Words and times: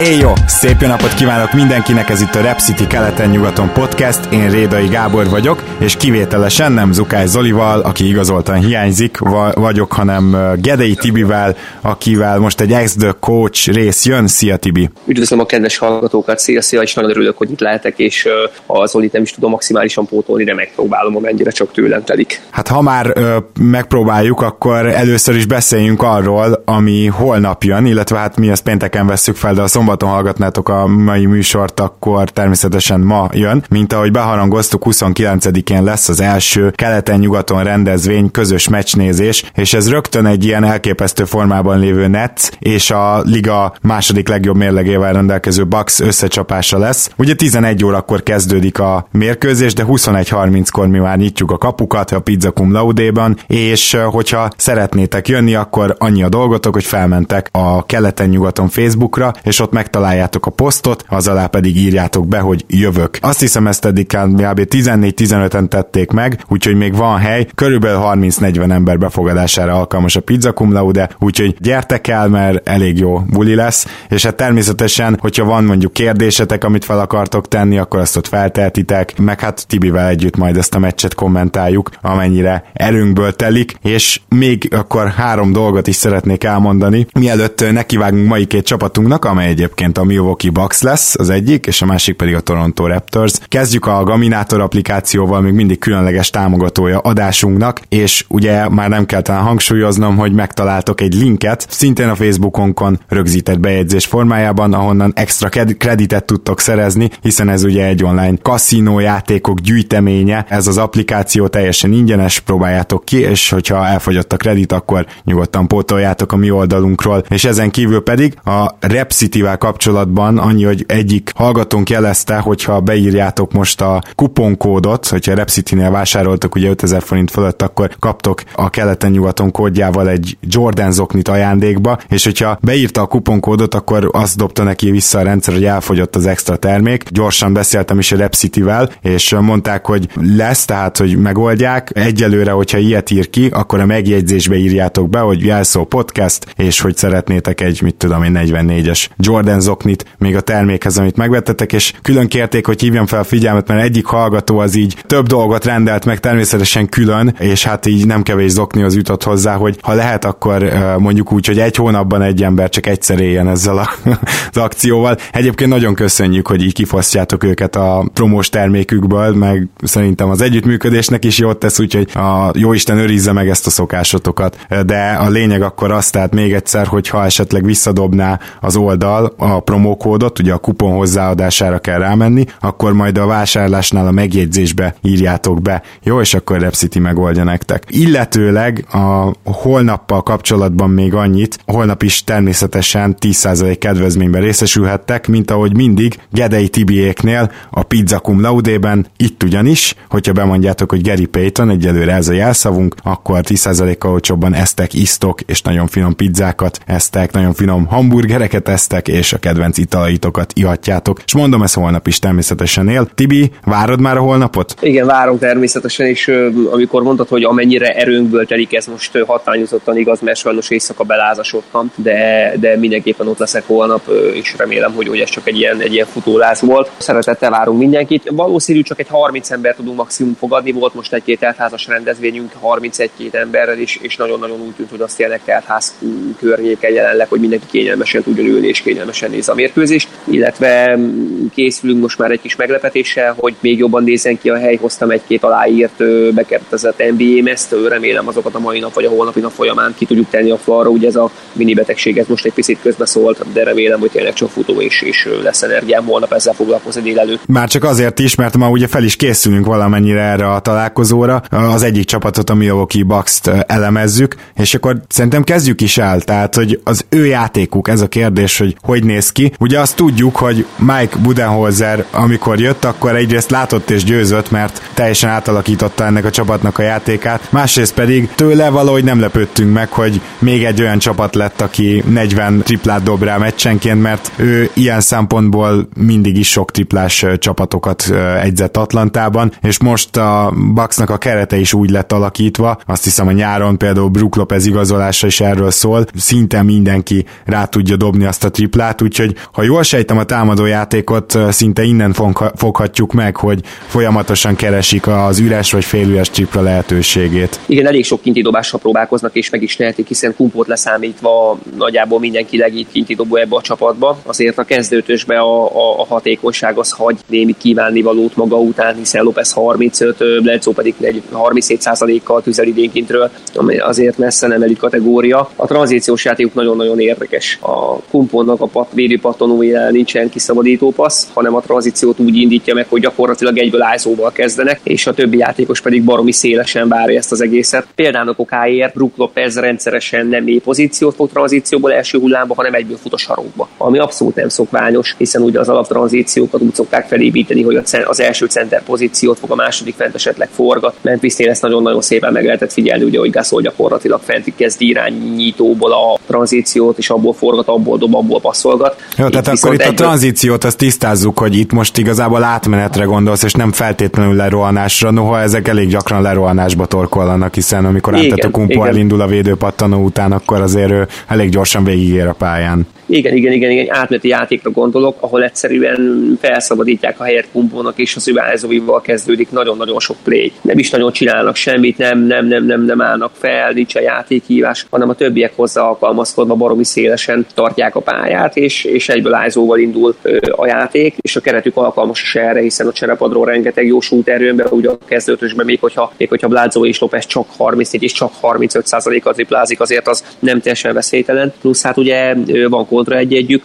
Éj 0.00 0.18
jó! 0.18 0.32
Szép 0.46 0.80
jó 0.80 0.88
napot 0.88 1.14
kívánok 1.14 1.52
mindenkinek, 1.52 2.08
ez 2.08 2.20
itt 2.20 2.34
a 2.34 2.40
Rep 2.40 2.58
City 2.58 2.86
keleten-nyugaton 2.86 3.72
podcast, 3.72 4.32
én 4.32 4.50
Rédai 4.50 4.86
Gábor 4.86 5.28
vagyok, 5.28 5.62
és 5.78 5.96
kivételesen 5.96 6.72
nem 6.72 6.92
Zukály 6.92 7.26
Zolival, 7.26 7.80
aki 7.80 8.08
igazoltan 8.08 8.60
hiányzik, 8.60 9.18
vagyok, 9.54 9.92
hanem 9.92 10.54
Gedei 10.60 10.94
Tibivel, 10.94 11.56
akivel 11.80 12.38
most 12.38 12.60
egy 12.60 12.72
ex 12.72 12.94
the 12.94 13.14
coach 13.20 13.72
rész 13.72 14.06
jön. 14.06 14.26
Szia 14.26 14.56
Tibi! 14.56 14.90
Üdvözlöm 15.06 15.40
a 15.40 15.46
kedves 15.46 15.78
hallgatókat, 15.78 16.38
szia, 16.38 16.62
szia, 16.62 16.82
és 16.82 16.94
nagyon 16.94 17.10
örülök, 17.10 17.36
hogy 17.36 17.50
itt 17.50 17.60
lehetek, 17.60 17.98
és 17.98 18.28
a 18.66 18.86
Zolit 18.86 19.12
nem 19.12 19.22
is 19.22 19.32
tudom 19.32 19.50
maximálisan 19.50 20.06
pótolni, 20.06 20.44
de 20.44 20.54
megpróbálom, 20.54 21.16
amennyire 21.16 21.50
csak 21.50 21.72
tőlem 21.72 22.04
telik. 22.04 22.40
Hát 22.50 22.68
ha 22.68 22.82
már 22.82 23.12
ö, 23.14 23.36
megpróbáljuk, 23.60 24.40
akkor 24.40 24.86
először 24.86 25.36
is 25.36 25.46
beszéljünk 25.46 26.02
arról, 26.02 26.62
ami 26.64 27.06
holnap 27.06 27.62
jön, 27.62 27.86
illetve 27.86 28.18
hát 28.18 28.36
mi 28.36 28.50
ezt 28.50 28.62
pénteken 28.62 29.06
vesszük 29.06 29.36
fel, 29.36 29.54
de 29.54 29.62
a 29.62 29.66
szombat 29.66 29.88
szombaton 29.90 30.16
hallgatnátok 30.16 30.68
a 30.68 30.86
mai 30.86 31.26
műsort, 31.26 31.80
akkor 31.80 32.30
természetesen 32.30 33.00
ma 33.00 33.28
jön. 33.32 33.62
Mint 33.70 33.92
ahogy 33.92 34.10
beharangoztuk, 34.10 34.82
29-én 34.86 35.82
lesz 35.82 36.08
az 36.08 36.20
első 36.20 36.70
keleten-nyugaton 36.70 37.64
rendezvény, 37.64 38.30
közös 38.30 38.68
meccsnézés, 38.68 39.50
és 39.54 39.74
ez 39.74 39.90
rögtön 39.90 40.26
egy 40.26 40.44
ilyen 40.44 40.64
elképesztő 40.64 41.24
formában 41.24 41.78
lévő 41.78 42.06
Nets 42.06 42.48
és 42.58 42.90
a 42.90 43.20
liga 43.24 43.72
második 43.82 44.28
legjobb 44.28 44.56
mérlegével 44.56 45.12
rendelkező 45.12 45.64
Bucks 45.64 46.00
összecsapása 46.00 46.78
lesz. 46.78 47.10
Ugye 47.16 47.34
11 47.34 47.84
órakor 47.84 48.22
kezdődik 48.22 48.78
a 48.78 49.06
mérkőzés, 49.10 49.74
de 49.74 49.84
21.30-kor 49.86 50.86
mi 50.86 50.98
már 50.98 51.16
nyitjuk 51.16 51.50
a 51.50 51.58
kapukat 51.58 52.10
a 52.10 52.20
Pizza 52.20 52.50
Cum 52.50 52.72
Laudéban, 52.72 53.36
és 53.46 53.96
hogyha 54.10 54.48
szeretnétek 54.56 55.28
jönni, 55.28 55.54
akkor 55.54 55.94
annyi 55.98 56.22
a 56.22 56.28
dolgotok, 56.28 56.72
hogy 56.72 56.84
felmentek 56.84 57.48
a 57.52 57.86
keleten-nyugaton 57.86 58.68
Facebookra, 58.68 59.32
és 59.42 59.60
ott 59.60 59.72
megtaláljátok 59.80 60.46
a 60.46 60.50
posztot, 60.50 61.04
az 61.08 61.28
alá 61.28 61.46
pedig 61.46 61.76
írjátok 61.76 62.28
be, 62.28 62.38
hogy 62.38 62.64
jövök. 62.68 63.18
Azt 63.20 63.40
hiszem 63.40 63.66
ezt 63.66 63.84
eddig 63.84 64.06
kb. 64.06 64.40
14-15-en 64.40 65.68
tették 65.68 66.10
meg, 66.10 66.44
úgyhogy 66.48 66.74
még 66.74 66.96
van 66.96 67.18
hely, 67.18 67.46
körülbelül 67.54 68.00
30-40 68.02 68.70
ember 68.70 68.98
befogadására 68.98 69.74
alkalmas 69.74 70.16
a 70.16 70.20
Pizza 70.20 70.52
Cum 70.52 70.72
Laude, 70.72 71.10
úgyhogy 71.18 71.56
gyertek 71.58 72.08
el, 72.08 72.28
mert 72.28 72.68
elég 72.68 72.98
jó 72.98 73.18
buli 73.18 73.54
lesz, 73.54 73.86
és 74.08 74.24
hát 74.24 74.34
természetesen, 74.34 75.18
hogyha 75.20 75.44
van 75.44 75.64
mondjuk 75.64 75.92
kérdésetek, 75.92 76.64
amit 76.64 76.84
fel 76.84 77.00
akartok 77.00 77.48
tenni, 77.48 77.78
akkor 77.78 78.00
azt 78.00 78.16
ott 78.16 78.28
feltehetitek, 78.28 79.18
meg 79.18 79.40
hát 79.40 79.66
Tibivel 79.66 80.08
együtt 80.08 80.36
majd 80.36 80.56
ezt 80.56 80.74
a 80.74 80.78
meccset 80.78 81.14
kommentáljuk, 81.14 81.90
amennyire 82.02 82.64
erőnkből 82.72 83.32
telik, 83.32 83.74
és 83.82 84.20
még 84.28 84.68
akkor 84.76 85.08
három 85.08 85.52
dolgot 85.52 85.86
is 85.86 85.96
szeretnék 85.96 86.44
elmondani, 86.44 87.06
mielőtt 87.18 87.72
nekivágunk 87.72 88.28
mai 88.28 88.46
két 88.46 88.64
csapatunknak, 88.64 89.24
amely 89.24 89.48
egyébként 89.48 89.69
egyébként 89.70 89.98
a 89.98 90.04
Milwaukee 90.04 90.50
Bucks 90.50 90.82
lesz 90.82 91.14
az 91.18 91.30
egyik, 91.30 91.66
és 91.66 91.82
a 91.82 91.86
másik 91.86 92.16
pedig 92.16 92.34
a 92.34 92.40
Toronto 92.40 92.86
Raptors. 92.86 93.32
Kezdjük 93.48 93.86
a 93.86 94.02
Gaminator 94.02 94.60
applikációval, 94.60 95.40
még 95.40 95.52
mindig 95.52 95.78
különleges 95.78 96.30
támogatója 96.30 96.98
adásunknak, 96.98 97.80
és 97.88 98.24
ugye 98.28 98.68
már 98.68 98.88
nem 98.88 99.06
kell 99.06 99.20
talán 99.20 99.42
hangsúlyoznom, 99.42 100.16
hogy 100.16 100.32
megtaláltok 100.32 101.00
egy 101.00 101.14
linket, 101.14 101.66
szintén 101.68 102.08
a 102.08 102.14
Facebookonkon 102.14 103.00
rögzített 103.08 103.60
bejegyzés 103.60 104.06
formájában, 104.06 104.72
ahonnan 104.72 105.12
extra 105.16 105.48
kreditet 105.78 106.24
tudtok 106.24 106.60
szerezni, 106.60 107.10
hiszen 107.20 107.48
ez 107.48 107.64
ugye 107.64 107.84
egy 107.84 108.04
online 108.04 108.36
kaszinó 108.42 108.98
játékok 108.98 109.60
gyűjteménye, 109.60 110.46
ez 110.48 110.66
az 110.66 110.78
applikáció 110.78 111.46
teljesen 111.46 111.92
ingyenes, 111.92 112.40
próbáljátok 112.40 113.04
ki, 113.04 113.18
és 113.18 113.50
hogyha 113.50 113.86
elfogyott 113.86 114.32
a 114.32 114.36
kredit, 114.36 114.72
akkor 114.72 115.06
nyugodtan 115.24 115.66
pótoljátok 115.66 116.32
a 116.32 116.36
mi 116.36 116.50
oldalunkról, 116.50 117.24
és 117.28 117.44
ezen 117.44 117.70
kívül 117.70 118.02
pedig 118.02 118.34
a 118.44 118.74
Rep 118.80 119.10
City-vel 119.10 119.58
kapcsolatban 119.60 120.38
annyi, 120.38 120.64
hogy 120.64 120.84
egyik 120.88 121.32
hallgatónk 121.34 121.90
jelezte, 121.90 122.38
hogyha 122.38 122.80
beírjátok 122.80 123.52
most 123.52 123.80
a 123.80 124.02
kuponkódot, 124.14 125.06
hogyha 125.06 125.34
Repcity-nél 125.34 125.90
vásároltok 125.90 126.54
ugye 126.54 126.68
5000 126.68 127.02
forint 127.02 127.30
fölött, 127.30 127.62
akkor 127.62 127.90
kaptok 127.98 128.42
a 128.54 128.70
keleten-nyugaton 128.70 129.50
kódjával 129.50 130.08
egy 130.08 130.38
Jordan 130.42 130.92
zoknit 130.92 131.28
ajándékba, 131.28 131.98
és 132.08 132.24
hogyha 132.24 132.58
beírta 132.60 133.00
a 133.00 133.06
kuponkódot, 133.06 133.74
akkor 133.74 134.08
azt 134.12 134.36
dobta 134.36 134.62
neki 134.62 134.90
vissza 134.90 135.18
a 135.18 135.22
rendszer, 135.22 135.54
hogy 135.54 135.64
elfogyott 135.64 136.16
az 136.16 136.26
extra 136.26 136.56
termék. 136.56 137.02
Gyorsan 137.10 137.52
beszéltem 137.52 137.98
is 137.98 138.12
a 138.12 138.16
Repcity-vel, 138.16 138.90
és 139.02 139.34
mondták, 139.40 139.86
hogy 139.86 140.08
lesz, 140.14 140.64
tehát 140.64 140.96
hogy 140.96 141.16
megoldják. 141.16 141.90
Egyelőre, 141.94 142.50
hogyha 142.50 142.78
ilyet 142.78 143.10
ír 143.10 143.30
ki, 143.30 143.48
akkor 143.52 143.80
a 143.80 143.86
megjegyzésbe 143.86 144.56
írjátok 144.56 145.08
be, 145.08 145.18
hogy 145.18 145.44
jelszó 145.44 145.84
podcast, 145.84 146.46
és 146.56 146.80
hogy 146.80 146.96
szeretnétek 146.96 147.60
egy, 147.60 147.82
mit 147.82 147.94
tudom 147.94 148.22
én, 148.22 148.38
44-es 148.44 149.06
Jordan 149.16 149.39
Jordan 149.40 149.60
zoknit 149.60 150.04
még 150.18 150.36
a 150.36 150.40
termékhez, 150.40 150.98
amit 150.98 151.16
megvettetek, 151.16 151.72
és 151.72 151.92
külön 152.02 152.28
kérték, 152.28 152.66
hogy 152.66 152.80
hívjam 152.80 153.06
fel 153.06 153.18
a 153.18 153.24
figyelmet, 153.24 153.68
mert 153.68 153.82
egyik 153.82 154.06
hallgató 154.06 154.58
az 154.58 154.74
így 154.74 155.02
több 155.06 155.26
dolgot 155.26 155.64
rendelt 155.64 156.04
meg 156.04 156.20
természetesen 156.20 156.88
külön, 156.88 157.34
és 157.38 157.64
hát 157.64 157.86
így 157.86 158.06
nem 158.06 158.22
kevés 158.22 158.52
az 158.72 158.94
jutott 158.94 159.22
hozzá, 159.22 159.54
hogy 159.54 159.78
ha 159.82 159.94
lehet, 159.94 160.24
akkor 160.24 160.72
mondjuk 160.98 161.32
úgy, 161.32 161.46
hogy 161.46 161.58
egy 161.58 161.76
hónapban 161.76 162.22
egy 162.22 162.42
ember 162.42 162.68
csak 162.68 162.86
egyszer 162.86 163.20
éljen 163.20 163.48
ezzel 163.48 163.78
a, 163.78 163.90
az 164.52 164.56
akcióval. 164.56 165.16
Egyébként 165.32 165.70
nagyon 165.70 165.94
köszönjük, 165.94 166.46
hogy 166.46 166.62
így 166.62 166.72
kifosztjátok 166.72 167.44
őket 167.44 167.76
a 167.76 168.10
promós 168.14 168.48
termékükből, 168.48 169.34
meg 169.34 169.68
szerintem 169.82 170.30
az 170.30 170.40
együttműködésnek 170.40 171.24
is 171.24 171.38
jót 171.38 171.58
tesz, 171.58 171.78
úgyhogy 171.78 172.10
a 172.14 172.50
Jóisten 172.52 172.98
őrizze 172.98 173.32
meg 173.32 173.48
ezt 173.48 173.66
a 173.66 173.70
szokásotokat. 173.70 174.66
De 174.86 175.10
a 175.10 175.28
lényeg 175.28 175.62
akkor 175.62 175.90
az, 175.90 176.10
tehát 176.10 176.34
még 176.34 176.52
egyszer, 176.52 176.86
hogy 176.86 177.08
ha 177.08 177.24
esetleg 177.24 177.64
visszadobná 177.64 178.40
az 178.60 178.76
oldal 178.76 179.29
a 179.36 179.60
promókódot, 179.60 180.38
ugye 180.38 180.52
a 180.52 180.58
kupon 180.58 180.92
hozzáadására 180.92 181.78
kell 181.78 181.98
rámenni, 181.98 182.44
akkor 182.60 182.92
majd 182.92 183.18
a 183.18 183.26
vásárlásnál 183.26 184.06
a 184.06 184.10
megjegyzésbe 184.10 184.94
írjátok 185.02 185.62
be, 185.62 185.82
jó, 186.02 186.20
és 186.20 186.34
akkor 186.34 186.58
Repcity 186.60 186.98
megoldja 186.98 187.44
nektek. 187.44 187.84
Illetőleg 187.88 188.86
a 188.92 189.32
holnappal 189.44 190.22
kapcsolatban 190.22 190.90
még 190.90 191.14
annyit, 191.14 191.58
holnap 191.66 192.02
is 192.02 192.24
természetesen 192.24 193.16
10% 193.20 193.76
kedvezményben 193.78 194.42
részesülhettek, 194.42 195.28
mint 195.28 195.50
ahogy 195.50 195.76
mindig 195.76 196.18
Gedei 196.32 196.68
Tibiéknél 196.68 197.50
a 197.70 197.82
Pizza 197.82 198.18
Cum 198.18 198.40
Laudében, 198.40 199.06
itt 199.16 199.42
ugyanis, 199.42 199.94
hogyha 200.08 200.32
bemondjátok, 200.32 200.90
hogy 200.90 201.02
Gary 201.02 201.26
Payton, 201.26 201.70
egyelőre 201.70 202.12
ez 202.12 202.28
a 202.28 202.32
jelszavunk, 202.32 202.94
akkor 203.02 203.40
10%-kal 203.42 204.12
olcsóbban 204.12 204.54
esztek, 204.54 204.94
isztok, 204.94 205.40
és 205.40 205.62
nagyon 205.62 205.86
finom 205.86 206.16
pizzákat 206.16 206.80
esztek, 206.86 207.32
nagyon 207.32 207.52
finom 207.52 207.86
hamburgereket 207.86 208.68
esztek, 208.68 209.08
és 209.08 209.19
és 209.20 209.32
a 209.32 209.38
kedvenc 209.38 209.78
italaitokat 209.78 210.52
ihatjátok. 210.54 211.20
És 211.26 211.34
mondom, 211.34 211.62
ez 211.62 211.72
holnap 211.72 212.06
is 212.06 212.18
természetesen 212.18 212.88
él. 212.88 213.08
Tibi, 213.14 213.50
várod 213.64 214.00
már 214.00 214.16
a 214.16 214.20
holnapot? 214.20 214.74
Igen, 214.80 215.06
várom 215.06 215.38
természetesen, 215.38 216.06
és 216.06 216.28
amikor 216.70 217.02
mondtad, 217.02 217.28
hogy 217.28 217.44
amennyire 217.44 217.94
erőnkből 217.94 218.46
telik, 218.46 218.74
ez 218.74 218.86
most 218.86 219.18
hatányozottan 219.26 219.96
igaz, 219.96 220.20
mert 220.20 220.38
sajnos 220.38 220.70
éjszaka 220.70 221.04
belázasodtam, 221.04 221.92
de, 221.94 222.52
de 222.60 222.76
mindenképpen 222.76 223.28
ott 223.28 223.38
leszek 223.38 223.62
holnap, 223.66 224.08
és 224.32 224.54
remélem, 224.56 224.92
hogy, 224.92 225.08
hogy 225.08 225.18
ez 225.18 225.30
csak 225.30 225.48
egy 225.48 225.58
ilyen, 225.58 225.80
egy 225.80 225.92
ilyen 225.92 226.06
futólász 226.06 226.60
volt. 226.60 226.90
Szeretettel 226.98 227.50
várunk 227.50 227.78
mindenkit. 227.78 228.30
Valószínű 228.30 228.82
csak 228.82 229.00
egy 229.00 229.08
30 229.08 229.50
ember 229.50 229.74
tudunk 229.74 229.96
maximum 229.96 230.34
fogadni, 230.38 230.72
volt 230.72 230.94
most 230.94 231.12
egy-két 231.12 231.42
eltházas 231.42 231.86
rendezvényünk 231.86 232.52
31 232.60 233.10
emberrel, 233.32 233.78
és, 233.78 233.98
és 234.02 234.16
nagyon-nagyon 234.16 234.60
úgy 234.60 234.74
tűnt, 234.74 234.90
hogy 234.90 235.00
azt 235.00 235.18
jelnek 235.18 235.44
teltház 235.44 235.94
környéken 236.38 236.92
jelenleg, 236.92 237.28
hogy 237.28 237.40
mindenki 237.40 237.66
kényelmesen 237.70 238.22
tudjon 238.22 238.46
ülni 238.46 238.66
és 238.66 238.80
kényelmesen 238.80 239.09
figyelmesen 239.10 239.30
néz 239.30 239.48
a 239.48 239.54
mérkőzést, 239.54 240.08
illetve 240.24 240.96
mm, 240.96 241.46
készülünk 241.54 242.00
most 242.00 242.18
már 242.18 242.30
egy 242.30 242.40
kis 242.40 242.56
meglepetéssel, 242.56 243.34
hogy 243.38 243.54
még 243.60 243.78
jobban 243.78 244.04
nézzen 244.04 244.38
ki 244.38 244.50
a 244.50 244.58
hely, 244.58 244.76
hoztam 244.76 245.10
egy-két 245.10 245.44
aláírt, 245.44 246.02
bekertezett 246.34 247.02
NBA 247.10 247.42
meszt, 247.42 247.74
remélem 247.88 248.28
azokat 248.28 248.54
a 248.54 248.58
mai 248.58 248.78
nap 248.78 248.94
vagy 248.94 249.04
a 249.04 249.08
holnapi 249.08 249.40
nap 249.40 249.52
folyamán 249.52 249.94
ki 249.98 250.04
tudjuk 250.04 250.30
tenni 250.30 250.50
a 250.50 250.56
falra, 250.56 250.88
ugye 250.88 251.08
ez 251.08 251.16
a 251.16 251.30
mini 251.52 251.74
betegség 251.74 252.18
ez 252.18 252.26
most 252.26 252.44
egy 252.44 252.52
picit 252.52 252.78
közbeszólt, 252.82 253.52
de 253.52 253.64
remélem, 253.64 254.00
hogy 254.00 254.10
tényleg 254.10 254.32
csak 254.32 254.50
futó 254.50 254.80
és, 254.80 255.02
és 255.02 255.28
lesz 255.42 255.62
energiám 255.62 256.04
holnap 256.04 256.32
ezzel 256.32 256.54
foglalkozni 256.54 257.02
délelőtt. 257.02 257.46
Már 257.46 257.68
csak 257.68 257.84
azért 257.84 258.18
is, 258.18 258.34
mert 258.34 258.56
ma 258.56 258.68
ugye 258.68 258.86
fel 258.86 259.04
is 259.04 259.16
készülünk 259.16 259.66
valamennyire 259.66 260.20
erre 260.20 260.50
a 260.50 260.60
találkozóra, 260.60 261.42
az 261.50 261.82
egyik 261.82 262.04
csapatot, 262.04 262.50
a 262.50 262.54
Milwaukee 262.54 263.04
Bucks-t 263.04 263.50
elemezzük, 263.66 264.34
és 264.56 264.74
akkor 264.74 265.00
szerintem 265.08 265.42
kezdjük 265.42 265.80
is 265.80 265.98
el, 265.98 266.20
tehát 266.20 266.54
hogy 266.54 266.80
az 266.84 267.04
ő 267.08 267.26
játékuk, 267.26 267.88
ez 267.88 268.00
a 268.00 268.08
kérdés, 268.08 268.58
hogy 268.58 268.76
hogy 268.82 268.99
hogy 269.00 269.08
néz 269.08 269.32
ki. 269.32 269.52
Ugye 269.58 269.80
azt 269.80 269.96
tudjuk, 269.96 270.36
hogy 270.36 270.66
Mike 270.78 271.16
Budenholzer, 271.22 272.04
amikor 272.10 272.60
jött, 272.60 272.84
akkor 272.84 273.16
egyrészt 273.16 273.50
látott 273.50 273.90
és 273.90 274.04
győzött, 274.04 274.50
mert 274.50 274.90
teljesen 274.94 275.30
átalakította 275.30 276.04
ennek 276.04 276.24
a 276.24 276.30
csapatnak 276.30 276.78
a 276.78 276.82
játékát, 276.82 277.52
másrészt 277.52 277.94
pedig 277.94 278.28
tőle 278.34 278.68
valahogy 278.70 279.04
nem 279.04 279.20
lepődtünk 279.20 279.72
meg, 279.72 279.88
hogy 279.92 280.20
még 280.38 280.64
egy 280.64 280.80
olyan 280.80 280.98
csapat 280.98 281.34
lett, 281.34 281.60
aki 281.60 282.02
40 282.06 282.62
triplát 282.62 283.02
dob 283.02 283.22
rá 283.22 283.36
meccsenként, 283.36 284.02
mert 284.02 284.32
ő 284.36 284.70
ilyen 284.74 285.00
szempontból 285.00 285.88
mindig 285.96 286.36
is 286.36 286.48
sok 286.48 286.70
triplás 286.70 287.26
csapatokat 287.38 288.12
egyzett 288.42 288.76
Atlantában, 288.76 289.52
és 289.62 289.78
most 289.78 290.16
a 290.16 290.52
Bucksnak 290.74 291.10
a 291.10 291.16
kerete 291.18 291.56
is 291.56 291.72
úgy 291.72 291.90
lett 291.90 292.12
alakítva, 292.12 292.80
azt 292.86 293.04
hiszem 293.04 293.26
a 293.26 293.32
nyáron 293.32 293.78
például 293.78 294.08
Brook 294.08 294.36
Lopez 294.36 294.66
igazolása 294.66 295.26
is 295.26 295.40
erről 295.40 295.70
szól, 295.70 296.06
szinte 296.14 296.62
mindenki 296.62 297.24
rá 297.44 297.64
tudja 297.64 297.96
dobni 297.96 298.24
azt 298.24 298.44
a 298.44 298.50
triplát, 298.50 298.89
úgyhogy 298.98 299.34
ha 299.52 299.62
jól 299.62 299.82
sejtem 299.82 300.18
a 300.18 300.24
támadójátékot, 300.24 301.38
szinte 301.50 301.82
innen 301.82 302.12
foghatjuk 302.54 303.12
meg, 303.12 303.36
hogy 303.36 303.60
folyamatosan 303.86 304.56
keresik 304.56 305.06
az 305.06 305.38
üres 305.38 305.72
vagy 305.72 305.84
félüres 305.84 306.30
tripla 306.30 306.60
lehetőségét. 306.60 307.60
Igen, 307.66 307.86
elég 307.86 308.04
sok 308.04 308.20
kinti 308.20 308.42
dobással 308.42 308.80
próbálkoznak, 308.80 309.34
és 309.34 309.50
meg 309.50 309.62
is 309.62 309.76
tehetik, 309.76 310.06
hiszen 310.06 310.34
kumpót 310.36 310.66
leszámítva 310.66 311.58
nagyjából 311.76 312.18
mindenki 312.18 312.56
legít 312.56 312.88
kinti 312.92 313.14
dobó 313.14 313.36
ebbe 313.36 313.56
a 313.56 313.60
csapatba. 313.60 314.18
Azért 314.26 314.58
a 314.58 314.64
kezdőtösbe 314.64 315.38
a, 315.38 315.64
a, 315.64 316.00
a 316.00 316.06
hatékonyság 316.06 316.78
az 316.78 316.90
hagy 316.90 317.16
némi 317.26 317.54
kívánnivalót 317.58 318.36
maga 318.36 318.56
után, 318.56 318.94
hiszen 318.94 319.22
Lopez 319.22 319.52
35, 319.52 320.42
Bledsoe 320.42 320.74
pedig 320.74 320.94
37%-kal 321.34 322.42
tüzel 322.42 322.66
idénkintről, 322.66 323.30
ami 323.54 323.78
azért 323.78 324.18
messze 324.18 324.46
nem 324.46 324.62
elit 324.62 324.78
kategória. 324.78 325.50
A 325.56 325.66
tranzíciós 325.66 326.24
játékuk 326.24 326.54
nagyon-nagyon 326.54 327.00
érdekes. 327.00 327.58
A 327.60 327.96
kumpónak 328.10 328.60
a 328.60 328.66
pat, 328.80 328.92
védőpattanója 328.92 329.90
nincsen 329.90 330.28
kiszabadító 330.28 330.90
passz, 330.90 331.26
hanem 331.32 331.54
a 331.54 331.60
tranzíciót 331.60 332.18
úgy 332.18 332.36
indítja 332.36 332.74
meg, 332.74 332.86
hogy 332.88 333.00
gyakorlatilag 333.00 333.58
egyből 333.58 333.82
ájzóval 333.82 334.32
kezdenek, 334.32 334.80
és 334.82 335.06
a 335.06 335.14
többi 335.14 335.38
játékos 335.38 335.80
pedig 335.80 336.04
baromi 336.04 336.32
szélesen 336.32 336.88
várja 336.88 337.18
ezt 337.18 337.32
az 337.32 337.40
egészet. 337.40 337.86
Például 337.94 338.34
okáért 338.36 338.94
Brook 338.94 339.16
Lopez 339.16 339.58
rendszeresen 339.58 340.26
nem 340.26 340.44
mély 340.44 340.58
pozíciót 340.58 341.14
fog 341.14 341.28
tranzícióból 341.28 341.92
első 341.92 342.18
hullámba, 342.18 342.54
hanem 342.54 342.74
egyből 342.74 342.96
fut 342.96 343.12
a 343.12 343.16
sarokba, 343.16 343.68
ami 343.76 343.98
abszolút 343.98 344.34
nem 344.34 344.48
szokványos, 344.48 345.14
hiszen 345.18 345.42
ugye 345.42 345.60
az 345.60 345.68
alaptranzíciókat 345.68 346.60
úgy 346.60 346.74
szokták 346.74 347.06
felépíteni, 347.06 347.62
hogy 347.62 347.76
az 348.04 348.20
első 348.20 348.46
center 348.46 348.82
pozíciót 348.82 349.38
fog 349.38 349.50
a 349.50 349.54
második 349.54 349.94
fent 349.94 350.14
esetleg 350.14 350.48
forgat. 350.48 350.96
Memphisnél 351.00 351.48
ezt 351.48 351.62
nagyon-nagyon 351.62 352.02
szépen 352.02 352.32
meg 352.32 352.44
lehetett 352.44 352.72
figyelni, 352.72 353.04
ugye, 353.04 353.18
hogy 353.18 353.30
Gasol 353.30 353.62
gyakorlatilag 353.62 354.20
fent 354.20 354.54
kezd 354.56 354.82
irányítóból 354.82 355.92
a 355.92 356.18
tranzíciót, 356.26 356.98
és 356.98 357.10
abból 357.10 357.34
forgat, 357.34 357.68
abból 357.68 357.98
dob, 357.98 358.14
abból 358.14 358.40
passzolgat. 358.70 359.02
Jó, 359.16 359.26
itt 359.26 359.30
tehát 359.30 359.48
akkor 359.48 359.74
itt 359.74 359.80
a 359.80 359.94
tranzíciót 359.94 360.64
azt 360.64 360.76
tisztázzuk, 360.76 361.38
hogy 361.38 361.56
itt 361.56 361.72
most 361.72 361.98
igazából 361.98 362.44
átmenetre 362.44 363.04
gondolsz, 363.04 363.42
és 363.42 363.52
nem 363.52 363.72
feltétlenül 363.72 364.34
lerohanásra, 364.34 365.10
noha 365.10 365.40
ezek 365.40 365.68
elég 365.68 365.88
gyakran 365.88 366.22
lerohanásba 366.22 366.86
torkollanak, 366.86 367.54
hiszen 367.54 367.84
amikor 367.84 368.14
Antetokumpo 368.14 368.84
elindul 368.84 369.20
a 369.20 369.26
védőpattanó 369.26 370.04
után, 370.04 370.32
akkor 370.32 370.60
azért 370.60 370.90
ő 370.90 371.08
elég 371.26 371.50
gyorsan 371.50 371.84
végigér 371.84 372.26
a 372.26 372.32
pályán. 372.32 372.86
Igen, 373.10 373.36
igen, 373.36 373.52
igen, 373.52 373.70
igen, 373.70 373.86
átmeneti 373.88 374.28
játékra 374.28 374.70
gondolok, 374.70 375.16
ahol 375.20 375.44
egyszerűen 375.44 376.38
felszabadítják 376.40 377.20
a 377.20 377.24
helyet 377.24 377.48
kumpónak, 377.52 377.98
és 377.98 378.16
az 378.16 378.28
ő 378.28 378.38
állzóival 378.38 379.00
kezdődik 379.00 379.50
nagyon-nagyon 379.50 380.00
sok 380.00 380.16
play. 380.24 380.52
Nem 380.60 380.78
is 380.78 380.90
nagyon 380.90 381.12
csinálnak 381.12 381.56
semmit, 381.56 381.98
nem, 381.98 382.18
nem, 382.18 382.46
nem, 382.46 382.64
nem, 382.64 382.84
nem 382.84 383.00
állnak 383.00 383.30
fel, 383.34 383.72
nincs 383.72 383.94
a 383.94 384.00
játékhívás, 384.00 384.86
hanem 384.90 385.08
a 385.08 385.14
többiek 385.14 385.52
hozzá 385.56 385.82
alkalmazkodva 385.82 386.54
baromi 386.54 386.84
szélesen 386.84 387.46
tartják 387.54 387.94
a 387.94 388.00
pályát, 388.00 388.56
és, 388.56 388.84
és 388.84 389.08
egyből 389.08 389.34
állzóval 389.34 389.78
indul 389.78 390.14
a 390.50 390.66
játék, 390.66 391.14
és 391.20 391.36
a 391.36 391.40
keretük 391.40 391.76
alkalmas 391.76 392.22
is 392.22 392.34
erre, 392.34 392.60
hiszen 392.60 392.86
a 392.86 392.92
cserepadról 392.92 393.46
rengeteg 393.46 393.86
jó 393.86 394.00
sút 394.00 394.28
erőn, 394.28 394.64
ugye 394.70 394.90
a 394.90 394.98
kezdőtösben, 395.06 395.66
még 395.66 395.80
hogyha, 395.80 396.12
még 396.16 396.28
hogyha 396.28 396.48
Bládzó 396.48 396.86
és 396.86 396.98
Lopez 396.98 397.26
csak 397.26 397.46
34 397.56 398.02
és 398.02 398.12
csak 398.12 398.32
35%-kal 398.42 399.34
triplázik, 399.34 399.80
azért 399.80 400.08
az 400.08 400.24
nem 400.38 400.60
teljesen 400.60 400.94
veszélytelen. 400.94 401.52
Plusz 401.60 401.82
hát 401.82 401.96
ugye 401.96 402.34
van 402.68 402.86
kontra 403.00 403.18
egy-együk, 403.18 403.62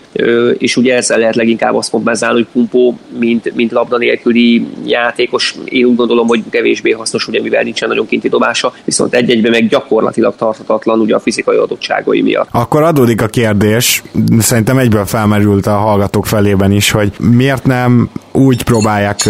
és 0.58 0.78
ugye 0.78 0.96
ezzel 0.96 1.18
lehet 1.18 1.36
leginkább 1.36 1.76
azt 1.76 1.90
kompenzálni, 1.90 2.36
hogy 2.36 2.48
Pumpó, 2.54 2.98
mint, 3.20 3.56
mint 3.56 3.72
labda 3.72 3.98
nélküli 3.98 4.68
játékos, 4.86 5.56
én 5.66 5.86
úgy 5.86 5.96
gondolom, 5.96 6.28
hogy 6.28 6.44
kevésbé 6.50 6.92
hasznos, 6.92 7.28
ugye 7.28 7.42
mivel 7.42 7.64
nincsen 7.64 7.90
nagyon 7.90 8.08
kinti 8.08 8.30
dobása, 8.30 8.74
viszont 8.86 9.14
egy-egyben 9.16 9.52
meg 9.52 9.68
gyakorlatilag 9.68 10.36
tarthatatlan 10.36 11.00
ugye 11.00 11.16
a 11.16 11.20
fizikai 11.20 11.58
adottságai 11.58 12.22
miatt. 12.22 12.48
Akkor 12.52 12.84
adódik 12.84 13.22
a 13.22 13.28
kérdés, 13.28 14.04
szerintem 14.40 14.78
egyből 14.78 15.06
felmerült 15.06 15.66
a 15.66 15.76
hallgatók 15.76 16.26
felében 16.26 16.72
is, 16.72 16.92
hogy 16.92 17.12
miért 17.20 17.66
nem 17.66 18.10
úgy 18.31 18.64
próbálják 18.64 19.26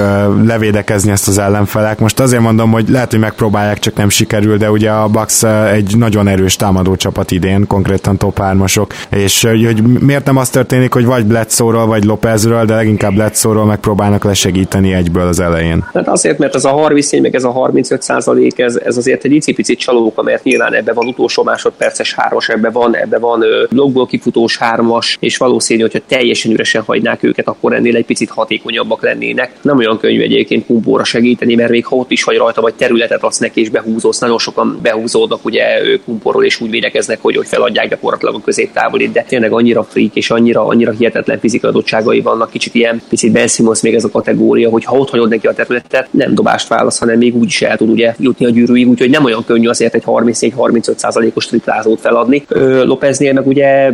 levédekezni 0.46 1.12
ezt 1.12 1.28
az 1.28 1.38
ellenfelek. 1.38 2.00
Most 2.00 2.20
azért 2.20 2.42
mondom, 2.42 2.72
hogy 2.72 2.90
lehet, 2.90 3.12
hogy 3.12 3.20
megpróbálják, 3.20 3.80
csak 3.80 3.96
nem 3.96 4.10
sikerül, 4.10 4.58
de 4.58 4.72
ugye 4.72 4.90
a 4.90 5.08
Bucks 5.08 5.44
egy 5.74 5.98
nagyon 5.98 6.28
erős 6.28 6.56
támadó 6.56 6.96
csapat 6.96 7.32
idén, 7.32 7.68
konkrétan 7.68 8.18
top 8.18 8.40
3 8.40 8.64
és 9.10 9.42
hogy 9.42 9.82
miért 10.00 10.26
nem 10.26 10.38
az 10.38 10.50
történik, 10.50 10.94
hogy 10.94 11.06
vagy 11.06 11.26
Bledsoe-ról, 11.26 11.86
vagy 11.86 12.04
Lopezről, 12.04 12.66
de 12.66 12.76
leginkább 12.76 13.14
Bledsoe-ról 13.14 13.66
megpróbálnak 13.66 14.24
lesegíteni 14.24 14.94
egyből 14.94 15.28
az 15.28 15.40
elején? 15.40 15.86
Hát 15.94 16.08
azért, 16.08 16.38
mert 16.38 16.56
ez 16.56 16.66
a 16.66 16.70
34, 16.70 17.22
meg 17.22 17.36
ez 17.36 17.44
a 17.44 17.52
35 17.52 18.02
százalék, 18.02 18.60
ez, 18.60 18.76
ez 18.76 18.98
azért 18.98 19.24
egy 19.24 19.32
icipicit 19.32 19.80
csalóka, 19.80 20.22
mert 20.22 20.44
nyilván 20.44 20.74
ebbe 20.74 20.94
van 20.94 21.08
utolsó 21.08 21.44
másodperces 21.44 22.14
hármas, 22.14 22.50
ebbe 22.50 22.70
van, 22.70 22.96
ebbe 22.96 23.20
van 23.20 23.44
blogból 23.70 24.06
kifutós 24.06 24.58
hármas, 24.58 25.18
és 25.20 25.38
valószínű, 25.38 25.82
hogyha 25.82 26.00
teljesen 26.08 26.52
üresen 26.52 26.82
hagynák 26.82 27.24
őket, 27.24 27.48
akkor 27.48 27.74
ennél 27.74 27.96
egy 27.96 28.06
picit 28.06 28.30
hatékonyabbak 28.30 29.02
lennének. 29.02 29.52
Nem 29.62 29.78
olyan 29.78 30.00
könnyű 30.00 30.22
egyébként 30.22 30.66
kumpóra 30.66 31.04
segíteni, 31.04 31.56
mert 31.56 31.70
még 31.70 31.86
ha 31.86 31.96
ott 31.96 32.12
is 32.12 32.24
vagy 32.24 32.38
rajta, 32.38 32.62
vagy 32.62 32.74
területet 32.74 33.24
adsz 33.24 33.38
neki 33.38 33.62
és 33.62 33.70
behúzódsz, 33.70 34.20
nagyon 34.20 34.38
sokan 34.38 34.80
behúzódnak 34.82 35.46
ugye 35.46 35.64
kumpóról, 36.06 36.46
és 36.46 36.62
úgy 36.62 36.70
védekeznek, 36.70 37.18
hogy, 37.22 37.36
hogy 37.36 37.48
feladják 37.48 37.90
gyakorlatilag 37.90 38.36
a 38.36 38.42
középtávolit, 38.42 39.12
de 39.12 39.26
tényleg 39.28 39.52
annyira 39.52 39.85
freak 39.90 40.16
és 40.16 40.30
annyira, 40.30 40.66
annyira 40.66 40.92
hihetetlen 40.92 41.40
fizikai 41.40 41.70
adottságai 41.70 42.22
vannak, 42.22 42.50
kicsit 42.50 42.76
ilyen, 42.76 43.02
picit 43.10 43.32
Ben 43.32 43.48
Simmons 43.48 43.82
még 43.82 43.94
ez 43.94 44.04
a 44.04 44.10
kategória, 44.10 44.70
hogy 44.70 44.84
ha 44.84 44.98
ott 44.98 45.10
hagyod 45.10 45.30
neki 45.30 45.48
a 45.48 45.54
területet, 45.54 46.08
nem 46.12 46.36
dobást 46.36 46.68
válasz, 46.68 47.00
hanem 47.00 47.18
még 47.18 47.36
úgy 47.36 47.48
is 47.48 47.62
el 47.62 47.78
tud 47.78 47.90
ugye 47.90 48.14
jutni 48.18 48.46
a 48.46 48.50
gyűrűig, 48.50 48.88
úgyhogy 48.88 49.10
nem 49.10 49.24
olyan 49.24 49.46
könnyű 49.46 49.68
azért 49.68 49.94
egy 49.94 50.04
34-35 50.06 51.34
os 51.34 51.46
triplázót 51.46 52.00
feladni. 52.00 52.44
Ö, 52.48 52.84
Lopeznél 52.84 53.34
meg 53.34 53.48
ugye 53.48 53.92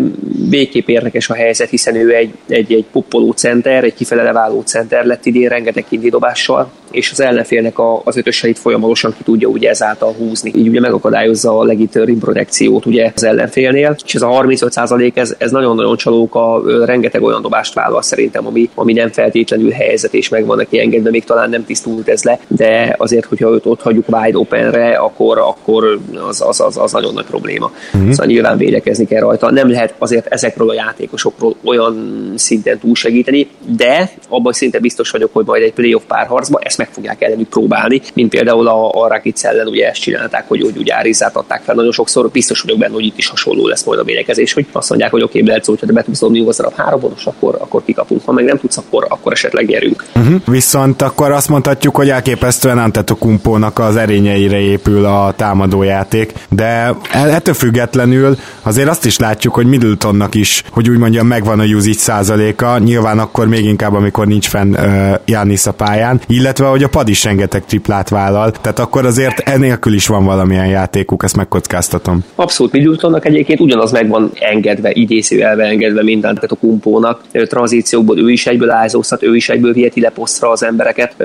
végképp 0.49 0.87
érdekes 0.87 1.29
a 1.29 1.33
helyzet, 1.33 1.69
hiszen 1.69 1.95
ő 1.95 2.15
egy, 2.15 2.33
egy, 2.47 2.73
egy 2.73 2.85
poppoló 2.91 3.31
center, 3.31 3.83
egy 3.83 3.93
kifele 3.93 4.23
leváló 4.23 4.61
center 4.61 5.05
lett 5.05 5.25
idén 5.25 5.49
rengeteg 5.49 5.85
dobással, 6.09 6.71
és 6.91 7.11
az 7.11 7.21
ellenfélnek 7.21 7.79
a, 7.79 8.01
az 8.03 8.17
ötöseit 8.17 8.59
folyamatosan 8.59 9.13
ki 9.17 9.23
tudja 9.23 9.47
ugye 9.47 9.69
ezáltal 9.69 10.13
húzni. 10.13 10.51
Így 10.55 10.67
ugye 10.67 10.79
megakadályozza 10.79 11.59
a 11.59 11.63
legitőbb 11.63 12.05
rimprotekciót 12.05 12.85
ugye 12.85 13.11
az 13.15 13.23
ellenfélnél, 13.23 13.95
és 14.05 14.15
ez 14.15 14.21
a 14.21 14.27
35 14.27 14.77
ez, 15.13 15.35
ez 15.37 15.51
nagyon-nagyon 15.51 15.97
csalóka, 15.97 16.61
rengeteg 16.85 17.23
olyan 17.23 17.41
dobást 17.41 17.73
vállal 17.73 18.01
szerintem, 18.01 18.47
ami, 18.47 18.69
ami 18.75 18.93
nem 18.93 19.09
feltétlenül 19.11 19.71
helyzet, 19.71 20.13
és 20.13 20.29
meg 20.29 20.45
van 20.45 20.57
neki 20.57 20.79
engedve, 20.79 21.09
még 21.09 21.23
talán 21.23 21.49
nem 21.49 21.65
tisztult 21.65 22.07
ez 22.07 22.23
le, 22.23 22.39
de 22.47 22.95
azért, 22.97 23.25
hogyha 23.25 23.49
őt 23.49 23.65
ott 23.65 23.81
hagyjuk 23.81 24.05
wide 24.09 24.37
openre, 24.37 24.95
akkor, 24.95 25.37
akkor 25.37 25.99
az, 26.27 26.41
az, 26.41 26.59
az, 26.59 26.77
az 26.77 26.91
nagyon 26.91 27.13
nagy 27.13 27.25
probléma. 27.25 27.71
Mm-hmm. 27.97 28.09
Szóval 28.09 28.25
nyilván 28.25 28.57
védekezni 28.57 29.05
kell 29.05 29.19
rajta. 29.19 29.51
Nem 29.51 29.69
lehet 29.69 29.93
azért 29.97 30.27
ezekről 30.27 30.69
a 30.69 30.73
játékosokról 30.73 31.55
olyan 31.63 32.23
szinten 32.35 32.79
túlsegíteni, 32.79 33.47
de 33.77 34.09
abban 34.29 34.53
szinte 34.53 34.79
biztos 34.79 35.09
vagyok, 35.09 35.29
hogy 35.33 35.45
majd 35.45 35.63
egy 35.63 35.73
playoff 35.73 36.03
párharcba 36.07 36.59
ezt 36.63 36.77
meg 36.81 36.89
fogják 36.93 37.21
ellenük 37.21 37.49
próbálni, 37.49 38.01
mint 38.13 38.29
például 38.29 38.67
a, 38.67 38.89
a 38.89 39.07
Rakic 39.07 39.43
ellen 39.43 39.67
ugye 39.67 39.87
ezt 39.89 40.01
csinálták, 40.01 40.47
hogy 40.47 40.61
úgy, 40.61 40.77
úgy 40.77 40.89
Árizát 40.89 41.35
adták 41.35 41.61
fel 41.61 41.75
nagyon 41.75 41.91
sokszor, 41.91 42.29
biztos 42.29 42.61
vagyok 42.61 42.79
benne, 42.79 42.93
hogy 42.93 43.05
itt 43.05 43.17
is 43.17 43.27
hasonló 43.27 43.67
lesz 43.67 43.83
majd 43.83 43.99
a 43.99 44.03
védekezés, 44.03 44.53
hogy 44.53 44.65
azt 44.71 44.89
mondják, 44.89 45.11
hogy 45.11 45.23
oké, 45.23 45.39
okay, 45.39 45.41
Bledsoe, 45.41 45.75
hogyha 45.79 45.93
be 45.93 46.03
tudsz 46.03 46.19
dobni 46.19 46.47
az 46.47 46.59
a 46.59 46.71
hárombonos, 46.75 47.25
akkor, 47.25 47.57
akkor 47.59 47.81
kikapunk, 47.85 48.21
ha 48.25 48.31
meg 48.31 48.45
nem 48.45 48.57
tudsz, 48.57 48.77
akkor, 48.77 49.05
akkor 49.09 49.31
esetleg 49.31 49.67
gyerünk. 49.67 50.05
Uh-huh. 50.15 50.41
Viszont 50.45 51.01
akkor 51.01 51.31
azt 51.31 51.49
mondhatjuk, 51.49 51.95
hogy 51.95 52.09
elképesztően 52.09 52.77
Antetokumpónak 52.77 53.79
az 53.79 53.95
erényeire 53.95 54.59
épül 54.59 55.05
a 55.05 55.33
támadójáték, 55.35 56.33
de 56.49 56.95
ettől 57.11 57.53
függetlenül 57.53 58.37
azért 58.61 58.89
azt 58.89 59.05
is 59.05 59.17
látjuk, 59.17 59.53
hogy 59.53 59.65
Middletonnak 59.65 60.35
is, 60.35 60.63
hogy 60.71 60.89
úgy 60.89 60.97
mondjam, 60.97 61.27
megvan 61.27 61.59
a 61.59 61.63
usage 61.63 61.97
százaléka, 61.97 62.77
nyilván 62.77 63.19
akkor 63.19 63.47
még 63.47 63.65
inkább, 63.65 63.93
amikor 63.93 64.27
nincs 64.27 64.47
fenn 64.47 64.73
uh, 64.73 65.15
Giannis 65.25 65.65
a 65.65 65.71
pályán, 65.71 66.21
illetve 66.27 66.69
hogy 66.71 66.83
a 66.83 66.89
pad 66.89 67.09
is 67.09 67.23
rengeteg 67.23 67.65
triplát 67.65 68.09
vállal, 68.09 68.51
tehát 68.51 68.79
akkor 68.79 69.05
azért 69.05 69.39
enélkül 69.39 69.93
is 69.93 70.07
van 70.07 70.25
valamilyen 70.25 70.67
játékuk, 70.67 71.23
ezt 71.23 71.35
megkockáztatom. 71.35 72.23
Abszolút 72.35 72.71
Middletonnak 72.71 73.25
egyébként 73.25 73.59
ugyanaz 73.59 73.91
meg 73.91 74.07
van 74.07 74.31
engedve, 74.33 74.91
idézőjelve 74.93 75.63
engedve 75.63 76.03
mindent 76.03 76.43
a 76.43 76.55
kumpónak. 76.55 77.21
Tranzíciókból 77.31 78.19
ő 78.19 78.31
is 78.31 78.47
egyből 78.47 78.69
ázózhat, 78.69 79.23
ő 79.23 79.35
is 79.35 79.49
egyből 79.49 79.73
viheti 79.73 80.01
le 80.01 80.09
posztra 80.09 80.49
az 80.49 80.63
embereket, 80.63 81.15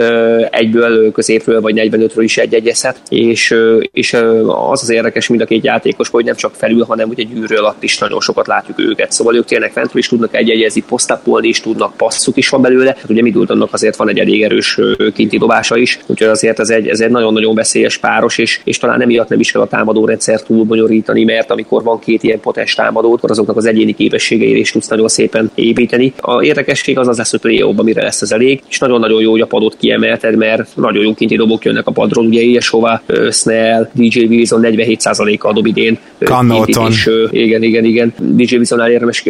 egyből 0.50 1.12
középről 1.12 1.60
vagy 1.60 1.74
45-ről 1.90 2.22
is 2.22 2.38
egy-egyezhet, 2.38 3.00
és, 3.08 3.54
és 3.92 4.12
az 4.70 4.82
az 4.82 4.90
érdekes 4.90 5.28
mind 5.28 5.40
a 5.40 5.44
két 5.44 5.64
játékos, 5.64 6.08
hogy 6.08 6.24
nem 6.24 6.34
csak 6.34 6.54
felül, 6.54 6.84
hanem 6.84 7.08
ugye 7.08 7.22
gyűrű 7.22 7.54
alatt 7.54 7.82
is 7.82 7.98
nagyon 7.98 8.20
sokat 8.20 8.46
látjuk 8.46 8.78
őket. 8.78 9.12
Szóval 9.12 9.36
ők 9.36 9.44
tényleg 9.44 9.72
fentről 9.72 9.98
is 9.98 10.08
tudnak 10.08 10.36
egy-egyezni, 10.36 10.82
posztapolni 10.88 11.48
is 11.48 11.60
tudnak, 11.60 11.96
passzuk 11.96 12.36
is 12.36 12.48
van 12.48 12.62
belőle. 12.62 12.96
Hát 13.00 13.10
ugye 13.10 13.22
Middletonnak 13.22 13.72
azért 13.72 13.96
van 13.96 14.08
egy 14.08 14.18
elég 14.18 14.42
erős 14.42 14.78
kinti 15.14 15.35
dobása 15.38 15.76
is, 15.76 15.98
úgyhogy 16.06 16.28
azért 16.28 16.58
ez 16.58 16.68
egy, 16.68 16.88
ez 16.88 17.00
egy 17.00 17.10
nagyon-nagyon 17.10 17.54
veszélyes 17.54 17.98
páros, 17.98 18.38
és, 18.38 18.60
és 18.64 18.78
talán 18.78 19.02
emiatt 19.02 19.28
nem 19.28 19.40
is 19.40 19.52
kell 19.52 19.62
a 19.62 19.66
támadó 19.66 20.04
rendszer 20.04 20.42
túl 20.42 20.64
bonyolítani, 20.64 21.24
mert 21.24 21.50
amikor 21.50 21.82
van 21.82 21.98
két 21.98 22.22
ilyen 22.22 22.40
potens 22.40 22.74
támadó, 22.74 23.12
akkor 23.12 23.30
azoknak 23.30 23.56
az 23.56 23.66
egyéni 23.66 23.94
képességeire 23.94 24.58
is 24.58 24.70
tudsz 24.70 24.88
nagyon 24.88 25.08
szépen 25.08 25.50
építeni. 25.54 26.12
A 26.20 26.42
érdekesség 26.42 26.98
az 26.98 27.08
az 27.08 27.16
lesz, 27.16 27.30
hogy 27.30 27.40
play 27.40 27.74
mire 27.82 28.02
lesz 28.02 28.22
ez 28.22 28.32
elég, 28.32 28.62
és 28.68 28.78
nagyon-nagyon 28.78 29.20
jó, 29.20 29.30
hogy 29.30 29.40
a 29.40 29.46
padot 29.46 29.76
kiemelted, 29.76 30.36
mert 30.36 30.76
nagyon 30.76 31.02
jó 31.02 31.14
kinti 31.14 31.36
dobok 31.36 31.64
jönnek 31.64 31.86
a 31.86 31.90
padról, 31.90 32.26
ugye 32.26 32.40
Ilyesova, 32.40 33.02
Snell, 33.30 33.90
DJ 33.92 34.24
Wilson 34.24 34.60
47%-a 34.64 35.52
dob 35.52 35.66
idén. 35.66 35.98
Kannolton. 36.18 36.92
igen, 37.30 37.62
igen, 37.62 37.84
igen. 37.84 38.14
DJ 38.18 38.56
Wilsonnál 38.56 38.90
érdemes 38.90 39.24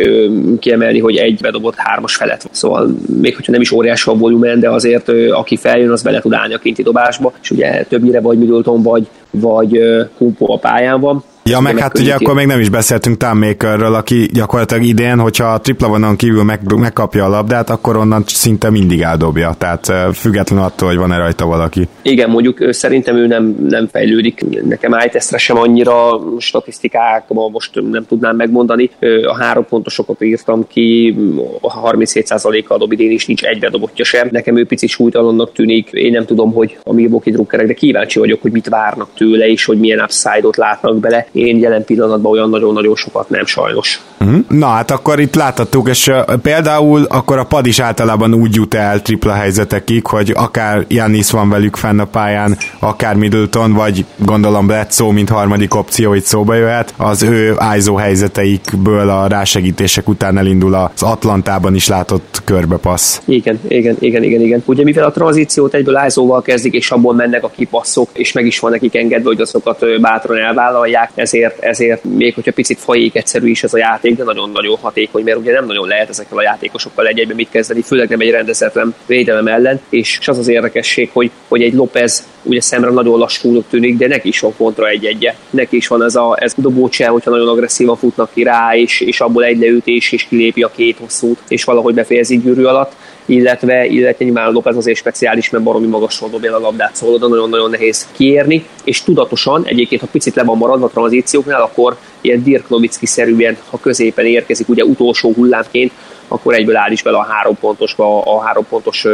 kiemelni, 0.61 0.99
hogy 0.99 1.17
egy 1.17 1.39
bedobott 1.41 1.75
hármas 1.77 2.17
felet. 2.17 2.49
Szóval 2.51 2.97
még 3.21 3.35
hogyha 3.35 3.53
nem 3.53 3.61
is 3.61 3.73
óriási 3.73 4.11
a 4.11 4.15
volumen, 4.15 4.61
de 4.61 4.71
azért 4.71 5.09
aki 5.31 5.57
feljön, 5.57 5.91
az 5.97 6.03
bele 6.03 6.21
tud 6.21 6.33
állni 6.33 6.55
a 6.55 6.59
kinti 6.59 6.83
dobásba, 6.83 7.33
és 7.43 7.51
ugye 7.51 7.85
többnyire 7.85 8.21
vagy 8.21 8.39
Middleton, 8.39 8.83
vagy, 8.83 9.07
vagy 9.31 9.79
Kumpo 10.19 10.53
a 10.53 10.59
pályán 10.59 11.01
van 11.01 11.25
Ja, 11.49 11.61
meg 11.61 11.79
hát 11.79 11.99
ugye 11.99 12.15
akkor 12.15 12.35
még 12.35 12.47
nem 12.47 12.61
is 12.61 12.69
beszéltünk 12.69 13.25
Makerről, 13.35 13.95
aki 13.95 14.29
gyakorlatilag 14.33 14.83
idén, 14.83 15.19
hogyha 15.19 15.45
a 15.45 15.61
tripla 15.61 15.89
vonon 15.89 16.17
kívül 16.17 16.43
meg, 16.43 16.61
megkapja 16.77 17.25
a 17.25 17.29
labdát, 17.29 17.71
akkor 17.71 17.97
onnan 17.97 18.23
szinte 18.27 18.71
mindig 18.71 19.01
eldobja, 19.01 19.55
tehát 19.59 19.93
független 20.15 20.59
attól, 20.59 20.89
hogy 20.89 20.97
van-e 20.97 21.17
rajta 21.17 21.47
valaki. 21.47 21.89
Igen, 22.03 22.31
mondjuk 22.31 22.75
szerintem 22.75 23.17
ő 23.17 23.27
nem, 23.27 23.57
nem 23.69 23.89
fejlődik. 23.93 24.45
Nekem 24.65 24.95
ájtesztre 24.95 25.39
sem 25.39 25.57
annyira 25.57 26.21
statisztikákban 26.39 27.51
most 27.51 27.81
nem 27.91 28.07
tudnám 28.09 28.37
megmondani. 28.37 28.91
A 29.25 29.37
három 29.37 29.67
pontosokat 29.69 30.23
írtam 30.23 30.67
ki, 30.67 31.17
a 31.61 31.91
37%-a 31.91 32.79
dob 32.79 32.93
idén 32.93 33.11
is 33.11 33.27
nincs 33.27 33.43
egybe 33.43 33.71
dobottja 33.71 34.05
sem. 34.05 34.29
Nekem 34.31 34.57
ő 34.57 34.67
picit 34.67 34.89
súlytalannak 34.89 35.53
tűnik. 35.53 35.89
Én 35.91 36.11
nem 36.11 36.25
tudom, 36.25 36.53
hogy 36.53 36.79
a 36.83 36.93
Milwaukee 36.93 37.33
drukkerek, 37.33 37.67
de 37.67 37.75
kíváncsi 37.75 38.19
vagyok, 38.19 38.43
hogy 38.43 38.53
mit 38.53 38.69
várnak 38.69 39.09
tőle, 39.15 39.47
és 39.47 39.65
hogy 39.65 39.79
milyen 39.79 40.01
upside-ot 40.01 40.57
látnak 40.57 40.99
bele 40.99 41.27
én 41.37 41.59
jelen 41.59 41.85
pillanatban 41.85 42.33
olyan 42.33 42.51
nagyon-nagyon 42.51 42.95
sokat 42.95 43.29
nem 43.29 43.47
sajnos. 43.47 44.01
Uh-huh. 44.21 44.39
Na 44.49 44.67
hát 44.67 44.91
akkor 44.91 45.21
itt 45.21 45.35
láthattuk, 45.35 45.89
és 45.89 46.11
például 46.43 47.05
akkor 47.09 47.39
a 47.39 47.45
pad 47.45 47.67
is 47.67 47.79
általában 47.79 48.35
úgy 48.35 48.55
jut 48.55 48.75
el 48.75 49.03
tripla 49.03 49.33
helyzetekig, 49.33 50.07
hogy 50.07 50.33
akár 50.35 50.85
Janis 50.89 51.31
van 51.31 51.49
velük 51.49 51.77
fenn 51.77 51.99
a 51.99 52.05
pályán, 52.05 52.57
akár 52.79 53.15
Middleton, 53.15 53.73
vagy 53.73 54.05
gondolom 54.17 54.67
Bledsoe, 54.67 55.13
mint 55.13 55.29
harmadik 55.29 55.75
opció 55.75 56.15
itt 56.15 56.25
szóba 56.25 56.55
jöhet, 56.55 56.95
az 56.97 57.23
ő 57.23 57.57
ISO 57.77 57.95
helyzeteikből 57.95 59.09
a 59.09 59.27
rásegítések 59.27 60.09
után 60.09 60.39
elindul 60.39 60.75
az 60.75 61.03
Atlantában 61.03 61.75
is 61.75 61.89
látott 61.89 62.43
körbepassz. 62.45 63.21
Igen, 63.25 63.61
igen, 63.69 63.97
igen, 63.99 64.23
igen, 64.23 64.41
igen. 64.41 64.63
Ugye 64.65 64.85
mivel 64.85 65.05
a 65.05 65.11
tranzíciót 65.11 65.75
egyből 65.75 66.01
ISO-val 66.07 66.43
kezdik, 66.43 66.75
és 66.75 66.91
abból 66.91 67.15
mennek 67.15 67.45
a 67.45 67.51
kipasszok, 67.57 68.09
és 68.13 68.33
meg 68.33 68.47
is 68.47 68.59
van 68.59 68.71
nekik 68.71 68.97
engedve, 68.97 69.29
hogy 69.29 69.41
azokat 69.41 69.85
bátran 70.01 70.39
elvállalják, 70.39 71.11
ezért, 71.27 71.63
ezért 71.63 72.05
még 72.05 72.35
hogyha 72.35 72.53
picit 72.53 72.79
fajék 72.79 73.15
egyszerű 73.15 73.49
is 73.49 73.63
ez 73.63 73.75
a 73.75 73.79
játék, 73.79 74.17
de 74.17 74.25
nagyon-nagyon 74.25 74.77
hatékony, 74.77 75.25
mert 75.25 75.39
ugye 75.39 75.53
nem 75.53 75.67
nagyon 75.67 75.89
lehet 75.89 76.09
ezekkel 76.09 76.39
a 76.39 76.43
játékosokkal 76.43 77.07
egy 77.07 77.19
egyben 77.19 77.37
mit 77.37 77.51
kezdeni, 77.51 77.83
főleg 77.83 78.09
nem 78.09 78.21
egy 78.21 78.31
rendezetlen 78.31 78.95
védelem 79.07 79.47
ellen, 79.47 79.81
és, 79.89 80.19
az 80.27 80.39
az 80.39 80.49
érdekesség, 80.49 81.11
hogy, 81.13 81.31
hogy 81.49 81.63
egy 81.63 81.75
Lopez 81.75 82.27
ugye 82.43 82.61
szemre 82.61 82.91
nagyon 82.91 83.19
lassúnak 83.19 83.65
tűnik, 83.71 83.97
de 83.97 84.07
neki 84.07 84.29
is 84.29 84.41
van 84.41 84.57
kontra 84.57 84.89
egy 84.89 85.05
egye. 85.05 85.35
Neki 85.51 85.77
is 85.77 85.87
van 85.87 86.03
ez 86.03 86.15
a 86.15 86.37
ez 86.41 86.55
dobócsel, 86.57 87.11
hogyha 87.11 87.31
nagyon 87.31 87.49
agresszívan 87.49 87.97
futnak 87.97 88.31
ki 88.33 88.43
rá, 88.43 88.77
és, 88.77 89.01
és 89.01 89.21
abból 89.21 89.45
egy 89.45 89.59
leütés, 89.59 90.13
és 90.13 90.27
kilépi 90.29 90.63
a 90.63 90.71
két 90.77 90.97
hosszút, 90.99 91.39
és 91.49 91.65
valahogy 91.65 91.95
befejezi 91.95 92.39
gyűrű 92.39 92.63
alatt 92.63 92.93
illetve, 93.27 93.87
illetve 93.87 94.25
nyilván 94.25 94.53
López 94.53 94.77
azért 94.77 94.99
speciális, 94.99 95.51
mert 95.51 95.65
baromi 95.65 95.87
magasról 95.87 96.31
dobja 96.31 96.57
a 96.57 96.59
labdát, 96.59 96.97
szóval 96.97 97.15
oda 97.15 97.29
nagyon-nagyon 97.29 97.71
nehéz 97.71 98.09
kiérni, 98.13 98.67
és 98.85 99.03
tudatosan, 99.03 99.65
egyébként 99.67 100.01
ha 100.01 100.07
picit 100.13 100.35
le 100.35 100.45
van 100.45 100.57
maradva 100.57 100.87
a 100.87 100.91
tranzícióknál, 100.91 101.63
akkor 101.63 101.97
ilyen 102.21 102.43
Dirk 102.43 102.69
Nowitzki-szerűen, 102.69 103.57
ha 103.71 103.79
középen 103.79 104.27
érkezik, 104.27 104.69
ugye 104.69 104.85
utolsó 104.85 105.33
hullámként, 105.33 105.93
akkor 106.29 106.55
egyből 106.55 106.77
áll 106.77 106.91
is 106.91 107.03
bele 107.03 107.17
a 107.17 107.27
három 107.29 107.59
pontosba, 107.61 108.23
a 108.23 108.41
három 108.41 108.67
pontos 108.69 109.05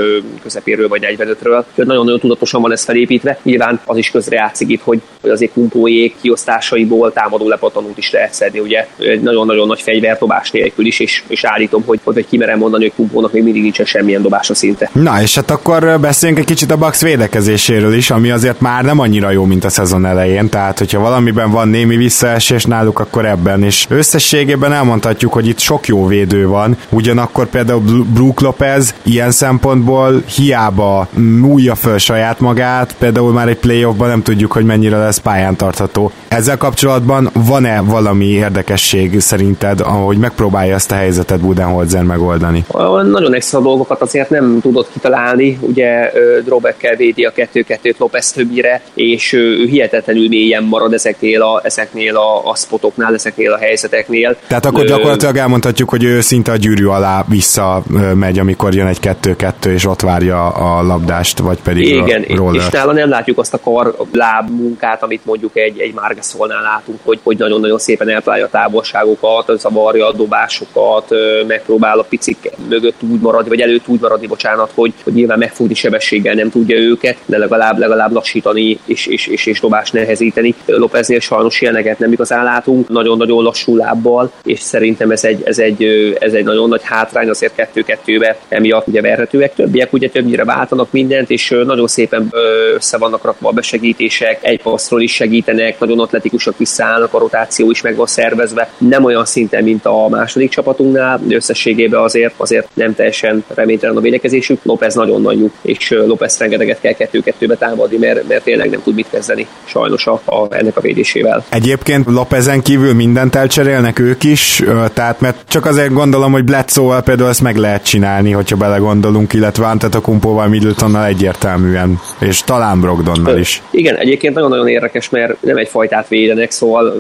közepéről 0.42 0.88
vagy 0.88 1.16
45-ről. 1.19 1.64
Nagyon-nagyon 1.75 2.19
tudatosan 2.19 2.62
van 2.62 2.73
ez 2.73 2.85
felépítve. 2.85 3.38
Nyilván 3.42 3.81
az 3.85 3.97
is 3.97 4.11
közre 4.11 4.37
játszik 4.37 4.69
itt, 4.69 4.83
hogy 4.83 5.00
azért 5.23 5.52
kumpójék 5.52 6.16
kiosztásaiból 6.21 7.12
támadó 7.12 7.49
lepattanót 7.49 7.99
is 7.99 8.11
lehet 8.11 8.35
szedni, 8.35 8.59
ugye 8.59 8.87
nagyon-nagyon 9.21 9.66
nagy 9.66 9.81
fegyverdobás 9.81 10.50
nélkül 10.50 10.87
is, 10.87 11.00
és, 11.00 11.23
és 11.26 11.45
állítom, 11.45 11.83
hogy, 11.87 12.00
hogy 12.04 12.26
kimerem 12.28 12.59
mondani, 12.59 12.83
hogy 12.83 12.92
kumpónak 12.97 13.33
még 13.33 13.42
mindig 13.42 13.62
nincsen 13.62 13.87
semmilyen 13.87 14.23
dobása 14.23 14.54
szinte. 14.54 14.90
Na, 14.92 15.23
és 15.23 15.35
hát 15.35 15.50
akkor 15.50 16.00
beszéljünk 16.00 16.40
egy 16.40 16.47
kicsit 16.47 16.71
a 16.71 16.76
Bucks 16.76 17.00
védekezéséről 17.00 17.95
is, 17.95 18.11
ami 18.11 18.31
azért 18.31 18.61
már 18.61 18.85
nem 18.85 18.99
annyira 18.99 19.31
jó, 19.31 19.45
mint 19.45 19.64
a 19.64 19.69
szezon 19.69 20.07
elején, 20.07 20.49
tehát 20.49 20.78
hogyha 20.78 21.00
valamiben 21.00 21.50
van 21.50 21.69
némi 21.69 21.97
visszaesés 21.97 22.64
náluk, 22.64 22.99
akkor 22.99 23.26
ebben, 23.26 23.62
és 23.62 23.87
összességében 23.88 24.73
elmondhatjuk, 24.73 25.33
hogy 25.33 25.47
itt 25.47 25.59
sok 25.59 25.87
jó 25.87 26.07
védő 26.07 26.47
van, 26.47 26.76
ugyanakkor 27.02 27.47
például 27.47 27.82
Brook 28.14 28.40
Lopez 28.40 28.94
ilyen 29.02 29.30
szempontból 29.30 30.23
hiába 30.37 31.09
múlja 31.40 31.75
föl 31.75 31.99
saját 31.99 32.40
magát, 32.40 32.94
például 32.99 33.32
már 33.32 33.49
egy 33.49 33.56
playoffban 33.56 34.09
nem 34.09 34.23
tudjuk, 34.23 34.52
hogy 34.52 34.64
mennyire 34.64 34.99
lesz 34.99 35.18
pályán 35.18 35.56
tartható. 35.56 36.12
Ezzel 36.28 36.56
kapcsolatban 36.56 37.30
van-e 37.32 37.80
valami 37.80 38.26
érdekesség 38.26 39.21
szerinted, 39.21 39.80
ahogy 39.80 40.16
megpróbálja 40.16 40.75
ezt 40.75 40.92
a 40.92 40.94
helyzetet 40.94 41.40
Budenholzer 41.40 42.02
megoldani? 42.02 42.64
Nagyon 43.11 43.35
extra 43.35 43.61
dolgokat 43.61 44.00
azért 44.00 44.30
nem 44.30 44.59
tudott 44.61 44.92
kitalálni, 44.92 45.59
ugye 45.61 46.12
Drobekkel 46.44 46.97
védi 46.97 47.25
a 47.25 47.32
2-2-t 47.32 47.97
Lopez 47.99 48.32
többnyire, 48.32 48.82
és 48.94 49.32
ő 49.32 49.66
hihetetlenül 49.66 50.28
mélyen 50.28 50.62
marad 50.62 50.92
ezeknél 50.92 51.42
a, 51.42 51.61
ezeknél 51.64 52.16
a, 52.16 52.50
a 52.50 52.56
spotoknál, 52.56 53.14
ezeknél 53.14 53.52
a 53.52 53.59
helyzeteknél. 53.59 54.37
Tehát 54.47 54.66
akkor 54.66 54.85
gyakorlatilag 54.85 55.37
elmondhatjuk, 55.37 55.88
hogy 55.88 56.04
ő 56.04 56.21
szinte 56.21 56.52
a 56.52 56.56
gyűrű 56.56 56.87
alá 56.92 57.25
visszamegy, 57.28 58.38
amikor 58.38 58.75
jön 58.75 58.87
egy 58.87 59.00
kettő-kettő, 59.00 59.72
és 59.72 59.87
ott 59.87 60.00
várja 60.00 60.49
a 60.49 60.82
labdást, 60.82 61.38
vagy 61.38 61.58
pedig 61.62 61.87
Igen, 61.87 62.25
a 62.28 62.34
roller. 62.34 62.54
és 62.54 62.68
nála 62.68 62.92
nem 62.92 63.08
látjuk 63.08 63.38
azt 63.38 63.54
a 63.54 63.58
kar 63.58 63.96
láb 64.12 64.50
munkát, 64.50 65.02
amit 65.02 65.25
mondjuk 65.25 65.56
egy, 65.56 65.80
egy 65.80 65.94
Margasolnál 65.94 66.62
látunk, 66.62 66.99
hogy, 67.04 67.20
hogy 67.22 67.38
nagyon-nagyon 67.38 67.78
szépen 67.78 68.08
eltalálja 68.08 68.44
a 68.44 68.49
távolságokat, 68.49 69.58
zavarja 69.58 70.06
a 70.06 70.12
dobásokat, 70.12 71.08
megpróbál 71.46 71.99
a 71.99 72.02
picik 72.02 72.50
mögött 72.68 73.02
úgy 73.02 73.20
maradni, 73.20 73.49
vagy 73.49 73.61
előtt 73.61 73.88
úgy 73.88 74.00
maradni, 74.00 74.26
bocsánat, 74.26 74.72
hogy, 74.75 74.92
hogy 75.04 75.12
nyilván 75.12 75.38
megfogni 75.38 75.75
sebességgel 75.75 76.34
nem 76.34 76.50
tudja 76.50 76.76
őket, 76.76 77.16
de 77.26 77.38
legalább, 77.38 77.78
legalább 77.78 78.12
lassítani 78.12 78.78
és, 78.84 79.06
és, 79.06 79.26
és, 79.26 79.46
és 79.46 79.61
dobás 79.61 79.90
nehezíteni. 79.90 80.54
Lopeznél 80.66 81.20
sajnos 81.20 81.61
ilyeneket 81.61 81.99
nem 81.99 82.12
igazán 82.12 82.44
látunk, 82.44 82.88
nagyon-nagyon 82.88 83.42
lassú 83.42 83.76
lábbal, 83.76 84.32
és 84.42 84.61
szerintem 84.61 85.11
ez 85.11 85.25
egy, 85.25 85.42
ez 85.44 85.58
egy, 85.58 85.84
ez 86.20 86.32
egy 86.32 86.44
nagyon 86.44 86.68
nagy 86.68 86.82
nagy 86.83 86.99
hátrány, 86.99 87.29
azért 87.29 87.55
kettő-kettőbe 87.55 88.37
emiatt 88.49 88.87
ugye 88.87 89.01
verhetőek. 89.01 89.55
Többiek 89.55 89.93
ugye 89.93 90.09
többnyire 90.09 90.45
váltanak 90.45 90.89
mindent, 90.91 91.31
és 91.31 91.55
nagyon 91.65 91.87
szépen 91.87 92.33
össze 92.75 92.99
vannak 92.99 93.25
rakva 93.25 93.49
a 93.49 93.53
besegítések, 93.53 94.39
egy 94.41 94.62
passzról 94.62 95.03
is 95.03 95.15
segítenek, 95.15 95.79
nagyon 95.79 96.01
atletikusak 96.01 96.59
visszaállnak, 96.59 97.15
a 97.15 97.19
rotáció 97.19 97.71
is 97.71 97.83
meg 97.83 97.97
van 97.97 98.07
szervezve. 98.07 98.71
Nem 98.79 99.05
olyan 99.05 99.25
szinten, 99.25 99.65
mint 99.65 99.87
a 99.87 100.09
második 100.09 100.51
csapatunknál, 100.51 101.21
de 101.23 101.35
összességében 101.35 102.01
azért, 102.01 102.35
azért 102.37 102.69
nem 102.75 102.95
teljesen 102.95 103.45
reménytelen 103.55 103.97
a 103.97 104.01
védekezésük. 104.01 104.61
López 104.62 104.95
nagyon 104.95 105.23
nagy 105.23 105.51
és 105.62 105.91
López 105.91 106.39
rengeteget 106.39 106.81
kell 106.81 106.93
kettő-kettőbe 106.93 107.55
támadni, 107.55 107.97
mert, 107.97 108.29
mert 108.29 108.45
tényleg 108.45 108.71
nem 108.71 108.83
tud 108.83 108.95
mit 108.95 109.07
kezdeni 109.11 109.47
sajnos 109.65 110.07
a, 110.07 110.21
a, 110.25 110.47
ennek 110.51 110.77
a 110.77 110.81
védésével. 110.81 111.45
Egyébként 111.49 112.07
Lópezen 112.07 112.62
kívül 112.62 112.95
mindent 112.95 113.35
elcserélnek 113.35 113.99
ők 113.99 114.25
is, 114.25 114.62
tehát 114.95 115.21
mert 115.21 115.37
csak 115.49 115.67
azért 115.67 115.93
gondolom, 115.93 116.33
hogy 116.33 116.45
Bled 116.45 116.69
szóval 116.73 117.02
például 117.02 117.29
ezt 117.29 117.41
meg 117.41 117.57
lehet 117.57 117.85
csinálni, 117.85 118.31
hogyha 118.31 118.57
belegondolunk, 118.57 119.33
illetve 119.33 119.67
Antetokumpóval, 119.67 120.49
Middletonnal 120.49 121.05
egyértelműen, 121.05 122.00
és 122.19 122.43
talán 122.43 122.81
Brogdonnal 122.81 123.38
is. 123.38 123.62
Igen, 123.71 123.97
egyébként 123.97 124.35
nagyon-nagyon 124.35 124.69
érdekes, 124.69 125.09
mert 125.09 125.43
nem 125.43 125.57
egy 125.57 125.69
fajtát 125.69 126.09
védenek, 126.09 126.50
szóval 126.50 126.95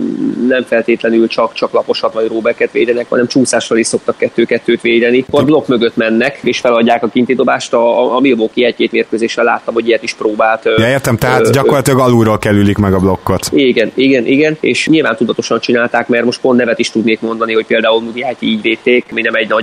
nem 0.48 0.64
feltétlenül 0.64 1.28
csak, 1.28 1.52
csak 1.52 1.72
laposat 1.72 2.12
vagy 2.12 2.28
róbeket 2.28 2.72
védenek, 2.72 3.06
hanem 3.08 3.26
csúszással 3.26 3.78
is 3.78 3.86
szoktak 3.86 4.16
kettő-kettőt 4.16 4.80
védeni. 4.80 5.24
Akkor 5.28 5.44
blokk 5.44 5.66
mögött 5.66 5.96
mennek, 5.96 6.38
és 6.42 6.58
feladják 6.58 7.02
a 7.02 7.08
kinti 7.08 7.34
dobást. 7.34 7.72
A, 7.72 8.14
a 8.16 8.20
Milwaukee 8.20 8.66
egy-két 8.66 8.92
mérkőzéssel 8.92 9.44
láttam, 9.44 9.74
hogy 9.74 9.88
ilyet 9.88 10.02
is 10.02 10.14
próbált. 10.14 10.64
Ja, 10.64 10.88
értem, 10.88 11.16
tehát 11.16 11.46
ö, 11.46 11.50
gyakorlatilag 11.50 11.98
alulról 11.98 12.38
kerülik 12.38 12.76
meg 12.76 12.94
a 12.94 12.98
blokkot. 12.98 13.48
Igen, 13.52 13.90
igen, 13.94 14.26
igen, 14.26 14.56
és 14.60 14.88
nyilván 14.88 15.16
tudatosan 15.16 15.60
csinálták, 15.60 16.08
mert 16.08 16.24
most 16.24 16.40
pont 16.40 16.58
nevet 16.58 16.78
is 16.78 16.90
tudnék 16.90 17.20
mondani, 17.20 17.54
hogy 17.54 17.66
például 17.66 18.00
Mudiát 18.00 18.36
így 18.38 18.60
védték, 18.62 19.12
mi 19.12 19.22
nem 19.22 19.34
egy 19.34 19.48
nagy 19.48 19.61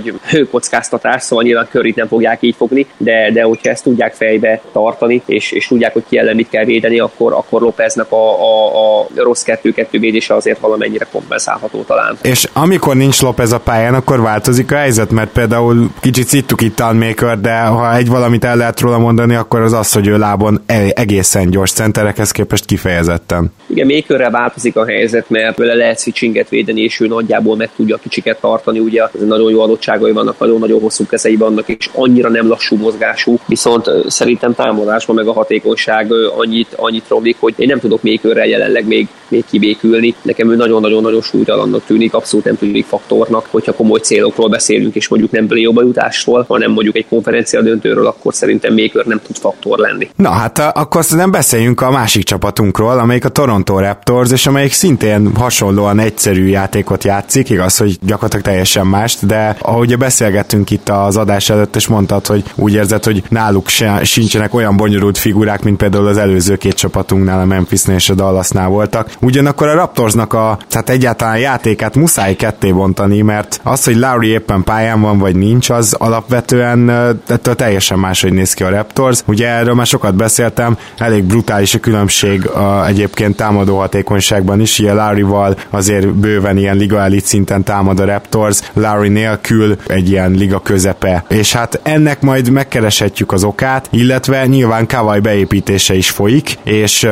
kockáztatás, 0.50 1.22
szóval 1.22 1.44
nyilván 1.44 1.68
körit 1.70 1.96
nem 1.96 2.06
fogják 2.06 2.38
így 2.40 2.54
fogni, 2.56 2.86
de, 2.96 3.30
de 3.32 3.42
hogyha 3.42 3.70
ezt 3.70 3.82
tudják 3.82 4.14
fejbe 4.14 4.60
tartani, 4.72 5.22
és, 5.26 5.52
és 5.52 5.66
tudják, 5.66 5.92
hogy 5.92 6.04
ki 6.08 6.18
ellen 6.18 6.36
mit 6.36 6.48
kell 6.48 6.64
védeni, 6.64 6.98
akkor, 6.98 7.32
akkor 7.32 7.60
Lópeznek 7.60 8.12
a, 8.12 8.40
a, 8.40 9.00
a 9.00 9.06
rossz 9.14 9.42
kettő-kettő 9.42 9.98
védése 9.98 10.34
azért 10.34 10.58
valamennyire 10.58 11.06
kompenzálható 11.12 11.82
talán. 11.82 12.18
És 12.22 12.48
amikor 12.52 12.96
nincs 12.96 13.22
López 13.22 13.52
a 13.52 13.60
pályán, 13.60 13.94
akkor 13.94 14.20
változik 14.20 14.72
a 14.72 14.76
helyzet, 14.76 15.10
mert 15.10 15.32
például 15.32 15.90
kicsit 16.00 16.26
szittuk 16.26 16.60
itt 16.60 16.78
Maker, 16.78 17.40
de 17.40 17.60
ha 17.60 17.96
egy 17.96 18.08
valamit 18.08 18.44
el 18.44 18.56
lehet 18.56 18.80
róla 18.80 18.98
mondani, 18.98 19.34
akkor 19.34 19.60
az 19.60 19.72
az, 19.72 19.92
hogy 19.92 20.06
ő 20.06 20.18
lábon 20.18 20.60
e- 20.66 20.92
egészen 20.94 21.50
gyors 21.50 21.72
centerekhez 21.72 22.30
képest 22.30 22.64
kifejezetten. 22.64 23.52
Igen, 23.66 23.86
Makerrel 23.86 24.30
változik 24.30 24.76
a 24.76 24.86
helyzet, 24.86 25.30
mert 25.30 25.56
vele 25.56 25.74
lehet 25.74 26.00
switchinget 26.00 26.48
védeni, 26.48 26.80
és 26.80 27.00
ő 27.00 27.06
nagyjából 27.06 27.56
meg 27.56 27.70
tudja 27.76 27.96
kicsiket 27.96 28.40
tartani, 28.40 28.78
ugye 28.78 29.02
nagyon 29.26 29.50
jó 29.50 29.60
adottságai 29.90 30.12
vannak, 30.12 30.38
nagyon-nagyon 30.38 30.80
hosszú 30.80 31.06
kezei 31.06 31.36
vannak, 31.36 31.68
és 31.68 31.90
annyira 31.94 32.28
nem 32.28 32.48
lassú 32.48 32.76
mozgású, 32.76 33.38
viszont 33.46 33.90
szerintem 34.06 34.54
támadásban 34.54 35.16
meg 35.16 35.26
a 35.26 35.32
hatékonyság 35.32 36.12
annyit, 36.36 36.74
annyit 36.76 37.08
romlik, 37.08 37.36
hogy 37.40 37.54
én 37.56 37.66
nem 37.66 37.78
tudok 37.78 38.02
Makerrel 38.02 38.46
jelenleg 38.46 38.86
még, 38.86 39.08
még 39.28 39.44
kibékülni. 39.50 40.14
Nekem 40.22 40.50
ő 40.50 40.56
nagyon-nagyon-nagyon 40.56 41.22
súlytalannak 41.22 41.84
tűnik, 41.84 42.14
abszolút 42.14 42.44
nem 42.44 42.56
tűnik 42.56 42.84
faktornak, 42.86 43.46
hogyha 43.50 43.72
komoly 43.72 43.98
célokról 43.98 44.48
beszélünk, 44.48 44.94
és 44.94 45.08
mondjuk 45.08 45.30
nem 45.30 45.46
play 45.46 45.62
jutásról, 45.62 46.44
hanem 46.48 46.70
mondjuk 46.70 46.96
egy 46.96 47.06
konferencia 47.08 47.62
döntőről, 47.62 48.06
akkor 48.06 48.34
szerintem 48.34 48.74
Maker 48.74 49.04
nem 49.04 49.20
tud 49.26 49.36
faktor 49.36 49.78
lenni. 49.78 50.08
Na 50.16 50.30
hát 50.30 50.58
akkor 50.58 51.04
nem 51.10 51.30
beszéljünk 51.30 51.80
a 51.80 51.90
másik 51.90 52.24
csapatunkról, 52.24 52.98
amelyik 52.98 53.24
a 53.24 53.28
Toronto 53.28 53.78
Raptors, 53.78 54.30
és 54.30 54.46
amelyik 54.46 54.72
szintén 54.72 55.30
hasonlóan 55.34 55.98
egyszerű 55.98 56.46
játékot 56.46 57.04
játszik, 57.04 57.50
igaz, 57.50 57.76
hogy 57.76 57.98
gyakorlatilag 58.02 58.44
teljesen 58.44 58.86
mást, 58.86 59.26
de 59.26 59.56
ahogy 59.80 59.98
beszélgettünk 59.98 60.70
itt 60.70 60.88
az 60.88 61.16
adás 61.16 61.50
előtt, 61.50 61.76
és 61.76 61.86
mondtad, 61.86 62.26
hogy 62.26 62.44
úgy 62.54 62.74
érzed, 62.74 63.04
hogy 63.04 63.22
náluk 63.28 63.68
se, 63.68 64.00
sincsenek 64.04 64.54
olyan 64.54 64.76
bonyolult 64.76 65.18
figurák, 65.18 65.62
mint 65.62 65.76
például 65.76 66.06
az 66.06 66.16
előző 66.16 66.56
két 66.56 66.74
csapatunknál, 66.74 67.40
a 67.40 67.44
Memphisnél 67.44 67.96
és 67.96 68.10
a 68.10 68.14
Dallasnál 68.14 68.68
voltak. 68.68 69.10
Ugyanakkor 69.20 69.68
a 69.68 69.74
Raptorsnak 69.74 70.32
a, 70.32 70.58
tehát 70.68 70.90
egyáltalán 70.90 71.34
a 71.34 71.38
játékát 71.38 71.94
muszáj 71.94 72.34
ketté 72.36 72.72
bontani, 72.72 73.20
mert 73.20 73.60
az, 73.62 73.84
hogy 73.84 73.96
Lowry 73.96 74.28
éppen 74.28 74.64
pályán 74.64 75.00
van, 75.00 75.18
vagy 75.18 75.36
nincs, 75.36 75.70
az 75.70 75.92
alapvetően 75.92 76.90
ettől 77.26 77.54
teljesen 77.54 77.98
máshogy 77.98 78.32
néz 78.32 78.54
ki 78.54 78.62
a 78.62 78.70
Raptors. 78.70 79.20
Ugye 79.26 79.48
erről 79.48 79.74
már 79.74 79.86
sokat 79.86 80.14
beszéltem, 80.14 80.76
elég 80.98 81.24
brutális 81.24 81.74
a 81.74 81.78
különbség 81.78 82.46
a, 82.46 82.86
egyébként 82.86 83.36
támadó 83.36 83.78
hatékonyságban 83.78 84.60
is, 84.60 84.78
ilyen 84.78 84.96
Lowry-val 84.96 85.56
azért 85.70 86.08
bőven 86.08 86.56
ilyen 86.56 86.76
liga 86.76 87.00
elit 87.00 87.24
szinten 87.24 87.62
támad 87.62 88.00
a 88.00 88.04
Raptors, 88.04 88.58
Lowry 88.72 89.08
nélkül 89.08 89.69
egy 89.86 90.10
ilyen 90.10 90.30
liga 90.30 90.60
közepe. 90.60 91.24
És 91.28 91.52
hát 91.52 91.80
ennek 91.82 92.20
majd 92.20 92.50
megkereshetjük 92.50 93.32
az 93.32 93.44
okát, 93.44 93.88
illetve 93.90 94.46
nyilván 94.46 94.86
Kawai 94.86 95.20
beépítése 95.20 95.94
is 95.94 96.10
folyik, 96.10 96.58
és 96.62 97.08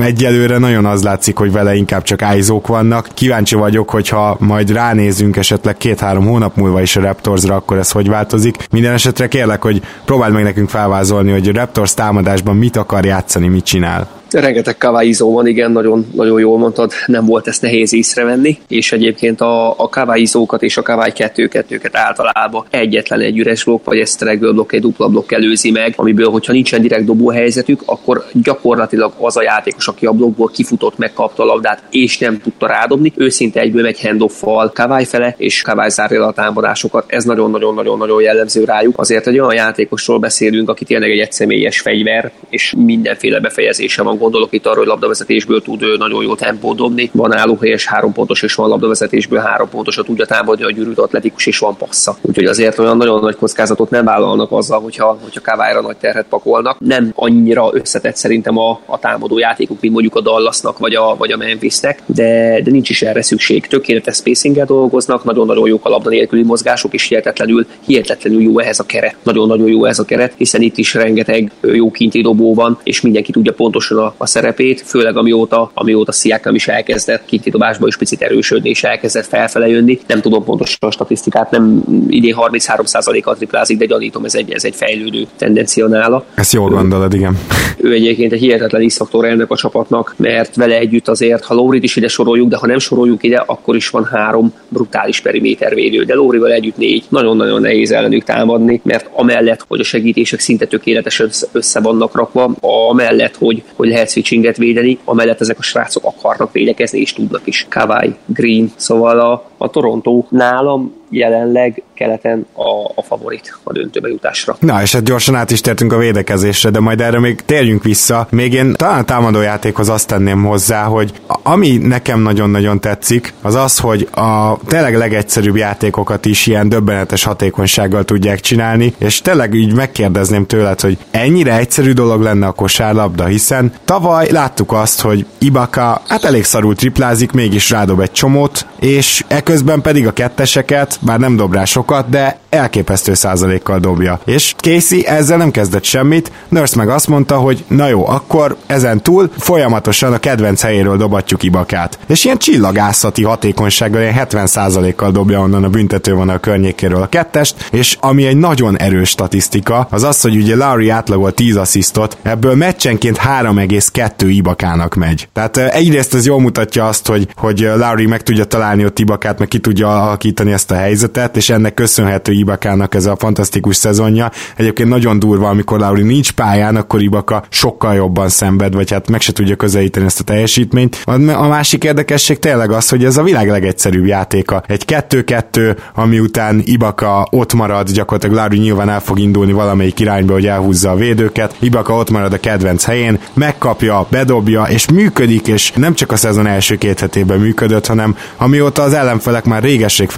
egyelőre 0.00 0.58
nagyon 0.58 0.84
az 0.84 1.02
látszik, 1.02 1.36
hogy 1.36 1.52
vele 1.52 1.74
inkább 1.74 2.02
csak 2.02 2.22
ájzók 2.22 2.66
vannak. 2.66 3.08
Kíváncsi 3.14 3.54
vagyok, 3.54 3.90
hogyha 3.90 4.36
majd 4.40 4.72
ránézünk 4.72 5.36
esetleg 5.36 5.76
két-három 5.76 6.26
hónap 6.26 6.56
múlva 6.56 6.82
is 6.82 6.96
a 6.96 7.00
Raptorsra, 7.00 7.54
akkor 7.54 7.78
ez 7.78 7.90
hogy 7.90 8.08
változik. 8.08 8.56
Minden 8.70 8.92
esetre 8.92 9.28
kérlek, 9.28 9.62
hogy 9.62 9.82
próbáld 10.04 10.32
meg 10.32 10.42
nekünk 10.42 10.68
felvázolni, 10.68 11.30
hogy 11.30 11.48
a 11.48 11.52
Raptors 11.52 11.94
támadásban 11.94 12.56
mit 12.56 12.76
akar 12.76 13.04
játszani, 13.04 13.48
mit 13.48 13.64
csinál. 13.64 14.15
Rengeteg 14.30 14.76
kaváizó 14.78 15.32
van, 15.32 15.46
igen, 15.46 15.70
nagyon, 15.70 16.06
nagyon 16.14 16.40
jól 16.40 16.58
mondtad, 16.58 16.92
nem 17.06 17.26
volt 17.26 17.48
ezt 17.48 17.62
nehéz 17.62 17.94
észrevenni, 17.94 18.58
és 18.68 18.92
egyébként 18.92 19.40
a, 19.40 19.70
a 19.70 19.88
kaváizókat 19.88 20.62
és 20.62 20.76
a 20.76 20.82
kavály 20.82 21.12
kettő-kettőket 21.12 21.96
általában 21.96 22.64
egyetlen 22.70 23.20
egy 23.20 23.38
üres 23.38 23.64
blokk, 23.64 23.84
vagy 23.84 23.98
egy 23.98 24.06
straggle 24.06 24.52
blokk, 24.52 24.72
egy 24.72 24.80
dupla 24.80 25.08
blokk 25.08 25.32
előzi 25.32 25.70
meg, 25.70 25.92
amiből, 25.96 26.30
hogyha 26.30 26.52
nincsen 26.52 26.82
direkt 26.82 27.04
dobó 27.04 27.30
helyzetük, 27.30 27.82
akkor 27.84 28.24
gyakorlatilag 28.32 29.12
az 29.18 29.36
a 29.36 29.42
játékos, 29.42 29.88
aki 29.88 30.06
a 30.06 30.12
blokkból 30.12 30.48
kifutott, 30.48 30.98
megkapta 30.98 31.42
a 31.42 31.46
labdát, 31.46 31.82
és 31.90 32.18
nem 32.18 32.40
tudta 32.40 32.66
rádobni, 32.66 33.12
őszinte 33.16 33.60
egyből 33.60 33.82
megy 33.82 34.00
handoffal 34.00 34.70
kavály 34.74 35.04
fele, 35.04 35.34
és 35.38 35.62
kavály 35.62 35.88
zárja 35.88 36.26
a 36.26 36.32
támadásokat. 36.32 37.04
Ez 37.06 37.24
nagyon-nagyon-nagyon-nagyon 37.24 38.22
jellemző 38.22 38.64
rájuk. 38.64 38.98
Azért 38.98 39.26
egy 39.26 39.38
olyan 39.38 39.54
játékosról 39.54 40.18
beszélünk, 40.18 40.68
aki 40.68 40.84
tényleg 40.84 41.10
egy 41.10 41.18
egyszemélyes 41.18 41.80
fegyver, 41.80 42.32
és 42.48 42.74
mindenféle 42.76 43.40
befejezése 43.40 44.02
van 44.02 44.15
gondolok 44.18 44.52
itt 44.52 44.66
arra, 44.66 44.78
hogy 44.78 44.86
labdavezetésből 44.86 45.62
tud 45.62 45.98
nagyon 45.98 46.22
jó 46.22 46.34
tempót 46.34 46.76
dobni. 46.76 47.10
Van 47.12 47.36
állóhelyes 47.36 47.86
három 47.86 48.12
pontos, 48.12 48.42
és 48.42 48.54
van 48.54 48.68
labdavezetésből 48.68 49.38
három 49.38 49.68
pontos, 49.68 49.94
tudja 50.04 50.26
támadni 50.26 50.64
a 50.64 50.70
gyűrűt 50.70 50.98
atletikus, 50.98 51.46
és 51.46 51.58
van 51.58 51.76
passza. 51.76 52.16
Úgyhogy 52.20 52.44
azért 52.44 52.78
olyan 52.78 52.96
nagyon 52.96 53.20
nagy 53.20 53.36
kockázatot 53.36 53.90
nem 53.90 54.04
vállalnak 54.04 54.52
azzal, 54.52 54.80
hogyha, 54.80 55.18
hogyha 55.22 55.40
Kávályra 55.40 55.80
nagy 55.80 55.96
terhet 55.96 56.26
pakolnak. 56.28 56.76
Nem 56.80 57.12
annyira 57.14 57.70
összetett 57.72 58.16
szerintem 58.16 58.58
a, 58.58 58.80
a 58.86 58.98
támadó 58.98 59.38
játékuk, 59.38 59.80
mint 59.80 59.92
mondjuk 59.92 60.14
a 60.14 60.20
Dallasnak 60.20 60.78
vagy 60.78 60.94
a, 60.94 61.16
vagy 61.16 61.32
a 61.32 61.36
Memphisnek, 61.36 62.02
de, 62.06 62.60
de 62.62 62.70
nincs 62.70 62.90
is 62.90 63.02
erre 63.02 63.22
szükség. 63.22 63.66
Tökéletes 63.66 64.16
spacing 64.16 64.64
dolgoznak, 64.64 65.24
nagyon-nagyon 65.24 65.68
jók 65.68 65.84
a 65.84 65.88
labda 65.88 66.10
nélküli 66.10 66.42
mozgások, 66.42 66.94
és 66.94 67.08
hihetetlenül, 67.08 67.66
hihetetlenül 67.86 68.42
jó 68.42 68.58
ehhez 68.58 68.78
a 68.78 68.84
keret. 68.84 69.16
Nagyon-nagyon 69.22 69.68
jó 69.68 69.84
ez 69.84 69.98
a 69.98 70.04
keret, 70.04 70.32
hiszen 70.36 70.62
itt 70.62 70.76
is 70.76 70.94
rengeteg 70.94 71.52
jó 71.60 71.90
kinti 71.90 72.20
dobó 72.20 72.54
van, 72.54 72.78
és 72.82 73.00
mindenki 73.00 73.32
tudja 73.32 73.52
pontosan 73.52 73.98
a, 73.98 74.05
a 74.16 74.26
szerepét, 74.26 74.80
főleg 74.80 75.16
amióta, 75.16 75.70
amióta 75.74 76.12
Sziákam 76.12 76.54
is 76.54 76.68
elkezdett 76.68 77.24
kintidobásba 77.24 77.86
is 77.86 77.96
picit 77.96 78.22
erősödni, 78.22 78.68
és 78.68 78.84
elkezdett 78.84 79.26
felfele 79.26 79.68
jönni. 79.68 80.00
Nem 80.06 80.20
tudom 80.20 80.44
pontosan 80.44 80.76
a 80.80 80.90
statisztikát, 80.90 81.50
nem 81.50 81.84
idén 82.08 82.34
33%-kal 82.38 83.36
triplázik, 83.36 83.78
de 83.78 83.84
gyanítom, 83.84 84.24
ez 84.24 84.34
egy, 84.34 84.52
ez 84.52 84.64
egy 84.64 84.74
fejlődő 84.74 85.26
tendencia 85.36 85.86
nála. 85.86 86.24
Ezt 86.34 86.52
jól 86.52 86.70
gondolod, 86.70 87.14
igen. 87.14 87.38
Ő 87.76 87.92
egyébként 87.92 88.32
egy 88.32 88.40
hihetetlen 88.40 88.82
iszfaktor 88.82 89.24
elnök 89.24 89.50
a 89.50 89.56
csapatnak, 89.56 90.14
mert 90.16 90.56
vele 90.56 90.78
együtt 90.78 91.08
azért, 91.08 91.44
ha 91.44 91.54
Lórit 91.54 91.82
is 91.82 91.96
ide 91.96 92.08
soroljuk, 92.08 92.48
de 92.48 92.56
ha 92.56 92.66
nem 92.66 92.78
soroljuk 92.78 93.22
ide, 93.22 93.42
akkor 93.46 93.76
is 93.76 93.88
van 93.90 94.04
három 94.04 94.52
brutális 94.68 95.20
perimétervédő, 95.20 96.04
de 96.04 96.14
Lórival 96.14 96.52
együtt 96.52 96.76
négy. 96.76 97.04
Nagyon-nagyon 97.08 97.60
nehéz 97.60 97.90
ellenük 97.90 98.24
támadni, 98.24 98.80
mert 98.84 99.10
amellett, 99.12 99.64
hogy 99.68 99.80
a 99.80 99.84
segítések 99.84 100.40
szinte 100.40 100.66
tökéletesen 100.66 101.30
össze 101.52 101.80
vannak 101.80 102.14
rakva, 102.14 102.54
amellett, 102.60 103.36
hogy, 103.36 103.62
hogy 103.74 103.90
lehet 103.96 104.10
switchinget 104.10 104.56
védeni, 104.56 104.98
amellett 105.04 105.40
ezek 105.40 105.58
a 105.58 105.62
srácok 105.62 106.04
akarnak 106.04 106.52
védekezni, 106.52 107.00
és 107.00 107.12
tudnak 107.12 107.42
is. 107.44 107.66
Kawai, 107.68 108.14
Green, 108.26 108.72
szóval 108.76 109.20
a, 109.20 109.50
a 109.56 109.70
Toronto 109.70 110.26
nálam 110.28 110.94
jelenleg 111.10 111.82
keleten 111.94 112.46
a, 112.52 112.92
a 112.94 113.02
favorit 113.02 113.58
a 113.62 113.72
döntőbe 113.72 114.08
jutásra. 114.08 114.56
Na, 114.60 114.82
és 114.82 114.92
hát 114.92 115.04
gyorsan 115.04 115.34
át 115.34 115.50
is 115.50 115.60
tértünk 115.60 115.92
a 115.92 115.98
védekezésre, 115.98 116.70
de 116.70 116.80
majd 116.80 117.00
erre 117.00 117.20
még 117.20 117.40
térjünk 117.40 117.82
vissza. 117.82 118.26
Még 118.30 118.52
én 118.52 118.72
talán 118.76 118.98
a 118.98 119.04
támadójátékhoz 119.04 119.88
azt 119.88 120.08
tenném 120.08 120.44
hozzá, 120.44 120.82
hogy 120.82 121.12
ami 121.42 121.76
nekem 121.76 122.20
nagyon-nagyon 122.20 122.80
tetszik, 122.80 123.32
az 123.42 123.54
az, 123.54 123.78
hogy 123.78 124.08
a 124.14 124.58
tényleg 124.66 124.96
legegyszerűbb 124.96 125.56
játékokat 125.56 126.24
is 126.24 126.46
ilyen 126.46 126.68
döbbenetes 126.68 127.24
hatékonysággal 127.24 128.04
tudják 128.04 128.40
csinálni, 128.40 128.94
és 128.98 129.20
tényleg 129.20 129.54
így 129.54 129.74
megkérdezném 129.74 130.46
tőled, 130.46 130.80
hogy 130.80 130.98
ennyire 131.10 131.58
egyszerű 131.58 131.92
dolog 131.92 132.22
lenne 132.22 132.46
a 132.46 132.52
kosárlabda, 132.52 133.24
hiszen 133.24 133.72
tavaly 133.84 134.30
láttuk 134.30 134.72
azt, 134.72 135.00
hogy 135.00 135.26
Ibaka 135.38 136.02
hát 136.08 136.24
elég 136.24 136.44
szarul 136.44 136.74
triplázik, 136.74 137.32
mégis 137.32 137.70
rádob 137.70 138.00
egy 138.00 138.12
csomót, 138.12 138.66
és 138.80 139.24
eközben 139.28 139.80
pedig 139.80 140.06
a 140.06 140.12
ketteseket, 140.12 140.95
bár 141.00 141.18
nem 141.18 141.36
dob 141.36 141.54
rá 141.54 141.64
sokat, 141.64 142.08
de 142.08 142.38
elképesztő 142.48 143.14
százalékkal 143.14 143.78
dobja. 143.78 144.20
És 144.24 144.54
Casey 144.56 145.06
ezzel 145.06 145.36
nem 145.36 145.50
kezdett 145.50 145.84
semmit, 145.84 146.32
Nurse 146.48 146.76
meg 146.76 146.88
azt 146.88 147.08
mondta, 147.08 147.36
hogy 147.36 147.64
na 147.68 147.88
jó, 147.88 148.08
akkor 148.08 148.56
ezen 148.66 149.02
túl 149.02 149.30
folyamatosan 149.38 150.12
a 150.12 150.18
kedvenc 150.18 150.62
helyéről 150.62 150.96
dobatjuk 150.96 151.42
Ibakát. 151.42 151.98
És 152.06 152.24
ilyen 152.24 152.38
csillagászati 152.38 153.22
hatékonysággal, 153.22 154.00
ilyen 154.00 154.12
70 154.12 154.46
százalékkal 154.46 155.10
dobja 155.10 155.40
onnan 155.40 155.64
a 155.64 155.68
büntető 155.68 156.14
van 156.14 156.28
a 156.28 156.38
környékéről 156.38 157.02
a 157.02 157.08
kettest, 157.08 157.68
és 157.70 157.96
ami 158.00 158.26
egy 158.26 158.36
nagyon 158.36 158.78
erős 158.78 159.08
statisztika, 159.08 159.86
az 159.90 160.02
az, 160.02 160.20
hogy 160.20 160.36
ugye 160.36 160.56
Larry 160.56 160.88
átlagol 160.88 161.32
10 161.32 161.56
asszisztot, 161.56 162.16
ebből 162.22 162.54
meccsenként 162.54 163.18
3,2 163.18 164.12
Ibakának 164.18 164.94
megy. 164.94 165.28
Tehát 165.32 165.56
egyrészt 165.56 166.14
ez 166.14 166.26
jól 166.26 166.40
mutatja 166.40 166.86
azt, 166.86 167.06
hogy, 167.06 167.28
hogy 167.36 167.58
Larry 167.76 168.06
meg 168.06 168.22
tudja 168.22 168.44
találni 168.44 168.84
ott 168.84 168.98
Ibakát, 168.98 169.38
meg 169.38 169.48
ki 169.48 169.58
tudja 169.58 170.02
alakítani 170.02 170.52
ezt 170.52 170.70
a 170.70 170.74
helyzetet, 170.86 171.36
és 171.36 171.50
ennek 171.50 171.74
köszönhető 171.74 172.32
Ibakának 172.32 172.94
ez 172.94 173.06
a 173.06 173.16
fantasztikus 173.16 173.76
szezonja. 173.76 174.30
Egyébként 174.56 174.88
nagyon 174.88 175.18
durva, 175.18 175.48
amikor 175.48 175.78
Lauri 175.78 176.02
nincs 176.02 176.32
pályán, 176.32 176.76
akkor 176.76 177.02
Ibaka 177.02 177.44
sokkal 177.48 177.94
jobban 177.94 178.28
szenved, 178.28 178.74
vagy 178.74 178.90
hát 178.90 179.10
meg 179.10 179.20
se 179.20 179.32
tudja 179.32 179.56
közelíteni 179.56 180.06
ezt 180.06 180.20
a 180.20 180.24
teljesítményt. 180.24 181.02
A 181.34 181.46
másik 181.46 181.84
érdekesség 181.84 182.38
tényleg 182.38 182.70
az, 182.70 182.88
hogy 182.88 183.04
ez 183.04 183.16
a 183.16 183.22
világ 183.22 183.48
legegyszerűbb 183.48 184.06
játéka. 184.06 184.62
Egy 184.66 184.84
2-2, 184.86 185.76
ami 185.94 186.18
után 186.18 186.60
Ibaka 186.64 187.26
ott 187.30 187.52
marad, 187.52 187.90
gyakorlatilag 187.90 188.36
Lauri 188.36 188.58
nyilván 188.58 188.88
el 188.88 189.00
fog 189.00 189.18
indulni 189.18 189.52
valamelyik 189.52 190.00
irányba, 190.00 190.32
hogy 190.32 190.46
elhúzza 190.46 190.90
a 190.90 190.94
védőket. 190.94 191.54
Ibaka 191.58 191.94
ott 191.94 192.10
marad 192.10 192.32
a 192.32 192.40
kedvenc 192.40 192.84
helyén, 192.84 193.18
megkapja, 193.34 194.06
bedobja, 194.10 194.62
és 194.62 194.90
működik, 194.90 195.46
és 195.46 195.72
nem 195.74 195.94
csak 195.94 196.12
a 196.12 196.16
szezon 196.16 196.46
első 196.46 196.76
két 196.76 197.00
hetében 197.00 197.38
működött, 197.38 197.86
hanem 197.86 198.16
amióta 198.36 198.82
az 198.82 198.92
ellenfelek 198.92 199.44
már 199.44 199.62
régesség 199.62 200.10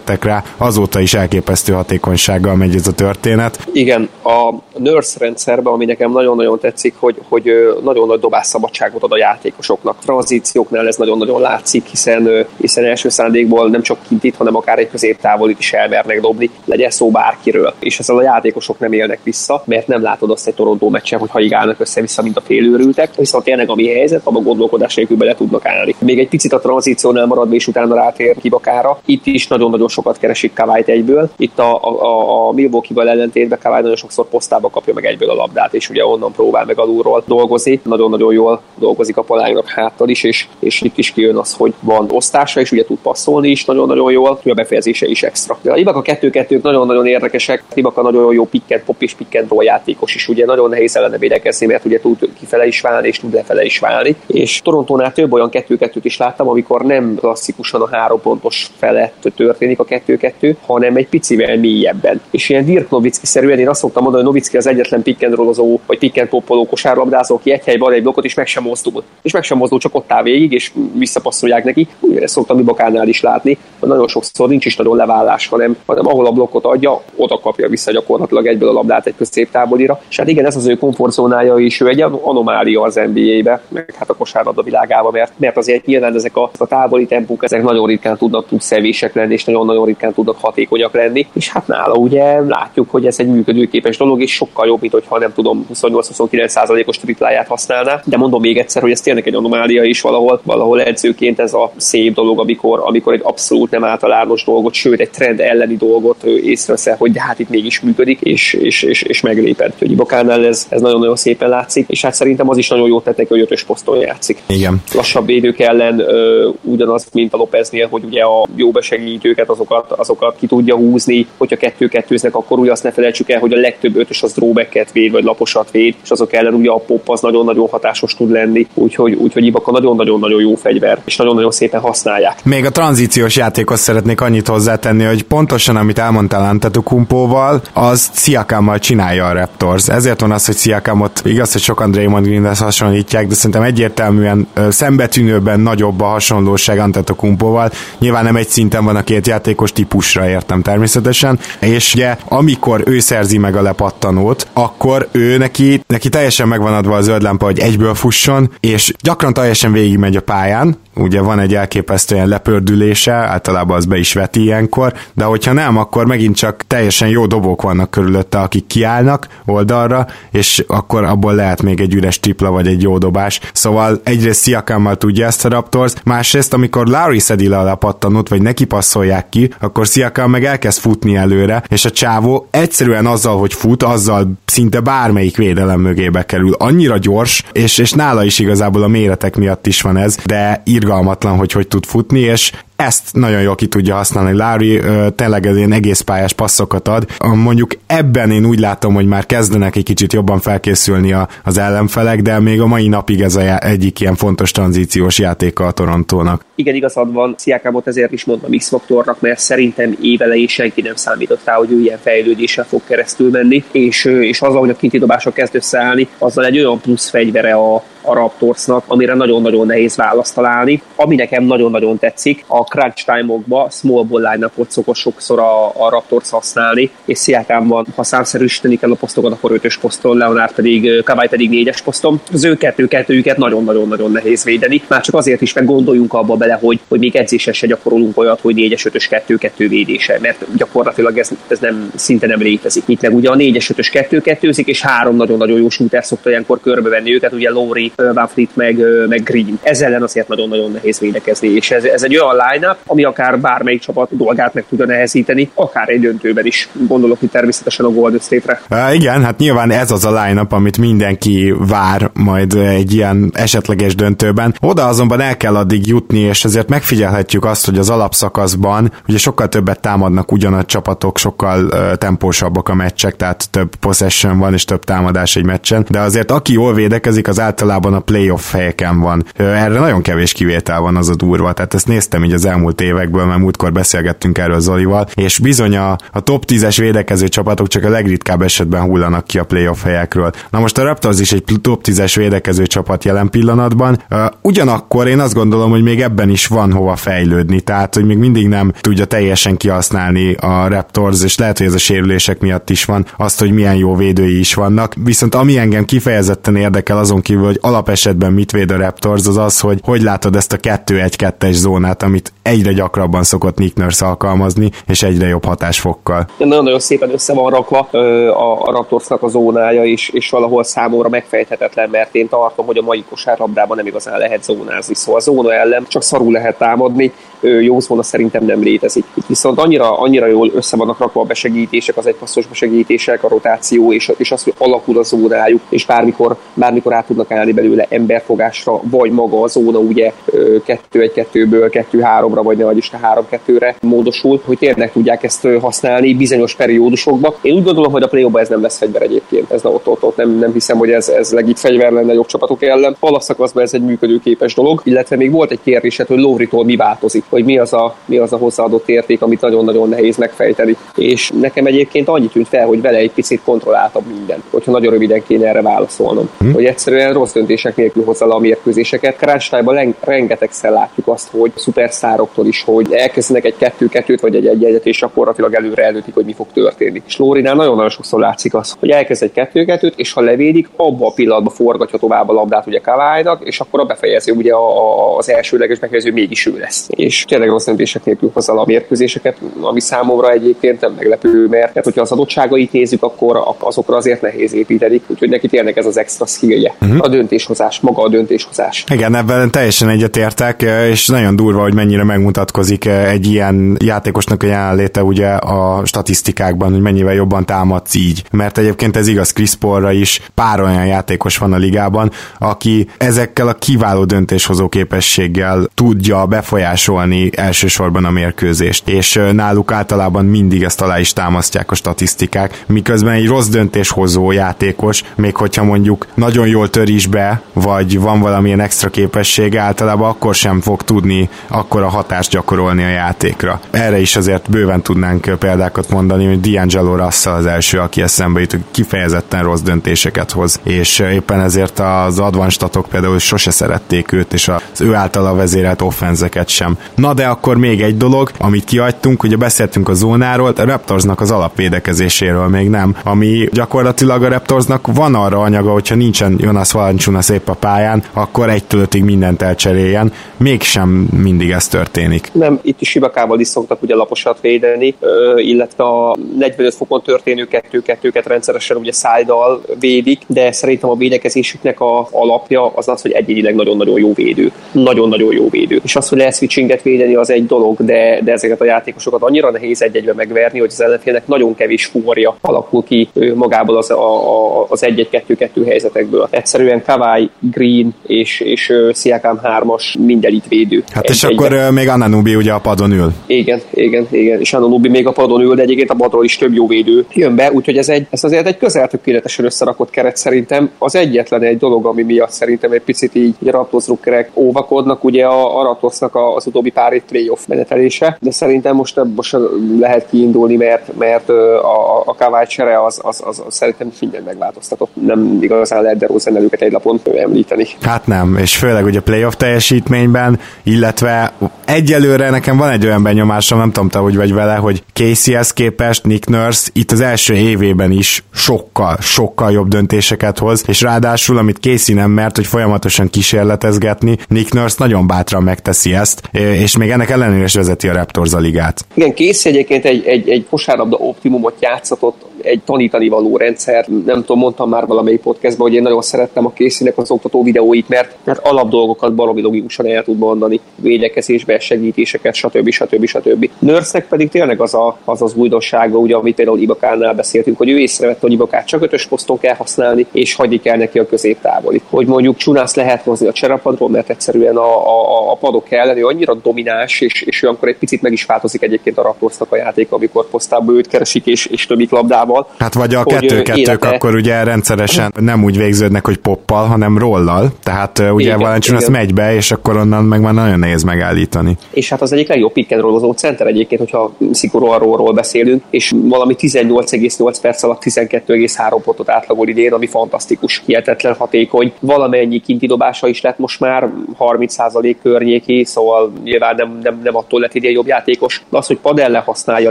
felkészülhettek 0.00 0.24
rá, 0.24 0.42
azóta 0.56 1.00
is 1.00 1.14
elképesztő 1.14 1.72
hatékonysággal 1.72 2.56
megy 2.56 2.74
ez 2.74 2.86
a 2.86 2.92
történet. 2.92 3.66
Igen, 3.72 4.08
a 4.22 4.54
nurse 4.76 5.18
rendszerben, 5.18 5.72
ami 5.72 5.84
nekem 5.84 6.12
nagyon-nagyon 6.12 6.58
tetszik, 6.58 6.94
hogy, 6.98 7.16
hogy 7.28 7.52
nagyon 7.82 8.06
nagy 8.06 8.20
dobásszabadságot 8.20 9.02
ad 9.02 9.12
a 9.12 9.16
játékosoknak. 9.16 9.98
Tranzícióknál 9.98 10.86
ez 10.86 10.96
nagyon-nagyon 10.96 11.40
látszik, 11.40 11.86
hiszen, 11.86 12.46
hiszen 12.60 12.84
első 12.84 13.08
szándékból 13.08 13.68
nem 13.68 13.82
csak 13.82 13.98
kint 14.08 14.24
itt, 14.24 14.36
hanem 14.36 14.56
akár 14.56 14.78
egy 14.78 14.90
középtávolit 14.90 15.58
is 15.58 15.72
elmernek 15.72 16.20
dobni, 16.20 16.50
legyen 16.64 16.90
szó 16.90 17.10
bárkiről. 17.10 17.74
És 17.78 17.98
ezzel 17.98 18.16
a 18.16 18.22
játékosok 18.22 18.78
nem 18.78 18.92
élnek 18.92 19.18
vissza, 19.22 19.62
mert 19.66 19.86
nem 19.86 20.02
látod 20.02 20.30
azt 20.30 20.46
egy 20.46 20.54
Toronto 20.54 20.88
meccsen, 20.88 21.18
hogy 21.18 21.30
haigálnak 21.30 21.80
össze-vissza, 21.80 22.22
mint 22.22 22.36
a 22.36 22.40
félőrültek, 22.40 23.14
viszont 23.14 23.44
tényleg 23.44 23.70
ami 23.70 23.88
helyzet, 23.88 24.20
abban 24.24 24.42
gondolkodás 24.42 24.94
nélkül 24.94 25.16
bele 25.16 25.34
tudnak 25.34 25.66
állni. 25.66 25.94
Még 25.98 26.18
egy 26.18 26.28
picit 26.28 26.52
a 26.52 26.58
tranzíciónál 26.58 27.26
maradva, 27.26 27.54
és 27.54 27.66
utána 27.66 27.94
rátér 27.94 28.36
Kibakára. 28.40 29.00
Itt 29.04 29.26
is 29.26 29.46
nagyon-nagyon 29.46 29.88
sokat 29.90 30.18
keresik 30.18 30.54
Kavályt 30.54 30.88
egyből. 30.88 31.30
Itt 31.36 31.58
a, 31.58 31.84
a, 31.84 32.48
a 32.48 32.52
Milwaukee-val 32.52 33.08
ellentétben 33.08 33.58
Kavály 33.62 33.80
nagyon 33.80 33.96
sokszor 33.96 34.28
posztába 34.28 34.70
kapja 34.70 34.94
meg 34.94 35.04
egyből 35.04 35.30
a 35.30 35.34
labdát, 35.34 35.74
és 35.74 35.90
ugye 35.90 36.06
onnan 36.06 36.32
próbál 36.32 36.64
meg 36.64 36.78
alulról 36.78 37.22
dolgozni. 37.26 37.80
Nagyon-nagyon 37.82 38.32
jól 38.32 38.60
dolgozik 38.74 39.16
a 39.16 39.22
palánknak 39.22 39.68
háttal 39.68 40.08
is, 40.08 40.22
és, 40.22 40.46
és 40.58 40.80
itt 40.80 40.98
is 40.98 41.12
kijön 41.12 41.36
az, 41.36 41.54
hogy 41.54 41.74
van 41.80 42.06
osztása, 42.10 42.60
és 42.60 42.72
ugye 42.72 42.84
tud 42.84 42.98
passzolni 43.02 43.48
is 43.48 43.64
nagyon-nagyon 43.64 44.12
jól, 44.12 44.38
a 44.44 44.54
befejezése 44.54 45.06
is 45.06 45.22
extra. 45.22 45.58
De 45.62 45.72
a 45.72 45.76
Ibaka 45.76 46.02
2-2 46.02 46.62
nagyon-nagyon 46.62 47.06
érdekesek, 47.06 47.62
Ibaka 47.74 48.02
nagyon 48.02 48.34
jó 48.34 48.44
picket, 48.44 48.84
pop 48.84 49.02
és 49.02 49.14
picket 49.14 49.48
játékos 49.58 50.14
is, 50.14 50.28
ugye 50.28 50.44
nagyon 50.44 50.68
nehéz 50.68 50.96
ellene 50.96 51.18
védekezni, 51.18 51.66
mert 51.66 51.84
ugye 51.84 52.00
tud 52.00 52.18
kifele 52.38 52.66
is 52.66 52.80
válni, 52.80 53.08
és 53.08 53.18
tud 53.18 53.32
lefele 53.32 53.64
is 53.64 53.78
válni. 53.78 54.16
És 54.26 54.60
Torontónál 54.64 55.12
több 55.12 55.32
olyan 55.32 55.48
2-2-t 55.52 56.00
is 56.02 56.16
láttam, 56.16 56.48
amikor 56.48 56.82
nem 56.82 57.14
klasszikusan 57.14 57.80
a 57.80 57.88
három 57.88 58.20
pontos 58.20 58.70
felett 58.78 59.28
történik 59.36 59.79
a 59.80 59.84
2-2, 59.84 60.54
hanem 60.66 60.96
egy 60.96 61.08
picivel 61.08 61.56
mélyebben. 61.58 62.20
És 62.30 62.48
ilyen 62.48 62.64
Dirk 62.64 62.90
Nowitzki-szerűen 62.90 63.58
én 63.58 63.68
azt 63.68 63.80
szoktam 63.80 64.02
mondani, 64.02 64.24
hogy 64.24 64.32
Nowitzki 64.32 64.56
az 64.56 64.66
egyetlen 64.66 65.02
pick 65.02 65.22
and 65.22 65.34
rollozó, 65.34 65.78
vagy 65.86 65.98
pick 65.98 66.18
and 66.18 66.68
kosárlabdázó, 66.68 67.34
aki 67.34 67.52
egy 67.52 67.64
helyben 67.64 67.92
egy 67.92 68.02
blokkot, 68.02 68.24
és 68.24 68.34
meg 68.34 68.46
sem 68.46 68.62
mozdul. 68.62 69.02
És 69.22 69.32
meg 69.32 69.42
sem 69.42 69.58
mozdul, 69.58 69.78
csak 69.78 69.94
ott 69.94 70.12
áll 70.12 70.22
végig, 70.22 70.52
és 70.52 70.72
visszapasszolják 70.92 71.64
neki. 71.64 71.88
Úgy 72.00 72.16
ezt 72.16 72.32
szoktam 72.32 72.58
Ibakánál 72.58 73.08
is 73.08 73.20
látni, 73.20 73.58
nagyon 73.80 74.08
sokszor 74.08 74.48
nincs 74.48 74.64
is 74.64 74.76
nagyon 74.76 74.96
levállás, 74.96 75.46
hanem, 75.46 75.76
hanem 75.86 76.06
ahol 76.06 76.26
a 76.26 76.30
blokkot 76.30 76.64
adja, 76.64 77.00
oda 77.16 77.38
kapja 77.38 77.68
vissza 77.68 77.92
gyakorlatilag 77.92 78.46
egyből 78.46 78.68
a 78.68 78.72
labdát 78.72 79.06
egy 79.06 79.14
középtávolira. 79.16 80.00
És 80.08 80.16
hát 80.16 80.28
igen, 80.28 80.46
ez 80.46 80.56
az 80.56 80.66
ő 80.66 80.74
komfortzónája 80.74 81.58
is, 81.58 81.80
ő 81.80 81.88
egy 81.88 82.00
anomália 82.00 82.82
az 82.82 83.00
NBA-be, 83.14 83.62
meg 83.68 83.94
hát 83.98 84.10
a 84.10 84.14
kosárlabda 84.14 84.62
világába, 84.62 85.10
mert, 85.10 85.32
mert 85.36 85.56
azért 85.56 85.86
nyilván 85.86 86.14
ezek 86.14 86.36
a, 86.36 86.50
a 86.58 86.66
távoli 86.66 87.06
tempók, 87.06 87.44
ezek 87.44 87.62
nagyon 87.62 87.86
ritkán 87.86 88.16
tudnak 88.16 88.46
szevések 88.58 89.14
lenni, 89.14 89.32
és 89.32 89.44
nagyon-nagyon 89.70 89.86
ritkán 89.86 90.14
tudnak 90.14 90.36
hatékonyak 90.40 90.92
lenni. 90.92 91.26
És 91.32 91.48
hát 91.48 91.66
nála 91.66 91.94
ugye 91.94 92.40
látjuk, 92.40 92.90
hogy 92.90 93.06
ez 93.06 93.18
egy 93.18 93.26
működőképes 93.26 93.96
dolog, 93.96 94.22
és 94.22 94.32
sokkal 94.32 94.66
jobb, 94.66 94.80
mint 94.80 94.92
hogyha 94.92 95.18
nem 95.18 95.32
tudom, 95.32 95.66
28-29%-os 95.74 96.98
tripláját 96.98 97.46
használná. 97.46 98.00
De 98.04 98.16
mondom 98.16 98.40
még 98.40 98.58
egyszer, 98.58 98.82
hogy 98.82 98.90
ez 98.90 99.00
tényleg 99.00 99.26
egy 99.26 99.34
anomália 99.34 99.82
is 99.82 100.00
valahol, 100.00 100.40
valahol 100.44 100.82
edzőként 100.82 101.38
ez 101.38 101.54
a 101.54 101.72
szép 101.76 102.14
dolog, 102.14 102.40
amikor, 102.40 102.80
amikor 102.84 103.12
egy 103.12 103.20
abszolút 103.22 103.70
nem 103.70 103.84
általános 103.84 104.44
dolgot, 104.44 104.74
sőt 104.74 105.00
egy 105.00 105.10
trend 105.10 105.40
elleni 105.40 105.76
dolgot 105.76 106.22
észreveszel, 106.24 106.96
hogy 106.96 107.12
de 107.12 107.20
hát 107.22 107.38
itt 107.38 107.48
mégis 107.48 107.80
működik, 107.80 108.20
és, 108.20 108.52
és, 108.52 108.82
és, 108.82 109.02
és 109.02 109.20
megléped. 109.20 109.72
Hogy 109.78 109.90
Ibokánál 109.90 110.46
ez, 110.46 110.66
ez 110.68 110.80
nagyon-nagyon 110.80 111.16
szépen 111.16 111.48
látszik, 111.48 111.88
és 111.88 112.02
hát 112.02 112.14
szerintem 112.14 112.48
az 112.48 112.56
is 112.56 112.68
nagyon 112.68 112.88
jó 112.88 113.00
tettek, 113.00 113.28
hogy 113.28 113.40
ötös 113.40 113.64
poszton 113.64 113.98
játszik. 113.98 114.42
Igen. 114.46 114.82
Lassabb 114.94 115.26
védők 115.26 115.58
ellen 115.58 115.98
ö, 115.98 116.48
ugyanaz, 116.62 117.08
mint 117.12 117.34
a 117.34 117.36
Lopeznél, 117.36 117.88
hogy 117.90 118.04
ugye 118.04 118.22
a 118.22 118.46
jó 118.56 118.70
besegítőket, 118.70 119.48
azokat, 119.60 119.98
azokat 119.98 120.36
ki 120.38 120.46
tudja 120.46 120.76
húzni, 120.76 121.26
hogyha 121.36 121.56
kettő-kettőznek, 121.56 122.34
akkor 122.34 122.58
ugye 122.58 122.70
azt 122.70 122.82
ne 122.82 122.92
felejtsük 122.92 123.30
el, 123.30 123.40
hogy 123.40 123.52
a 123.52 123.56
legtöbb 123.56 123.96
ötös 123.96 124.22
az 124.22 124.32
drawbacket 124.32 124.92
véd, 124.92 125.12
vagy 125.12 125.24
laposat 125.24 125.70
véd, 125.70 125.94
és 126.02 126.10
azok 126.10 126.32
ellen 126.32 126.54
ugye 126.54 126.70
a 126.70 126.78
pop 126.78 127.08
az 127.08 127.20
nagyon-nagyon 127.20 127.68
hatásos 127.68 128.14
tud 128.14 128.30
lenni, 128.30 128.66
úgyhogy, 128.74 129.14
úgyhogy 129.14 129.44
Ibaka 129.44 129.70
nagyon-nagyon-nagyon 129.70 130.40
jó 130.40 130.54
fegyver, 130.54 131.02
és 131.04 131.16
nagyon-nagyon 131.16 131.50
szépen 131.50 131.80
használják. 131.80 132.44
Még 132.44 132.64
a 132.64 132.70
tranzíciós 132.70 133.36
játékhoz 133.36 133.80
szeretnék 133.80 134.20
annyit 134.20 134.48
hozzátenni, 134.48 135.04
hogy 135.04 135.22
pontosan 135.22 135.76
amit 135.76 135.98
elmondtál 135.98 136.48
Antetokumpóval, 136.48 137.62
az 137.72 138.10
Sziakámmal 138.12 138.78
csinálja 138.78 139.26
a 139.26 139.32
Raptors. 139.32 139.88
Ezért 139.88 140.20
van 140.20 140.32
az, 140.32 140.46
hogy 140.46 140.54
Sziakámot 140.54 141.20
igaz, 141.24 141.52
hogy 141.52 141.60
sokan 141.60 141.90
Draymond 141.90 142.26
Greenhez 142.26 142.58
hasonlítják, 142.58 143.26
de 143.26 143.34
szerintem 143.34 143.62
egyértelműen 143.62 144.48
szembetűnőben 144.68 145.60
nagyobb 145.60 146.00
a 146.00 146.04
hasonlóság 146.04 146.78
Antetokumpóval. 146.78 147.70
Nyilván 147.98 148.24
nem 148.24 148.36
egy 148.36 148.48
szinten 148.48 148.84
van 148.84 148.96
a 148.96 149.02
két 149.02 149.26
játékos 149.50 149.72
típusra 149.72 150.28
értem 150.28 150.62
természetesen, 150.62 151.38
és 151.60 151.94
ugye 151.94 152.16
amikor 152.24 152.82
ő 152.86 152.98
szerzi 152.98 153.38
meg 153.38 153.56
a 153.56 153.62
lepattanót, 153.62 154.46
akkor 154.52 155.08
ő 155.12 155.36
neki, 155.38 155.82
neki 155.86 156.08
teljesen 156.08 156.48
megvan 156.48 156.74
adva 156.74 156.96
a 156.96 157.00
zöld 157.00 157.22
lámpa, 157.22 157.44
hogy 157.44 157.58
egyből 157.58 157.94
fusson, 157.94 158.50
és 158.60 158.92
gyakran 159.02 159.32
teljesen 159.32 159.72
végigmegy 159.72 160.16
a 160.16 160.20
pályán, 160.20 160.76
ugye 160.94 161.20
van 161.20 161.38
egy 161.38 161.54
elképesztően 161.54 162.28
lepördülése, 162.28 163.12
általában 163.12 163.76
az 163.76 163.84
be 163.84 163.98
is 163.98 164.12
veti 164.12 164.42
ilyenkor, 164.42 164.92
de 165.14 165.24
hogyha 165.24 165.52
nem, 165.52 165.76
akkor 165.76 166.06
megint 166.06 166.36
csak 166.36 166.62
teljesen 166.66 167.08
jó 167.08 167.26
dobók 167.26 167.62
vannak 167.62 167.90
körülötte, 167.90 168.40
akik 168.40 168.66
kiállnak 168.66 169.26
oldalra, 169.46 170.06
és 170.30 170.64
akkor 170.66 171.04
abból 171.04 171.34
lehet 171.34 171.62
még 171.62 171.80
egy 171.80 171.94
üres 171.94 172.20
tripla 172.20 172.50
vagy 172.50 172.66
egy 172.66 172.82
jó 172.82 172.98
dobás. 172.98 173.40
Szóval 173.52 174.00
egyrészt 174.04 174.40
Sziakámmal 174.40 174.96
tudja 174.96 175.26
ezt 175.26 175.44
a 175.44 175.48
Raptors, 175.48 175.92
másrészt 176.04 176.52
amikor 176.52 176.86
Larry 176.86 177.18
szedi 177.18 177.48
le 177.48 177.58
a 177.58 177.62
lepattanót, 177.62 178.28
vagy 178.28 178.42
neki 178.42 178.64
passzolják 178.64 179.28
ki, 179.28 179.52
akkor 179.60 179.86
Sziakám 179.86 180.30
meg 180.30 180.44
elkezd 180.44 180.80
futni 180.80 181.16
előre, 181.16 181.62
és 181.68 181.84
a 181.84 181.90
csávó 181.90 182.48
egyszerűen 182.50 183.06
azzal, 183.06 183.38
hogy 183.38 183.54
fut, 183.54 183.82
azzal 183.82 184.32
szinte 184.44 184.80
bármelyik 184.80 185.36
védelem 185.36 185.80
mögé 185.80 186.08
bekerül. 186.08 186.52
Annyira 186.52 186.98
gyors, 186.98 187.44
és, 187.52 187.78
és 187.78 187.92
nála 187.92 188.24
is 188.24 188.38
igazából 188.38 188.82
a 188.82 188.88
méretek 188.88 189.36
miatt 189.36 189.66
is 189.66 189.80
van 189.80 189.96
ez, 189.96 190.16
de 190.24 190.62
irgalmatlan, 190.80 191.36
hogy 191.36 191.52
hogy 191.52 191.68
tud 191.68 191.86
futni, 191.86 192.20
és 192.20 192.52
ezt 192.76 193.08
nagyon 193.12 193.40
jól 193.40 193.54
ki 193.54 193.66
tudja 193.66 193.94
használni. 193.94 194.36
Larry 194.36 194.80
tényleg 195.14 195.44
ilyen 195.44 195.72
egész 195.72 196.00
pályás 196.00 196.32
passzokat 196.32 196.88
ad. 196.88 197.06
Mondjuk 197.34 197.70
ebben 197.86 198.30
én 198.30 198.46
úgy 198.46 198.58
látom, 198.58 198.94
hogy 198.94 199.06
már 199.06 199.26
kezdenek 199.26 199.76
egy 199.76 199.84
kicsit 199.84 200.12
jobban 200.12 200.40
felkészülni 200.40 201.12
a, 201.12 201.28
az 201.44 201.58
ellenfelek, 201.58 202.22
de 202.22 202.40
még 202.40 202.60
a 202.60 202.66
mai 202.66 202.88
napig 202.88 203.20
ez 203.20 203.36
a, 203.36 203.64
egyik 203.64 204.00
ilyen 204.00 204.14
fontos 204.14 204.50
tranzíciós 204.50 205.18
játéka 205.18 205.66
a 205.66 205.70
Torontónak. 205.70 206.44
Igen, 206.54 206.74
igazad 206.74 207.12
van, 207.12 207.34
Sziákámot 207.38 207.86
ezért 207.86 208.12
is 208.12 208.24
mondtam 208.24 208.50
X-faktornak, 208.50 209.20
mert 209.20 209.38
szerintem 209.38 209.96
évelején 210.00 210.48
senki 210.48 210.80
nem 210.80 210.94
számított 210.94 211.44
rá, 211.44 211.54
hogy 211.54 211.72
ő 211.72 211.80
ilyen 211.80 211.98
fejlődéssel 212.02 212.64
fog 212.64 212.80
keresztül 212.86 213.30
menni, 213.30 213.64
és, 213.72 214.04
és 214.04 214.40
azzal, 214.40 214.60
hogy 214.60 214.70
a 214.70 214.76
kinti 214.76 214.98
dobások 214.98 215.34
kezd 215.34 215.54
összeállni, 215.54 216.08
azzal 216.18 216.44
egy 216.44 216.58
olyan 216.58 216.80
plusz 216.80 217.10
fegyvere 217.10 217.52
a, 217.52 217.84
a 218.10 218.14
Raptorsnak, 218.14 218.84
amire 218.86 219.14
nagyon-nagyon 219.14 219.66
nehéz 219.66 219.96
választ 219.96 220.34
találni. 220.34 220.82
Ami 220.96 221.14
nekem 221.14 221.44
nagyon-nagyon 221.44 221.98
tetszik, 221.98 222.44
a 222.46 222.58
crunch 222.58 223.04
time-okba 223.04 223.68
small 223.70 224.04
ball 224.04 224.30
line 224.32 224.50
szokott 224.68 224.96
sokszor 224.96 225.38
a, 225.38 225.66
a 225.66 225.90
Raptors 225.90 226.30
használni, 226.30 226.90
és 227.04 227.30
van, 227.46 227.86
ha 227.96 228.02
számszerűsíteni 228.02 228.76
kell 228.76 228.90
a 228.90 228.94
posztokat, 228.94 229.32
akkor 229.32 229.52
ötös 229.52 229.78
poszton, 229.78 230.16
Leonard 230.16 230.52
pedig, 230.52 231.02
Kawai 231.04 231.28
pedig 231.28 231.48
négyes 231.48 231.80
poszton. 231.80 232.20
Az 232.32 232.44
ő 232.44 232.56
kettő-kettőjüket 232.56 233.36
nagyon-nagyon-nagyon 233.36 234.12
nehéz 234.12 234.44
védeni. 234.44 234.82
Már 234.88 235.00
csak 235.00 235.14
azért 235.14 235.40
is, 235.40 235.52
meg 235.52 235.64
gondoljunk 235.64 236.12
abba 236.12 236.36
bele, 236.36 236.58
hogy, 236.62 236.80
hogy 236.88 236.98
még 236.98 237.16
edzésen 237.16 237.52
se 237.52 237.66
gyakorolunk 237.66 238.18
olyat, 238.18 238.40
hogy 238.40 238.54
négyes, 238.54 238.84
ötös, 238.84 239.08
kettő-kettő 239.08 239.68
védése, 239.68 240.18
mert 240.20 240.56
gyakorlatilag 240.56 241.18
ez, 241.18 241.30
ez 241.48 241.58
nem, 241.58 241.92
szinte 241.94 242.26
nem 242.26 242.40
létezik. 242.40 242.82
Itt 242.86 243.00
meg 243.00 243.14
ugye 243.14 243.30
a 243.30 243.34
négyes, 243.34 243.70
ötös 243.70 243.90
kettő-kettőzik, 243.90 244.66
és 244.66 244.80
három 244.80 245.16
nagyon-nagyon 245.16 245.58
jó 245.58 245.68
shooter 245.68 246.04
szokta 246.04 246.30
ilyenkor 246.30 246.60
körbevenni 246.60 247.14
őket, 247.14 247.32
ugye 247.32 247.50
Lowry, 247.50 247.92
Van 248.14 248.28
Fleet 248.28 248.56
meg, 248.56 248.78
meg 249.08 249.22
Green. 249.22 249.58
Ez 249.62 249.80
ellen 249.80 250.02
azért 250.02 250.28
nagyon-nagyon 250.28 250.72
nehéz 250.72 250.98
védekezni, 250.98 251.48
és 251.48 251.70
ez, 251.70 251.84
ez 251.84 252.02
egy 252.02 252.18
olyan 252.18 252.36
line 252.36 252.76
ami 252.86 253.04
akár 253.04 253.40
bármelyik 253.40 253.80
csapat 253.80 254.16
dolgát 254.16 254.54
meg 254.54 254.64
tudja 254.68 254.86
nehezíteni, 254.86 255.50
akár 255.54 255.88
egy 255.88 256.00
döntőben 256.00 256.46
is. 256.46 256.68
Gondolok 256.72 257.22
itt 257.22 257.30
természetesen 257.30 257.86
a 257.86 257.90
Golden 257.90 258.20
State-re. 258.20 258.60
Uh, 258.70 258.94
igen, 258.94 259.24
hát 259.24 259.38
nyilván 259.38 259.70
ez 259.70 259.90
az 259.90 260.04
a 260.04 260.22
line 260.22 260.46
amit 260.48 260.78
mindenki 260.78 261.54
vár 261.58 262.10
majd 262.14 262.54
egy 262.54 262.92
ilyen 262.92 263.30
esetleges 263.34 263.94
döntőben. 263.94 264.54
Oda 264.60 264.86
azonban 264.86 265.20
el 265.20 265.36
kell 265.36 265.56
addig 265.56 265.86
jutni, 265.86 266.18
és 266.18 266.44
ezért 266.44 266.68
megfigyelhetjük 266.68 267.44
azt, 267.44 267.66
hogy 267.66 267.78
az 267.78 267.90
alapszakaszban 267.90 268.92
ugye 269.08 269.18
sokkal 269.18 269.48
többet 269.48 269.80
támadnak 269.80 270.32
ugyanaz 270.32 270.64
csapatok, 270.66 271.18
sokkal 271.18 271.64
uh, 271.64 271.94
tempósabbak 271.94 272.68
a 272.68 272.74
meccsek, 272.74 273.16
tehát 273.16 273.50
több 273.50 273.76
possession 273.76 274.38
van 274.38 274.52
és 274.52 274.64
több 274.64 274.84
támadás 274.84 275.36
egy 275.36 275.44
meccsen, 275.44 275.86
de 275.88 276.00
azért 276.00 276.30
aki 276.30 276.52
jól 276.52 276.74
védekezik, 276.74 277.28
az 277.28 277.40
általában 277.40 277.79
a 277.84 278.00
playoff 278.00 278.52
helyeken 278.52 279.00
van. 279.00 279.24
Erre 279.36 279.78
nagyon 279.78 280.02
kevés 280.02 280.32
kivétel 280.32 280.80
van 280.80 280.96
az 280.96 281.08
a 281.08 281.14
durva, 281.14 281.52
tehát 281.52 281.74
ezt 281.74 281.86
néztem 281.86 282.24
így 282.24 282.32
az 282.32 282.44
elmúlt 282.44 282.80
évekből, 282.80 283.24
mert 283.24 283.38
múltkor 283.38 283.72
beszélgettünk 283.72 284.38
erről 284.38 284.60
Zolival, 284.60 285.08
és 285.14 285.38
bizony 285.38 285.76
a, 285.76 285.96
a 286.12 286.20
top 286.20 286.44
10-es 286.46 286.76
védekező 286.78 287.28
csapatok 287.28 287.68
csak 287.68 287.84
a 287.84 287.88
legritkább 287.88 288.42
esetben 288.42 288.82
hullanak 288.82 289.24
ki 289.24 289.38
a 289.38 289.44
playoff 289.44 289.82
helyekről. 289.82 290.30
Na 290.50 290.60
most 290.60 290.78
a 290.78 290.82
Raptors 290.82 291.20
is 291.20 291.32
egy 291.32 291.44
top 291.62 291.80
10-es 291.86 292.12
védekező 292.16 292.66
csapat 292.66 293.04
jelen 293.04 293.30
pillanatban, 293.30 294.02
ugyanakkor 294.42 295.06
én 295.06 295.18
azt 295.18 295.34
gondolom, 295.34 295.70
hogy 295.70 295.82
még 295.82 296.00
ebben 296.00 296.30
is 296.30 296.46
van 296.46 296.72
hova 296.72 296.96
fejlődni, 296.96 297.60
tehát 297.60 297.94
hogy 297.94 298.04
még 298.04 298.18
mindig 298.18 298.48
nem 298.48 298.72
tudja 298.80 299.04
teljesen 299.04 299.56
kihasználni 299.56 300.34
a 300.34 300.68
Raptors, 300.68 301.24
és 301.24 301.38
lehet, 301.38 301.58
hogy 301.58 301.66
ez 301.66 301.74
a 301.74 301.78
sérülések 301.78 302.40
miatt 302.40 302.70
is 302.70 302.84
van, 302.84 303.06
azt, 303.16 303.38
hogy 303.38 303.52
milyen 303.52 303.74
jó 303.74 303.96
védői 303.96 304.38
is 304.38 304.54
vannak. 304.54 304.94
Viszont 305.04 305.34
ami 305.34 305.58
engem 305.58 305.84
kifejezetten 305.84 306.56
érdekel 306.56 306.98
azon 306.98 307.20
kívül, 307.20 307.44
hogy 307.44 307.58
alapesetben 307.70 308.32
mit 308.32 308.50
véd 308.50 308.70
a 308.70 308.76
Raptors, 308.76 309.26
az 309.26 309.36
az, 309.36 309.60
hogy 309.60 309.80
hogy 309.84 310.02
látod 310.02 310.36
ezt 310.36 310.52
a 310.52 310.56
2-1-2-es 310.56 311.52
zónát, 311.52 312.02
amit 312.02 312.32
egyre 312.42 312.72
gyakrabban 312.72 313.22
szokott 313.22 313.58
Nick 313.58 313.76
Nurse 313.76 314.06
alkalmazni, 314.06 314.70
és 314.86 315.02
egyre 315.02 315.26
jobb 315.26 315.44
hatásfokkal. 315.44 316.26
Nagyon-nagyon 316.36 316.80
szépen 316.80 317.12
össze 317.12 317.34
van 317.34 317.50
rakva 317.50 317.78
a, 317.78 318.62
a 318.62 318.70
Raptorsnak 318.70 319.22
a 319.22 319.28
zónája 319.28 319.84
is, 319.84 320.08
és 320.08 320.30
valahol 320.30 320.64
számomra 320.64 321.08
megfejthetetlen, 321.08 321.88
mert 321.90 322.14
én 322.14 322.28
tartom, 322.28 322.66
hogy 322.66 322.78
a 322.78 322.82
mai 322.82 323.04
kosárlabdában 323.08 323.76
nem 323.76 323.86
igazán 323.86 324.18
lehet 324.18 324.44
zónázni. 324.44 324.94
Szóval 324.94 325.20
a 325.20 325.22
zóna 325.22 325.52
ellen 325.52 325.84
csak 325.88 326.02
szarul 326.02 326.32
lehet 326.32 326.58
támadni, 326.58 327.12
jó 327.40 327.80
zóna 327.80 328.02
szerintem 328.02 328.44
nem 328.44 328.62
létezik. 328.62 329.04
Viszont 329.26 329.58
annyira, 329.58 329.98
annyira 329.98 330.26
jól 330.26 330.50
össze 330.54 330.76
vannak 330.76 330.98
rakva 330.98 331.20
a 331.20 331.24
besegítések, 331.24 331.96
az 331.96 332.06
egypasszos 332.06 332.46
besegítések, 332.46 333.24
a 333.24 333.28
rotáció, 333.28 333.92
és, 333.92 334.12
és 334.16 334.30
az, 334.30 334.42
hogy 334.42 334.54
alakul 334.58 334.98
a 334.98 335.02
zónájuk, 335.02 335.60
és 335.68 335.86
bármikor, 335.86 336.36
bármikor 336.54 336.92
át 336.92 337.06
tudnak 337.06 337.30
állni 337.30 337.52
belőle 337.52 337.86
emberfogásra, 337.88 338.80
vagy 338.82 339.10
maga 339.10 339.42
a 339.42 339.46
zóna 339.46 339.78
ugye 339.78 340.12
2-1-2-ből 340.32 341.86
2-3-ra, 341.92 342.40
vagy 342.42 342.56
ne 342.56 342.64
vagy 342.64 342.76
is 342.76 342.90
3-2-re 343.02 343.76
módosul, 343.80 344.40
hogy 344.44 344.58
tényleg 344.58 344.92
tudják 344.92 345.22
ezt 345.22 345.48
használni 345.60 346.14
bizonyos 346.14 346.54
periódusokban. 346.54 347.34
Én 347.42 347.54
úgy 347.54 347.62
gondolom, 347.62 347.92
hogy 347.92 348.02
a 348.02 348.08
play 348.08 348.28
ez 348.32 348.48
nem 348.48 348.62
lesz 348.62 348.78
fegyver 348.78 349.02
egyébként, 349.02 349.50
ez 349.50 349.64
ott, 349.64 349.86
ott, 349.86 350.02
ott. 350.02 350.16
Nem, 350.16 350.30
nem 350.30 350.52
hiszem, 350.52 350.78
hogy 350.78 350.90
ez, 350.90 351.08
ez 351.08 351.32
legit 351.32 351.58
fegyver 351.58 351.92
lenne 351.92 352.12
jobb 352.12 352.26
csapatok 352.26 352.62
ellen. 352.62 352.96
Alapszakaszban 353.00 353.62
ez 353.62 353.74
egy 353.74 353.82
működőképes 353.82 354.54
dolog, 354.54 354.80
illetve 354.84 355.16
még 355.16 355.30
volt 355.30 355.50
egy 355.50 355.60
kérdésed, 355.64 356.06
hogy 356.06 356.18
Lovritól 356.18 356.64
mi 356.64 356.76
változik 356.76 357.24
hogy 357.30 357.44
mi 357.44 357.58
az 357.58 357.72
a, 357.72 357.94
mi 358.04 358.18
az 358.18 358.32
a 358.32 358.36
hozzáadott 358.36 358.88
érték, 358.88 359.22
amit 359.22 359.40
nagyon-nagyon 359.40 359.88
nehéz 359.88 360.16
megfejteni. 360.16 360.76
És 360.96 361.30
nekem 361.40 361.66
egyébként 361.66 362.08
annyi 362.08 362.28
tűnt 362.28 362.48
fel, 362.48 362.66
hogy 362.66 362.80
vele 362.80 362.98
egy 362.98 363.10
picit 363.10 363.40
kontrolláltabb 363.44 364.06
minden, 364.06 364.42
hogyha 364.50 364.70
nagyon 364.70 364.92
röviden 364.92 365.22
kéne 365.26 365.48
erre 365.48 365.62
válaszolnom. 365.62 366.30
Hmm. 366.38 366.52
Hogy 366.52 366.64
egyszerűen 366.64 367.12
rossz 367.12 367.32
döntések 367.32 367.76
nélkül 367.76 368.04
hozza 368.04 368.26
le 368.26 368.34
a 368.34 368.38
mérkőzéseket. 368.38 369.16
Crunch 369.16 369.94
rengetegszer 370.00 370.70
látjuk 370.70 371.08
azt, 371.08 371.28
hogy 371.30 371.52
szuperszároktól 371.54 372.46
is, 372.46 372.62
hogy 372.64 372.92
elkezdenek 372.92 373.44
egy 373.44 373.56
kettő-kettőt 373.56 374.20
vagy 374.20 374.34
egy 374.34 374.46
egy-egyet, 374.46 374.86
és 374.86 374.98
gyakorlatilag 375.00 375.54
előre 375.54 375.84
előtik, 375.84 376.14
hogy 376.14 376.24
mi 376.24 376.32
fog 376.32 376.46
történni. 376.52 377.02
És 377.06 377.16
Lórinál 377.16 377.54
nagyon-nagyon 377.54 377.90
sokszor 377.90 378.20
látszik 378.20 378.54
az, 378.54 378.76
hogy 378.78 378.90
elkezd 378.90 379.22
egy 379.22 379.32
kettő-kettőt, 379.32 379.94
és 379.96 380.12
ha 380.12 380.20
levédik, 380.20 380.68
abba 380.76 381.06
a 381.06 381.12
pillanatban 381.12 381.54
forgatja 381.54 381.98
tovább 381.98 382.28
a 382.28 382.32
labdát 382.32 382.66
ugye 382.66 382.78
Kaválynak, 382.78 383.44
és 383.44 383.60
akkor 383.60 383.80
a 383.80 383.84
befejező, 383.84 384.32
ugye 384.32 384.52
a, 384.52 384.78
a, 384.78 385.16
az 385.16 385.30
elsőleges 385.30 385.78
befejező 385.78 386.12
mégis 386.12 386.46
ő 386.46 386.58
lesz. 386.58 386.86
És 386.90 387.19
tényleg 387.24 387.48
rossz 387.48 387.64
döntések 387.64 388.04
nélkül 388.04 388.30
hozza 388.32 388.52
a 388.52 388.64
mérkőzéseket, 388.66 389.36
ami 389.60 389.80
számomra 389.80 390.30
egyébként 390.30 390.80
nem 390.80 390.92
meglepő, 390.92 391.46
mert 391.46 391.74
hát, 391.74 391.84
hogyha 391.84 392.00
az 392.00 392.12
adottságait 392.12 392.72
nézzük, 392.72 393.02
akkor 393.02 393.42
azokra 393.58 393.96
azért 393.96 394.22
nehéz 394.22 394.52
építeni, 394.52 395.00
úgyhogy 395.06 395.28
neki 395.28 395.48
tényleg 395.48 395.78
ez 395.78 395.86
az 395.86 395.98
extra 395.98 396.26
skillje. 396.26 396.74
Uh-huh. 396.80 396.98
A 397.02 397.08
döntéshozás, 397.08 397.80
maga 397.80 398.02
a 398.02 398.08
döntéshozás. 398.08 398.84
Igen, 398.92 399.14
ebben 399.14 399.50
teljesen 399.50 399.88
egyetértek, 399.88 400.64
és 400.90 401.06
nagyon 401.06 401.36
durva, 401.36 401.62
hogy 401.62 401.74
mennyire 401.74 402.04
megmutatkozik 402.04 402.84
egy 402.86 403.26
ilyen 403.26 403.76
játékosnak 403.84 404.42
a 404.42 404.46
jelenléte 404.46 405.02
ugye 405.02 405.28
a 405.28 405.84
statisztikákban, 405.84 406.72
hogy 406.72 406.80
mennyivel 406.80 407.14
jobban 407.14 407.46
támadsz 407.46 407.94
így. 407.94 408.22
Mert 408.30 408.58
egyébként 408.58 408.96
ez 408.96 409.08
igaz 409.08 409.32
Chris 409.32 409.54
Paulra 409.54 409.92
is, 409.92 410.20
pár 410.34 410.60
olyan 410.60 410.86
játékos 410.86 411.38
van 411.38 411.52
a 411.52 411.56
ligában, 411.56 412.10
aki 412.38 412.88
ezekkel 412.98 413.48
a 413.48 413.52
kiváló 413.52 414.04
döntéshozó 414.04 414.68
képességgel 414.68 415.68
tudja 415.74 416.26
befolyásolni 416.26 417.09
uralni 417.10 417.30
elsősorban 417.34 418.04
a 418.04 418.10
mérkőzést, 418.10 418.88
és 418.88 419.20
náluk 419.32 419.72
általában 419.72 420.24
mindig 420.24 420.62
ezt 420.62 420.80
alá 420.80 420.98
is 420.98 421.12
támasztják 421.12 421.70
a 421.70 421.74
statisztikák, 421.74 422.64
miközben 422.66 423.12
egy 423.12 423.26
rossz 423.26 423.48
döntéshozó 423.48 424.30
játékos, 424.30 425.02
még 425.16 425.36
hogyha 425.36 425.64
mondjuk 425.64 426.06
nagyon 426.14 426.46
jól 426.46 426.70
tör 426.70 426.88
is 426.88 427.06
be, 427.06 427.42
vagy 427.52 428.00
van 428.00 428.20
valamilyen 428.20 428.60
extra 428.60 428.90
képessége, 428.90 429.60
általában 429.60 430.08
akkor 430.08 430.34
sem 430.34 430.60
fog 430.60 430.82
tudni 430.82 431.28
akkor 431.48 431.82
a 431.82 431.88
hatást 431.88 432.30
gyakorolni 432.30 432.82
a 432.84 432.88
játékra. 432.88 433.60
Erre 433.70 434.00
is 434.00 434.16
azért 434.16 434.50
bőven 434.50 434.82
tudnánk 434.82 435.38
példákat 435.38 435.90
mondani, 435.90 436.26
hogy 436.26 436.38
D'Angelo 436.42 436.96
Russell 437.04 437.32
az 437.32 437.46
első, 437.46 437.78
aki 437.78 438.02
eszembe 438.02 438.40
jut, 438.40 438.56
kifejezetten 438.70 439.42
rossz 439.42 439.60
döntéseket 439.60 440.30
hoz, 440.30 440.60
és 440.62 440.98
éppen 440.98 441.40
ezért 441.40 441.78
az 441.78 442.18
advanstatok 442.18 442.86
például 442.88 443.18
sose 443.18 443.50
szerették 443.50 444.12
őt, 444.12 444.32
és 444.32 444.48
az 444.48 444.80
ő 444.80 444.94
általa 444.94 445.34
vezérelt 445.34 445.82
offenzeket 445.82 446.48
sem. 446.48 446.78
Na 447.00 447.14
de 447.14 447.26
akkor 447.26 447.56
még 447.56 447.82
egy 447.82 447.96
dolog, 447.96 448.30
amit 448.38 448.64
kiadtunk, 448.64 449.22
ugye 449.22 449.36
beszéltünk 449.36 449.88
a 449.88 449.94
zónáról, 449.94 450.52
a 450.56 450.64
Raptorsnak 450.64 451.20
az 451.20 451.30
alapvédekezéséről 451.30 452.48
még 452.48 452.68
nem, 452.68 452.96
ami 453.04 453.48
gyakorlatilag 453.52 454.22
a 454.22 454.28
Raptorsnak 454.28 454.86
van 454.94 455.14
arra 455.14 455.38
anyaga, 455.38 455.72
hogyha 455.72 455.94
nincsen 455.94 456.36
Jonas 456.40 456.72
Valanciunas 456.72 457.24
szép 457.24 457.48
a 457.48 457.54
pályán, 457.54 458.02
akkor 458.12 458.50
egy 458.50 458.62
ötig 458.70 459.04
mindent 459.04 459.42
elcseréljen, 459.42 460.12
mégsem 460.36 460.88
mindig 461.22 461.50
ez 461.50 461.68
történik. 461.68 462.28
Nem, 462.32 462.58
itt 462.62 462.80
is 462.80 462.94
Ibakával 462.94 463.40
is 463.40 463.48
szoktak 463.48 463.82
ugye 463.82 463.94
laposat 463.94 464.40
védeni, 464.40 464.94
illetve 465.36 465.84
a 465.84 466.16
45 466.38 466.74
fokon 466.74 467.02
történő 467.02 467.44
kettő-kettőket 467.44 468.26
rendszeresen 468.26 468.76
ugye 468.76 468.92
szájdal 468.92 469.62
védik, 469.78 470.20
de 470.26 470.52
szerintem 470.52 470.90
a 470.90 470.96
védekezésüknek 470.96 471.80
a 471.80 472.08
alapja 472.10 472.72
az 472.74 472.88
az, 472.88 473.02
hogy 473.02 473.12
egyénileg 473.12 473.54
nagyon-nagyon 473.54 473.98
jó 473.98 474.12
védő. 474.12 474.52
Nagyon-nagyon 474.72 475.32
jó 475.32 475.48
védő. 475.48 475.80
És 475.84 475.96
az, 475.96 476.08
hogy 476.08 476.18
lehet 476.18 476.34
switchinget 476.34 476.88
védeni, 476.90 477.14
az 477.14 477.30
egy 477.30 477.46
dolog, 477.46 477.84
de, 477.84 478.20
de 478.24 478.32
ezeket 478.32 478.60
a 478.60 478.64
játékosokat 478.64 479.22
annyira 479.22 479.50
nehéz 479.50 479.82
egy-egybe 479.82 480.12
megverni, 480.12 480.58
hogy 480.58 480.70
az 480.72 480.82
ellenfélnek 480.82 481.26
nagyon 481.26 481.54
kevés 481.54 481.84
forja 481.84 482.36
alakul 482.40 482.84
ki 482.84 483.08
magából 483.34 483.76
az, 483.76 483.90
a, 483.90 484.68
az 484.68 484.84
egy-egy-kettő-kettő 484.84 485.64
helyzetekből. 485.64 486.28
Egyszerűen 486.30 486.82
Kawai, 486.86 487.30
Green 487.38 487.94
és, 488.06 488.40
és 488.40 488.72
Siakam 488.94 489.40
3-as 489.44 489.98
minden 489.98 490.32
itt 490.32 490.48
védő. 490.48 490.84
Hát 490.92 491.04
egy, 491.04 491.10
és 491.10 491.24
egybe. 491.24 491.44
akkor 491.44 491.72
még 491.72 491.88
Ananubi 491.88 492.34
ugye 492.34 492.52
a 492.52 492.58
padon 492.58 492.92
ül. 492.92 493.12
Igen, 493.26 493.60
igen, 493.74 494.06
igen, 494.10 494.40
és 494.40 494.52
Ananubi 494.52 494.88
még 494.88 495.06
a 495.06 495.12
padon 495.12 495.40
ül, 495.40 495.54
de 495.54 495.62
egyébként 495.62 495.90
a 495.90 495.94
padról 495.94 496.24
is 496.24 496.36
több 496.36 496.52
jó 496.52 496.66
védő 496.66 497.04
jön 497.12 497.34
be, 497.34 497.52
úgyhogy 497.52 497.76
ez, 497.76 497.88
egy, 497.88 498.06
ez 498.10 498.24
azért 498.24 498.46
egy 498.46 498.56
közel 498.56 498.88
tökéletesen 498.88 499.44
összerakott 499.44 499.90
keret 499.90 500.16
szerintem. 500.16 500.70
Az 500.78 500.94
egyetlen 500.94 501.42
egy 501.42 501.58
dolog, 501.58 501.86
ami 501.86 502.02
miatt 502.02 502.30
szerintem 502.30 502.72
egy 502.72 502.82
picit 502.82 503.14
így 503.14 503.34
a 503.46 503.50
Raptors 503.50 503.88
óvakodnak, 504.34 505.04
ugye 505.04 505.24
a, 505.24 505.60
a 505.60 505.62
Raptorsnak 505.62 506.18
az 506.36 506.46
utóbbi 506.46 506.69
pár 506.70 506.92
egy 506.92 507.02
playoff 507.02 507.46
menetelése, 507.46 508.18
de 508.20 508.30
szerintem 508.30 508.76
most 508.76 508.98
ebből 508.98 509.50
lehet 509.80 510.06
kiindulni, 510.10 510.56
mert, 510.56 510.96
mert 510.98 511.28
a, 511.28 512.02
a 512.06 512.14
Kawai 512.18 512.46
csere 512.46 512.84
az, 512.84 513.00
az, 513.02 513.22
az, 513.24 513.42
az, 513.46 513.54
szerintem 513.54 513.92
minden 514.00 514.22
megváltoztatott. 514.22 514.90
Nem 514.94 515.38
igazán 515.40 515.82
lehet 515.82 515.98
DeRozan 515.98 516.36
előket 516.36 516.60
egy 516.60 516.72
lapon 516.72 517.00
említeni. 517.16 517.66
Hát 517.80 518.06
nem, 518.06 518.36
és 518.40 518.56
főleg 518.56 518.84
ugye 518.84 519.00
playoff 519.00 519.34
teljesítményben, 519.34 520.38
illetve 520.62 521.32
egyelőre 521.64 522.30
nekem 522.30 522.56
van 522.56 522.70
egy 522.70 522.86
olyan 522.86 523.02
benyomásom, 523.02 523.58
nem 523.58 523.72
tudom 523.72 523.88
te, 523.88 523.98
hogy 523.98 524.16
vagy 524.16 524.32
vele, 524.32 524.54
hogy 524.54 524.82
Caseyhez 524.92 525.52
képest 525.52 526.04
Nick 526.04 526.28
Nurse 526.28 526.70
itt 526.72 526.90
az 526.90 527.00
első 527.00 527.34
évében 527.34 527.90
is 527.90 528.24
sokkal, 528.34 528.96
sokkal 529.00 529.52
jobb 529.52 529.68
döntéseket 529.68 530.38
hoz, 530.38 530.64
és 530.66 530.80
ráadásul, 530.80 531.38
amit 531.38 531.58
Casey 531.60 531.94
nem 531.94 532.10
mert, 532.10 532.36
hogy 532.36 532.46
folyamatosan 532.46 533.10
kísérletezgetni, 533.10 534.18
Nick 534.28 534.52
Nurse 534.52 534.76
nagyon 534.78 535.06
bátran 535.06 535.42
megteszi 535.42 535.94
ezt, 535.94 536.28
és 536.60 536.76
még 536.76 536.90
ennek 536.90 537.10
ellenére 537.10 537.44
is 537.44 537.54
vezeti 537.54 537.88
a 537.88 537.92
Raptors 537.92 538.32
a 538.32 538.38
ligát. 538.38 538.84
Igen, 538.94 539.14
Casey 539.14 539.52
egyébként 539.52 539.84
egy, 539.84 540.06
egy, 540.06 540.28
egy 540.28 540.46
kosárlabda 540.50 540.96
optimumot 540.96 541.56
játszatott 541.60 542.29
egy 542.42 542.60
tanítani 542.64 543.08
való 543.08 543.36
rendszer. 543.36 543.86
Nem 543.86 544.20
tudom, 544.20 544.38
mondtam 544.38 544.68
már 544.68 544.86
valamelyik 544.86 545.20
podcastban, 545.20 545.66
hogy 545.66 545.76
én 545.76 545.82
nagyon 545.82 546.02
szerettem 546.02 546.46
a 546.46 546.52
készínek 546.52 546.98
az 546.98 547.10
oktató 547.10 547.42
videóit, 547.42 547.88
mert, 547.88 548.16
mert 548.24 548.46
alapdolgokat 548.46 549.14
baromi 549.14 549.40
logikusan 549.40 549.86
el 549.86 550.04
tud 550.04 550.18
mondani, 550.18 550.60
védekezésbe, 550.74 551.58
segítéseket, 551.58 552.34
stb. 552.34 552.70
stb. 552.70 553.06
stb. 553.06 553.50
Nörsznek 553.58 554.08
pedig 554.08 554.28
tényleg 554.28 554.60
az 554.60 554.74
a, 554.74 554.98
az, 555.04 555.22
az 555.22 555.34
újdonsága, 555.34 555.98
ugye, 555.98 556.14
amit 556.14 556.34
például 556.34 556.58
Ibakánál 556.58 557.14
beszéltünk, 557.14 557.56
hogy 557.56 557.68
ő 557.68 557.78
észrevette, 557.78 558.20
hogy 558.20 558.32
Ibakát 558.32 558.66
csak 558.66 558.82
ötös 558.82 559.06
poszton 559.06 559.38
kell 559.38 559.54
használni, 559.54 560.06
és 560.12 560.34
hagyni 560.34 560.60
kell 560.60 560.76
neki 560.76 560.98
a 560.98 561.06
középtávoli. 561.06 561.82
Hogy 561.90 562.06
mondjuk 562.06 562.36
Csunász 562.36 562.74
lehet 562.74 563.02
hozni 563.02 563.26
a 563.26 563.32
cserapadról, 563.32 563.88
mert 563.88 564.10
egyszerűen 564.10 564.56
a, 564.56 564.86
a, 564.86 565.30
a 565.30 565.34
padok 565.34 565.70
ellen 565.70 565.96
ő 565.96 566.06
annyira 566.06 566.34
domináns, 566.34 567.00
és, 567.00 567.22
és 567.22 567.42
olyankor 567.42 567.68
egy 567.68 567.76
picit 567.76 568.02
meg 568.02 568.12
is 568.12 568.24
változik 568.24 568.62
egyébként 568.62 568.98
a 568.98 569.02
Raptorsnak 569.02 569.52
a 569.52 569.56
játék, 569.56 569.92
amikor 569.92 570.28
posztából 570.28 570.76
őt 570.76 570.88
keresik, 570.88 571.26
és, 571.26 571.46
és 571.46 571.66
többik 571.66 571.90
labdával. 571.90 572.29
Hát 572.58 572.74
vagy 572.74 572.94
a 572.94 573.04
kettő-kettők 573.04 573.56
élete... 573.56 573.88
akkor 573.88 574.14
ugye 574.14 574.42
rendszeresen 574.42 575.12
nem 575.20 575.44
úgy 575.44 575.56
végződnek, 575.56 576.04
hogy 576.06 576.16
poppal, 576.16 576.66
hanem 576.66 576.98
rollal, 576.98 577.52
tehát 577.62 577.98
ugye 577.98 578.36
Valanciunas 578.36 578.88
megy 578.88 579.14
be, 579.14 579.34
és 579.34 579.50
akkor 579.50 579.76
onnan 579.76 580.04
meg 580.04 580.20
már 580.20 580.34
nagyon 580.34 580.58
nehéz 580.58 580.82
megállítani. 580.82 581.56
És 581.70 581.88
hát 581.88 582.02
az 582.02 582.12
egyik 582.12 582.28
legjobb 582.28 582.52
pick 582.52 582.72
and 582.72 582.80
rollozó 582.80 583.12
center 583.12 583.46
egyébként, 583.46 583.80
hogyha 583.80 584.12
szigorúan 584.32 585.14
beszélünk, 585.14 585.62
és 585.70 585.94
valami 586.02 586.34
18,8 586.38 587.36
perc 587.42 587.62
alatt 587.62 587.82
12,3 587.82 588.80
pontot 588.84 589.08
átlagol 589.10 589.48
idén, 589.48 589.72
ami 589.72 589.86
fantasztikus, 589.86 590.62
hihetetlen 590.66 591.14
hatékony. 591.14 591.72
Valamennyi 591.80 592.38
kinti 592.38 592.66
dobása 592.66 593.08
is 593.08 593.20
lett 593.20 593.38
most 593.38 593.60
már 593.60 593.88
30% 594.18 594.96
környéki, 595.02 595.64
szóval 595.64 596.12
nyilván 596.22 596.54
nem, 596.56 596.78
nem, 596.82 597.00
nem 597.04 597.16
attól 597.16 597.40
lett 597.40 597.54
idén 597.54 597.72
jobb 597.72 597.86
játékos. 597.86 598.42
De 598.48 598.58
az, 598.58 598.66
hogy 598.66 598.78
padelle 598.78 599.18
használja, 599.18 599.70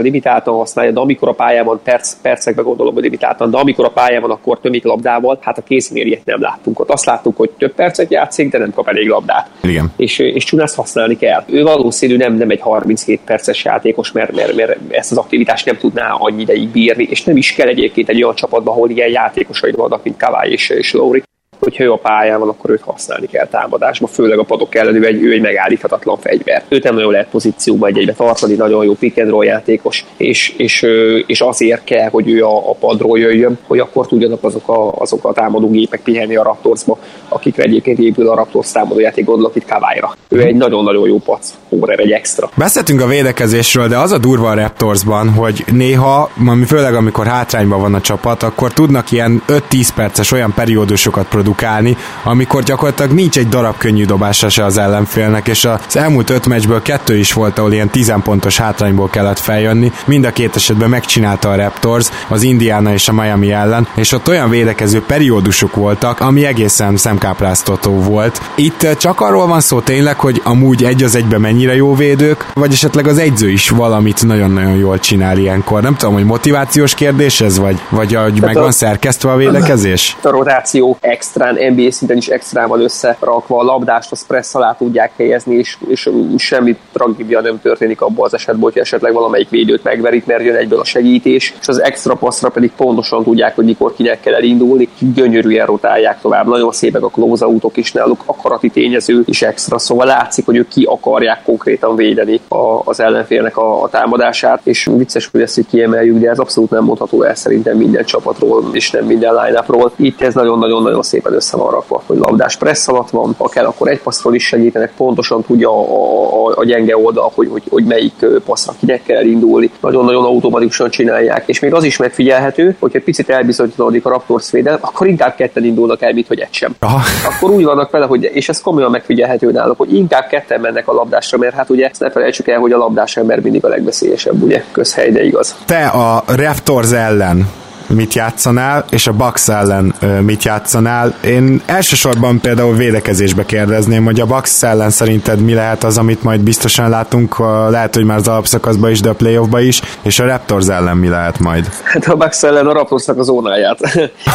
limitáltan 0.00 0.54
használja, 0.54 0.92
de 0.92 1.00
amikor 1.00 1.28
a 1.28 1.32
pályában 1.32 1.80
perc, 1.82 2.14
percekbe 2.50 2.62
gondolom, 2.62 2.94
hogy 2.94 3.02
limitáltan, 3.02 3.50
de 3.50 3.58
amikor 3.58 3.84
a 3.84 3.90
pályában, 3.90 4.30
akkor 4.30 4.60
tömik 4.60 4.84
labdával, 4.84 5.38
hát 5.40 5.58
a 5.58 5.62
ilyet 5.68 6.24
nem 6.24 6.40
láttunk. 6.40 6.80
Ott 6.80 6.90
azt 6.90 7.04
láttuk, 7.04 7.36
hogy 7.36 7.50
több 7.50 7.74
percet 7.74 8.10
játszik, 8.10 8.50
de 8.50 8.58
nem 8.58 8.72
kap 8.74 8.88
elég 8.88 9.08
labdát. 9.08 9.50
Igen. 9.62 9.92
És, 9.96 10.18
és 10.18 10.44
Csunász 10.44 10.74
használni 10.74 11.16
kell. 11.16 11.44
Ő 11.46 11.62
valószínű 11.62 12.16
nem, 12.16 12.34
nem 12.34 12.50
egy 12.50 12.60
32 12.60 13.20
perces 13.24 13.64
játékos, 13.64 14.12
mert, 14.12 14.34
mert, 14.34 14.54
mert 14.54 14.78
ezt 14.88 15.10
az 15.10 15.16
aktivitást 15.16 15.66
nem 15.66 15.76
tudná 15.76 16.12
annyi 16.12 16.40
ideig 16.42 16.68
bírni, 16.68 17.06
és 17.10 17.24
nem 17.24 17.36
is 17.36 17.52
kell 17.52 17.68
egyébként 17.68 18.08
egy 18.08 18.22
olyan 18.22 18.34
csapatban, 18.34 18.74
ahol 18.74 18.90
ilyen 18.90 19.10
játékosai 19.10 19.72
vannak, 19.72 20.02
mint 20.02 20.16
Kavály 20.16 20.50
és, 20.50 20.68
és 20.68 20.92
Lowry 20.92 21.22
hogyha 21.60 21.84
ő 21.84 21.92
a 21.92 21.96
pályán 21.96 22.38
van, 22.38 22.48
akkor 22.48 22.70
őt 22.70 22.82
használni 22.82 23.26
kell 23.26 23.46
támadásba, 23.46 24.06
főleg 24.06 24.38
a 24.38 24.42
padok 24.42 24.74
ellen, 24.74 24.94
ő 24.94 25.06
egy, 25.06 25.22
ő 25.22 25.32
egy 25.32 25.40
megállíthatatlan 25.40 26.18
fegyver. 26.18 26.62
Őt 26.68 26.82
nem 26.82 26.94
nagyon 26.94 27.12
lehet 27.12 27.28
pozícióba 27.28 27.86
egy 27.86 27.98
egybe 27.98 28.12
tartani, 28.12 28.54
nagyon 28.54 28.84
jó 28.84 28.94
pick 28.94 29.18
and 29.18 29.30
roll 29.30 29.44
játékos, 29.44 30.04
és, 30.16 30.54
és, 30.56 30.86
és 31.26 31.40
azért 31.40 31.84
kell, 31.84 32.08
hogy 32.08 32.30
ő 32.30 32.44
a, 32.44 32.70
a 32.70 32.74
padról 32.74 33.18
jöjjön, 33.18 33.58
hogy 33.66 33.78
akkor 33.78 34.06
tudjanak 34.06 34.44
azok 34.44 34.68
a, 34.68 34.92
azok 34.92 35.24
a 35.24 35.32
támadó 35.32 35.70
gépek 35.70 36.00
pihenni 36.00 36.36
a 36.36 36.42
Raptorsba, 36.42 36.98
akikre 37.28 37.62
egyébként 37.62 37.98
épül 37.98 38.28
a 38.28 38.34
Raptors 38.34 38.72
támadó 38.72 39.00
játék, 39.00 39.24
gondolok 39.24 39.56
itt 39.56 39.66
Kavályra. 39.66 40.16
Ő 40.28 40.40
egy 40.40 40.56
nagyon-nagyon 40.56 41.08
jó 41.08 41.18
pac, 41.18 41.52
Hórer 41.68 41.98
egy 41.98 42.10
extra. 42.10 42.50
Beszéltünk 42.56 43.00
a 43.00 43.06
védekezésről, 43.06 43.88
de 43.88 43.98
az 43.98 44.12
a 44.12 44.18
durva 44.18 44.50
a 44.50 44.54
Raptorsban, 44.54 45.28
hogy 45.28 45.64
néha, 45.72 46.30
főleg 46.66 46.94
amikor 46.94 47.26
hátrányban 47.26 47.80
van 47.80 47.94
a 47.94 48.00
csapat, 48.00 48.42
akkor 48.42 48.72
tudnak 48.72 49.10
ilyen 49.10 49.42
5-10 49.48 49.88
perces 49.94 50.32
olyan 50.32 50.52
periódusokat 50.54 51.28
produkálni, 51.28 51.49
produkálni, 51.50 51.96
amikor 52.24 52.62
gyakorlatilag 52.62 53.12
nincs 53.12 53.38
egy 53.38 53.48
darab 53.48 53.76
könnyű 53.76 54.04
dobása 54.04 54.48
se 54.48 54.64
az 54.64 54.78
ellenfélnek, 54.78 55.48
és 55.48 55.64
az 55.64 55.96
elmúlt 55.96 56.30
öt 56.30 56.46
meccsből 56.46 56.82
kettő 56.82 57.16
is 57.16 57.32
volt, 57.32 57.58
ahol 57.58 57.72
ilyen 57.72 57.88
10 57.88 58.12
pontos 58.22 58.58
hátrányból 58.58 59.08
kellett 59.08 59.38
feljönni. 59.38 59.92
Mind 60.04 60.24
a 60.24 60.30
két 60.30 60.56
esetben 60.56 60.88
megcsinálta 60.88 61.50
a 61.50 61.56
Raptors, 61.56 62.08
az 62.28 62.42
Indiana 62.42 62.92
és 62.92 63.08
a 63.08 63.12
Miami 63.12 63.52
ellen, 63.52 63.86
és 63.94 64.12
ott 64.12 64.28
olyan 64.28 64.50
védekező 64.50 65.02
periódusok 65.02 65.74
voltak, 65.74 66.20
ami 66.20 66.44
egészen 66.44 66.96
szemkápráztató 66.96 68.00
volt. 68.00 68.40
Itt 68.54 68.86
csak 68.98 69.20
arról 69.20 69.46
van 69.46 69.60
szó 69.60 69.80
tényleg, 69.80 70.20
hogy 70.20 70.40
amúgy 70.44 70.84
egy 70.84 71.02
az 71.02 71.14
egybe 71.14 71.38
mennyire 71.38 71.74
jó 71.74 71.94
védők, 71.94 72.46
vagy 72.54 72.72
esetleg 72.72 73.06
az 73.06 73.18
egyző 73.18 73.50
is 73.50 73.68
valamit 73.68 74.26
nagyon-nagyon 74.26 74.76
jól 74.76 74.98
csinál 74.98 75.38
ilyenkor. 75.38 75.82
Nem 75.82 75.96
tudom, 75.96 76.14
hogy 76.14 76.24
motivációs 76.24 76.94
kérdés 76.94 77.40
ez, 77.40 77.58
vagy, 77.58 77.80
vagy 77.88 78.14
hogy 78.14 78.40
meg 78.40 78.54
van 78.54 78.72
szerkesztve 78.72 79.30
a 79.30 79.36
védekezés? 79.36 80.16
A 80.22 80.28
rotáció 80.28 80.98
extra 81.00 81.39
extrán, 81.40 81.72
NBA 81.72 81.90
szinten 81.90 82.16
is 82.16 82.28
extrán 82.28 82.68
van 82.68 82.80
összerakva, 82.80 83.58
a 83.58 83.62
labdást 83.62 84.12
a 84.12 84.16
press 84.26 84.54
alá 84.54 84.74
tudják 84.78 85.12
helyezni, 85.16 85.54
és, 85.54 85.76
és 85.88 86.10
semmi 86.36 86.76
tragédia 86.92 87.40
nem 87.40 87.60
történik 87.60 88.00
abban 88.00 88.24
az 88.24 88.34
esetben, 88.34 88.62
hogy 88.62 88.78
esetleg 88.78 89.12
valamelyik 89.12 89.48
védőt 89.48 89.82
megverik, 89.82 90.26
mert 90.26 90.42
jön 90.42 90.56
egyből 90.56 90.78
a 90.80 90.84
segítés, 90.84 91.54
és 91.60 91.68
az 91.68 91.82
extra 91.82 92.14
passzra 92.14 92.48
pedig 92.48 92.70
pontosan 92.76 93.22
tudják, 93.22 93.54
hogy 93.54 93.64
mikor 93.64 93.94
kinek 93.94 94.20
kell 94.20 94.34
elindulni, 94.34 94.88
gyönyörűen 95.14 95.66
rotálják 95.66 96.20
tovább. 96.20 96.46
Nagyon 96.46 96.72
szépek 96.72 97.02
a 97.02 97.08
close 97.08 97.46
is 97.74 97.92
náluk, 97.92 98.22
akarati 98.26 98.68
tényező 98.68 99.22
is 99.24 99.42
extra, 99.42 99.78
szóval 99.78 100.06
látszik, 100.06 100.44
hogy 100.44 100.56
ők 100.56 100.68
ki 100.68 100.84
akarják 100.84 101.42
konkrétan 101.42 101.96
védeni 101.96 102.40
a, 102.48 102.80
az 102.84 103.00
ellenfélnek 103.00 103.56
a, 103.56 103.82
a 103.82 103.88
támadását, 103.88 104.60
és 104.64 104.88
vicces, 104.96 105.28
hogy 105.32 105.40
ezt 105.40 105.58
így 105.58 105.66
kiemeljük, 105.66 106.18
de 106.18 106.30
ez 106.30 106.38
abszolút 106.38 106.70
nem 106.70 106.84
mondható 106.84 107.22
el 107.22 107.34
szerintem 107.34 107.76
minden 107.76 108.04
csapatról, 108.04 108.64
és 108.72 108.90
nem 108.90 109.04
minden 109.04 109.34
line 109.34 109.64
Itt 109.96 110.20
ez 110.20 110.34
nagyon-nagyon-nagyon 110.34 111.02
szépen 111.02 111.29
szépen 111.30 111.36
össze 111.36 111.56
van 111.56 111.70
rakva, 111.70 112.02
hogy 112.06 112.16
labdás 112.16 112.56
pressz 112.56 112.88
alatt 112.88 113.10
van, 113.10 113.34
ha 113.38 113.48
kell, 113.48 113.64
akkor 113.64 113.88
egy 113.88 114.00
passzról 114.00 114.34
is 114.34 114.46
segítenek, 114.46 114.92
pontosan 114.96 115.42
tudja 115.42 115.70
a, 115.70 116.46
a, 116.46 116.52
a 116.56 116.64
gyenge 116.64 116.96
oldal, 116.96 117.32
hogy, 117.34 117.48
hogy, 117.50 117.62
hogy 117.70 117.84
melyik 117.84 118.26
passzra 118.44 118.72
kinek 118.78 119.02
kell 119.02 119.24
indulni. 119.24 119.70
Nagyon-nagyon 119.80 120.24
automatikusan 120.24 120.90
csinálják, 120.90 121.42
és 121.46 121.60
még 121.60 121.74
az 121.74 121.84
is 121.84 121.96
megfigyelhető, 121.96 122.76
hogy 122.78 122.96
egy 122.96 123.02
picit 123.02 123.30
elbizonytalanodik 123.30 124.06
a 124.06 124.08
Raptors 124.08 124.50
védel, 124.50 124.78
akkor 124.80 125.06
inkább 125.06 125.34
ketten 125.34 125.64
indulnak 125.64 126.02
el, 126.02 126.12
mint 126.12 126.26
hogy 126.26 126.38
egy 126.38 126.52
sem. 126.54 126.74
Aha. 126.78 127.00
Akkor 127.24 127.50
úgy 127.50 127.64
vannak 127.64 127.90
vele, 127.90 128.06
hogy, 128.06 128.30
és 128.32 128.48
ez 128.48 128.60
komolyan 128.60 128.90
megfigyelhető 128.90 129.50
náluk, 129.50 129.78
hogy 129.78 129.94
inkább 129.94 130.26
ketten 130.26 130.60
mennek 130.60 130.88
a 130.88 130.92
labdásra, 130.92 131.38
mert 131.38 131.54
hát 131.54 131.70
ugye 131.70 131.88
ezt 131.88 132.00
ne 132.00 132.10
felejtsük 132.10 132.48
el, 132.48 132.58
hogy 132.58 132.72
a 132.72 132.76
labdás 132.76 133.16
ember 133.16 133.40
mindig 133.40 133.64
a 133.64 133.68
legveszélyesebb, 133.68 134.42
ugye, 134.42 134.64
közhely, 134.72 135.10
de 135.10 135.24
igaz. 135.24 135.56
Te 135.64 135.86
a 135.86 136.24
Raptors 136.26 136.92
ellen 136.92 137.48
mit 137.94 138.14
játszanál, 138.14 138.84
és 138.90 139.06
a 139.06 139.12
Bucks 139.12 139.48
ellen 139.48 139.94
mit 140.20 140.42
játszanál. 140.42 141.14
Én 141.24 141.62
elsősorban 141.66 142.40
például 142.40 142.74
védekezésbe 142.74 143.44
kérdezném, 143.44 144.04
hogy 144.04 144.20
a 144.20 144.26
Bucks 144.26 144.62
ellen 144.62 144.90
szerinted 144.90 145.40
mi 145.40 145.54
lehet 145.54 145.84
az, 145.84 145.98
amit 145.98 146.22
majd 146.22 146.40
biztosan 146.40 146.88
látunk, 146.88 147.38
lehet, 147.70 147.94
hogy 147.94 148.04
már 148.04 148.16
az 148.16 148.28
alapszakaszban 148.28 148.90
is, 148.90 149.00
de 149.00 149.08
a 149.08 149.14
playoffba 149.14 149.60
is, 149.60 149.80
és 150.02 150.20
a 150.20 150.24
Raptors 150.26 150.68
ellen 150.68 150.96
mi 150.96 151.08
lehet 151.08 151.38
majd? 151.38 151.68
Hát 151.82 152.04
a 152.04 152.16
Bucks 152.16 152.42
ellen 152.42 152.66
a 152.66 152.72
Raptorsnak 152.72 153.18
a 153.18 153.22
zónáját 153.22 153.80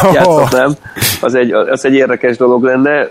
oh. 0.02 0.12
játszhatnám. 0.12 0.72
Az 1.20 1.34
egy, 1.34 1.52
az 1.52 1.84
egy 1.84 1.94
érdekes 1.94 2.36
dolog 2.36 2.64
lenne. 2.64 3.08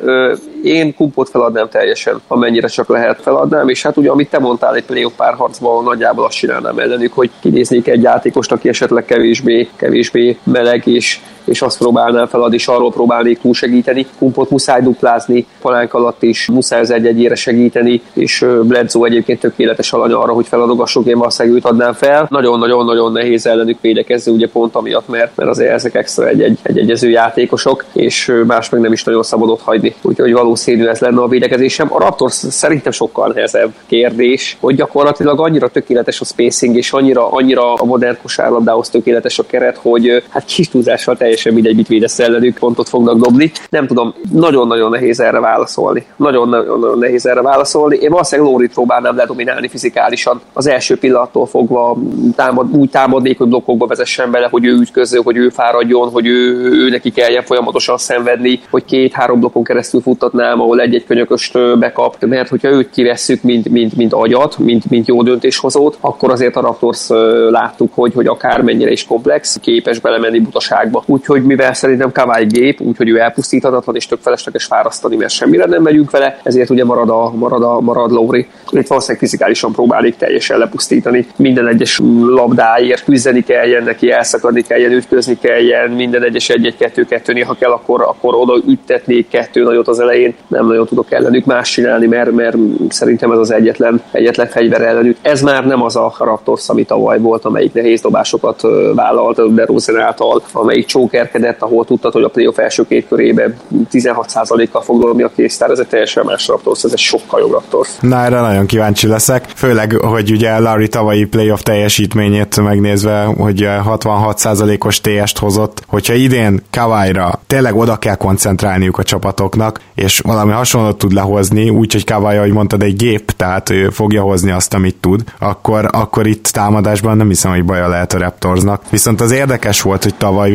Én 0.66 0.96
kumpot 0.96 1.30
feladnám 1.30 1.70
teljesen, 1.70 2.22
amennyire 2.28 2.68
csak 2.68 2.88
lehet 2.88 3.22
feladnám, 3.22 3.70
és 3.70 3.82
hát 3.82 3.98
ugye, 3.98 4.10
amit 4.10 4.30
te 4.30 4.40
mondtál 4.40 4.76
egy 4.76 4.84
playoff 4.86 5.14
párharcban, 5.16 5.84
nagyjából 5.84 6.26
azt 6.26 6.38
csinálnám 6.38 6.80
ellenük, 6.80 7.14
hogy 7.14 7.30
kinéznék 7.40 7.88
egy 7.88 8.02
játékost, 8.02 8.52
aki 8.52 8.70
esetleg 8.70 9.06
kevésbé, 9.06 9.70
kevésbé 9.76 10.38
meleg 10.44 10.88
és 10.88 11.20
és 11.46 11.62
azt 11.62 11.78
próbálnám 11.78 12.28
fel, 12.28 12.54
és 12.54 12.68
arról 12.68 12.92
próbálnék 12.92 13.40
túl 13.40 13.54
segíteni. 13.54 14.06
Kumpot 14.18 14.50
muszáj 14.50 14.82
duplázni, 14.82 15.46
palánk 15.62 15.94
alatt 15.94 16.24
is 16.24 16.48
muszáj 16.48 16.80
az 16.80 16.92
egy-egyére 16.92 17.36
segíteni, 17.36 18.02
és 18.14 18.46
Bledsoe 18.64 19.08
egyébként 19.08 19.40
tökéletes 19.40 19.94
alany 19.94 20.12
arra, 20.12 20.34
hogy 20.34 20.48
feladogassuk, 20.48 21.08
én 21.08 21.18
valószínűleg 21.18 21.58
őt 21.58 21.66
adnám 21.66 21.94
fel. 21.94 22.28
Nagyon-nagyon-nagyon 22.30 23.12
nehéz 23.12 23.46
ellenük 23.46 23.82
védekezni, 23.82 24.32
ugye 24.32 24.48
pont 24.48 24.76
amiatt, 24.76 25.08
mert, 25.08 25.36
mert 25.36 25.50
azért 25.50 25.72
ezek 25.72 25.96
extra 25.96 26.28
egy-egy, 26.28 26.60
egyező 26.64 27.10
játékosok, 27.10 27.86
és 27.94 28.34
más 28.48 28.70
meg 28.70 28.82
nem 28.82 28.92
is 28.92 29.04
nagyon 29.04 29.24
szabadott 29.24 29.62
hagyni. 29.62 29.96
Úgyhogy 30.02 30.34
valószínű 30.34 30.86
ez 30.86 31.00
lenne 31.00 31.22
a 31.22 31.28
védekezésem. 31.28 31.94
A 31.94 32.00
Raptors 32.00 32.34
szerintem 32.34 32.92
sokkal 32.92 33.32
nehezebb 33.34 33.74
kérdés, 33.88 34.58
hogy 34.60 34.76
gyakorlatilag 34.76 35.40
annyira 35.40 35.68
tökéletes 35.68 36.22
a 36.22 36.26
spacing, 36.26 36.76
és 36.76 36.92
annyira, 36.92 37.32
annyira 37.32 37.74
a 37.74 37.86
modern 37.86 38.18
kosárlabdához 38.22 38.90
tökéletes 38.90 39.40
a 39.40 39.46
keret, 39.46 39.78
hogy 39.78 40.24
hát 40.30 40.46
kis 40.46 40.70
túlzással 40.70 41.18
teljesen 41.18 41.35
teljesen 41.36 41.54
mindegy, 41.54 41.76
mit 41.76 41.88
védesz 41.88 42.20
ellenük, 42.20 42.58
pontot 42.60 42.90
fognak 42.90 43.18
dobni. 43.18 43.52
Nem 43.70 43.88
tudom, 43.88 44.14
nagyon-nagyon 44.32 44.90
nehéz 44.90 45.20
erre 45.20 45.40
válaszolni. 45.40 46.06
Nagyon-nagyon 46.16 46.98
nehéz 47.00 47.26
erre 47.26 47.42
válaszolni. 47.42 47.98
Én 47.98 48.10
valószínűleg 48.10 48.52
Lórit 48.52 48.74
próbálnám 48.74 49.16
ledominálni 49.16 49.68
fizikálisan. 49.68 50.42
Az 50.54 50.68
első 50.68 50.98
pillanattól 50.98 51.46
fogva 51.46 51.98
támad, 52.36 52.76
úgy 52.76 52.90
támadnék, 52.90 53.38
hogy 53.38 53.48
blokkokba 53.48 53.88
vezessen 53.88 54.32
bele, 54.32 54.48
hogy 54.52 54.66
ő 54.66 54.74
ütköző, 54.74 55.20
hogy 55.24 55.38
ő 55.38 55.50
fáradjon, 55.50 56.10
hogy 56.10 56.28
ő, 56.28 56.72
ő 56.72 56.90
neki 56.90 57.12
kelljen 57.12 57.44
folyamatosan 57.44 57.98
szenvedni, 57.98 58.60
hogy 58.70 58.86
két-három 58.86 59.40
blokkon 59.40 59.64
keresztül 59.64 60.02
futtatnám, 60.02 60.62
ahol 60.62 60.82
egy-egy 60.82 61.06
könyököst 61.06 61.80
bekap, 61.80 62.26
mert 62.26 62.50
hogyha 62.50 62.70
őt 62.70 62.90
kivesszük, 62.90 63.42
mint, 63.42 63.70
mint, 63.70 63.96
mint 63.96 64.14
agyat, 64.14 64.58
mint, 64.58 64.90
mint 64.90 65.08
jó 65.08 65.24
döntéshozót, 65.24 65.98
akkor 66.00 66.32
azért 66.32 66.56
a 66.56 66.62
Raptors 66.62 67.08
láttuk, 67.50 67.92
hogy, 67.94 68.14
hogy 68.14 68.28
akármennyire 68.28 68.92
is 68.92 69.06
komplex, 69.06 69.58
képes 69.62 70.00
belemenni 70.00 70.40
butaságba. 70.40 71.04
Úgy 71.06 71.25
úgyhogy 71.30 71.44
mivel 71.44 71.74
szerintem 71.74 72.12
Kawai 72.12 72.46
gép, 72.46 72.82
úgyhogy 72.82 73.10
ő 73.10 73.20
elpusztíthatatlan 73.20 73.96
és 73.96 74.06
tök 74.06 74.20
felesleges 74.22 74.66
fárasztani, 74.66 75.16
mert 75.16 75.32
semmire 75.32 75.66
nem 75.66 75.82
megyünk 75.82 76.12
vele, 76.12 76.40
ezért 76.44 76.70
ugye 76.70 76.86
marad 76.86 77.10
a, 77.10 77.32
marad 77.36 77.64
a 77.64 77.80
marad 77.80 78.12
Lowry. 78.12 78.48
Itt 78.70 78.88
valószínűleg 78.88 79.22
fizikálisan 79.22 79.72
próbálik 79.72 80.16
teljesen 80.16 80.58
lepusztítani. 80.58 81.28
Minden 81.36 81.68
egyes 81.68 82.02
labdáért 82.22 83.04
küzdeni 83.04 83.44
kelljen, 83.44 83.84
neki 83.84 84.12
elszakadni 84.12 84.62
kelljen, 84.62 84.92
ütközni 84.92 85.38
kelljen, 85.42 85.92
minden 85.92 86.24
egyes 86.24 86.50
egy-egy-kettő-kettő, 86.50 87.34
néha 87.34 87.56
kell, 87.60 87.72
akkor, 87.72 88.02
akkor 88.02 88.36
oda 88.36 88.62
üttetni 88.68 89.28
kettő 89.28 89.64
nagyot 89.64 89.88
az 89.88 90.00
elején. 90.00 90.36
Nem 90.48 90.68
nagyon 90.68 90.86
tudok 90.86 91.12
ellenük 91.12 91.46
más 91.46 91.72
csinálni, 91.72 92.08
mert, 92.08 92.32
mert 92.32 92.58
szerintem 92.90 93.32
ez 93.32 93.38
az 93.38 93.52
egyetlen, 93.52 94.02
egyetlen 94.12 94.48
fegyver 94.48 94.82
ellenük. 94.82 95.18
Ez 95.22 95.42
már 95.42 95.66
nem 95.66 95.82
az 95.82 95.96
a 95.96 96.14
Raptors, 96.20 96.70
ami 96.70 96.84
tavaly 96.84 97.20
volt, 97.20 97.46
amelyik 97.46 97.74
nehéz 97.74 98.02
dobásokat 98.02 98.62
vállalt 98.96 99.54
de 99.54 99.66
Rosen 99.66 100.00
által, 100.00 100.42
amelyik 100.52 100.86
csókerkedett, 101.16 101.62
ahol 101.62 101.86
tudtad, 101.86 102.14
hogy 102.14 102.24
a 102.24 102.30
playoff 102.30 102.58
első 102.58 102.88
két 102.88 103.08
körében 103.08 103.56
16%-kal 103.92 104.82
fog 104.82 105.02
dobni 105.02 105.24
a 105.24 105.32
késztár, 105.36 105.70
ez 105.70 105.80
egy 105.80 105.88
teljesen 105.88 106.26
más 106.26 106.48
Raptors, 106.48 106.84
ez 106.84 106.92
egy 106.92 106.98
sokkal 106.98 107.40
jobb 107.40 107.52
Raptors. 107.52 107.90
Na, 108.00 108.24
erre 108.24 108.40
nagyon 108.40 108.66
kíváncsi 108.66 109.08
leszek, 109.08 109.46
főleg, 109.56 109.92
hogy 109.92 110.32
ugye 110.32 110.60
Larry 110.60 110.88
tavalyi 110.88 111.26
playoff 111.26 111.60
teljesítményét 111.60 112.62
megnézve, 112.62 113.24
hogy 113.24 113.68
66%-os 113.86 115.02
TS-t 115.02 115.38
hozott, 115.38 115.82
hogyha 115.88 116.14
idén 116.14 116.62
Kawai-ra 116.72 117.40
tényleg 117.48 117.76
oda 117.76 117.96
kell 117.96 118.16
koncentrálniuk 118.16 118.98
a 118.98 119.04
csapatoknak, 119.04 119.80
és 119.96 120.20
valami 120.20 120.52
hasonlót 120.52 120.98
tud 120.98 121.14
lehozni, 121.14 121.70
úgyhogy 121.70 122.04
Kawai, 122.04 122.38
ahogy 122.38 122.52
mondtad, 122.52 122.84
egy 122.84 122.96
gép, 122.96 123.32
tehát 123.32 123.70
ő 123.70 123.90
fogja 123.90 124.22
hozni 124.22 124.52
azt, 124.52 124.74
amit 124.74 124.96
tud, 124.96 125.24
akkor, 125.40 125.90
akkor 125.92 126.28
itt 126.28 126.48
támadásban 126.48 127.18
nem 127.18 127.28
hiszem, 127.28 127.52
hogy 127.52 127.66
baja 127.66 127.88
lehet 127.88 128.14
a 128.14 128.18
Raptorsnak. 128.18 128.82
Viszont 128.90 129.22
az 129.22 129.32
érdekes 129.32 129.82
volt, 129.82 130.04
hogy 130.04 130.16
tavaly 130.16 130.50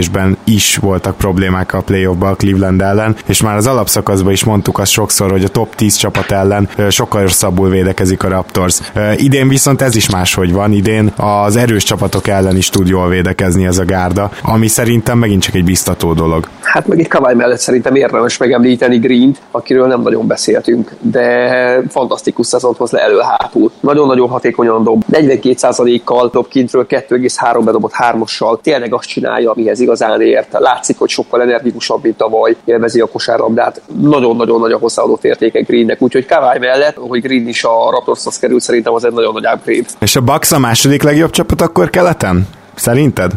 védekezésben 0.00 0.36
is 0.44 0.76
voltak 0.76 1.16
problémák 1.16 1.74
a 1.74 1.80
playoffba 1.80 2.28
a 2.28 2.34
Cleveland 2.34 2.80
ellen, 2.80 3.16
és 3.26 3.42
már 3.42 3.56
az 3.56 3.66
alapszakaszban 3.66 4.32
is 4.32 4.44
mondtuk 4.44 4.78
azt 4.78 4.90
sokszor, 4.90 5.30
hogy 5.30 5.44
a 5.44 5.48
top 5.48 5.74
10 5.74 5.96
csapat 5.96 6.30
ellen 6.30 6.68
sokkal 6.88 7.22
rosszabbul 7.22 7.68
védekezik 7.68 8.22
a 8.22 8.28
Raptors. 8.28 8.80
Idén 9.16 9.48
viszont 9.48 9.82
ez 9.82 9.96
is 9.96 10.10
máshogy 10.10 10.52
van, 10.52 10.72
idén 10.72 11.12
az 11.16 11.56
erős 11.56 11.84
csapatok 11.84 12.28
ellen 12.28 12.56
is 12.56 12.68
tud 12.68 12.88
jól 12.88 13.08
védekezni 13.08 13.66
ez 13.66 13.78
a 13.78 13.84
gárda, 13.84 14.30
ami 14.42 14.66
szerintem 14.66 15.18
megint 15.18 15.42
csak 15.42 15.54
egy 15.54 15.64
biztató 15.64 16.12
dolog. 16.12 16.48
Hát 16.62 16.86
meg 16.86 16.98
egy 16.98 17.08
Kawai 17.08 17.34
mellett 17.34 17.58
szerintem 17.58 17.94
érdemes 17.94 18.36
megemlíteni 18.36 18.98
Green-t, 18.98 19.38
akiről 19.50 19.86
nem 19.86 20.00
nagyon 20.00 20.26
beszéltünk, 20.26 20.96
de 21.00 21.82
fantasztikus 21.88 22.46
szezont 22.46 22.76
hoz 22.76 22.90
le 22.90 23.00
elő-hátul. 23.00 23.70
Nagyon-nagyon 23.80 24.28
hatékonyan 24.28 24.84
dob. 24.84 25.04
42%-kal 25.12 26.30
dob 26.32 26.48
kintről, 26.48 26.86
2,3 26.88 27.60
bedobott 27.64 27.92
hármassal. 27.92 28.60
Tényleg 28.62 28.94
azt 28.94 29.08
csinálja, 29.08 29.50
amihez 29.50 29.79
igazán 29.80 30.20
ért. 30.20 30.52
Látszik, 30.52 30.98
hogy 30.98 31.08
sokkal 31.08 31.42
energikusabb, 31.42 32.02
mint 32.02 32.16
tavaly. 32.16 32.56
Élvezi 32.64 33.00
a 33.00 33.06
kosárlabdát. 33.06 33.80
Nagyon-nagyon 34.00 34.60
nagy 34.60 34.72
a 34.72 34.78
hozzáadott 34.78 35.24
értéke 35.24 35.60
Greennek. 35.60 36.02
Úgyhogy 36.02 36.26
Kawai 36.26 36.58
mellett, 36.58 36.96
hogy 36.96 37.20
Green 37.20 37.48
is 37.48 37.64
a 37.64 37.90
Raptorshoz 37.90 38.38
került, 38.38 38.60
szerintem 38.60 38.94
az 38.94 39.04
egy 39.04 39.12
nagyon 39.12 39.32
nagy 39.32 39.46
upgrade. 39.54 39.88
És 39.98 40.16
a 40.16 40.20
Bucks 40.20 40.52
a 40.52 40.58
második 40.58 41.02
legjobb 41.02 41.30
csapat 41.30 41.60
akkor 41.60 41.90
keleten? 41.90 42.48
Szerinted? 42.74 43.32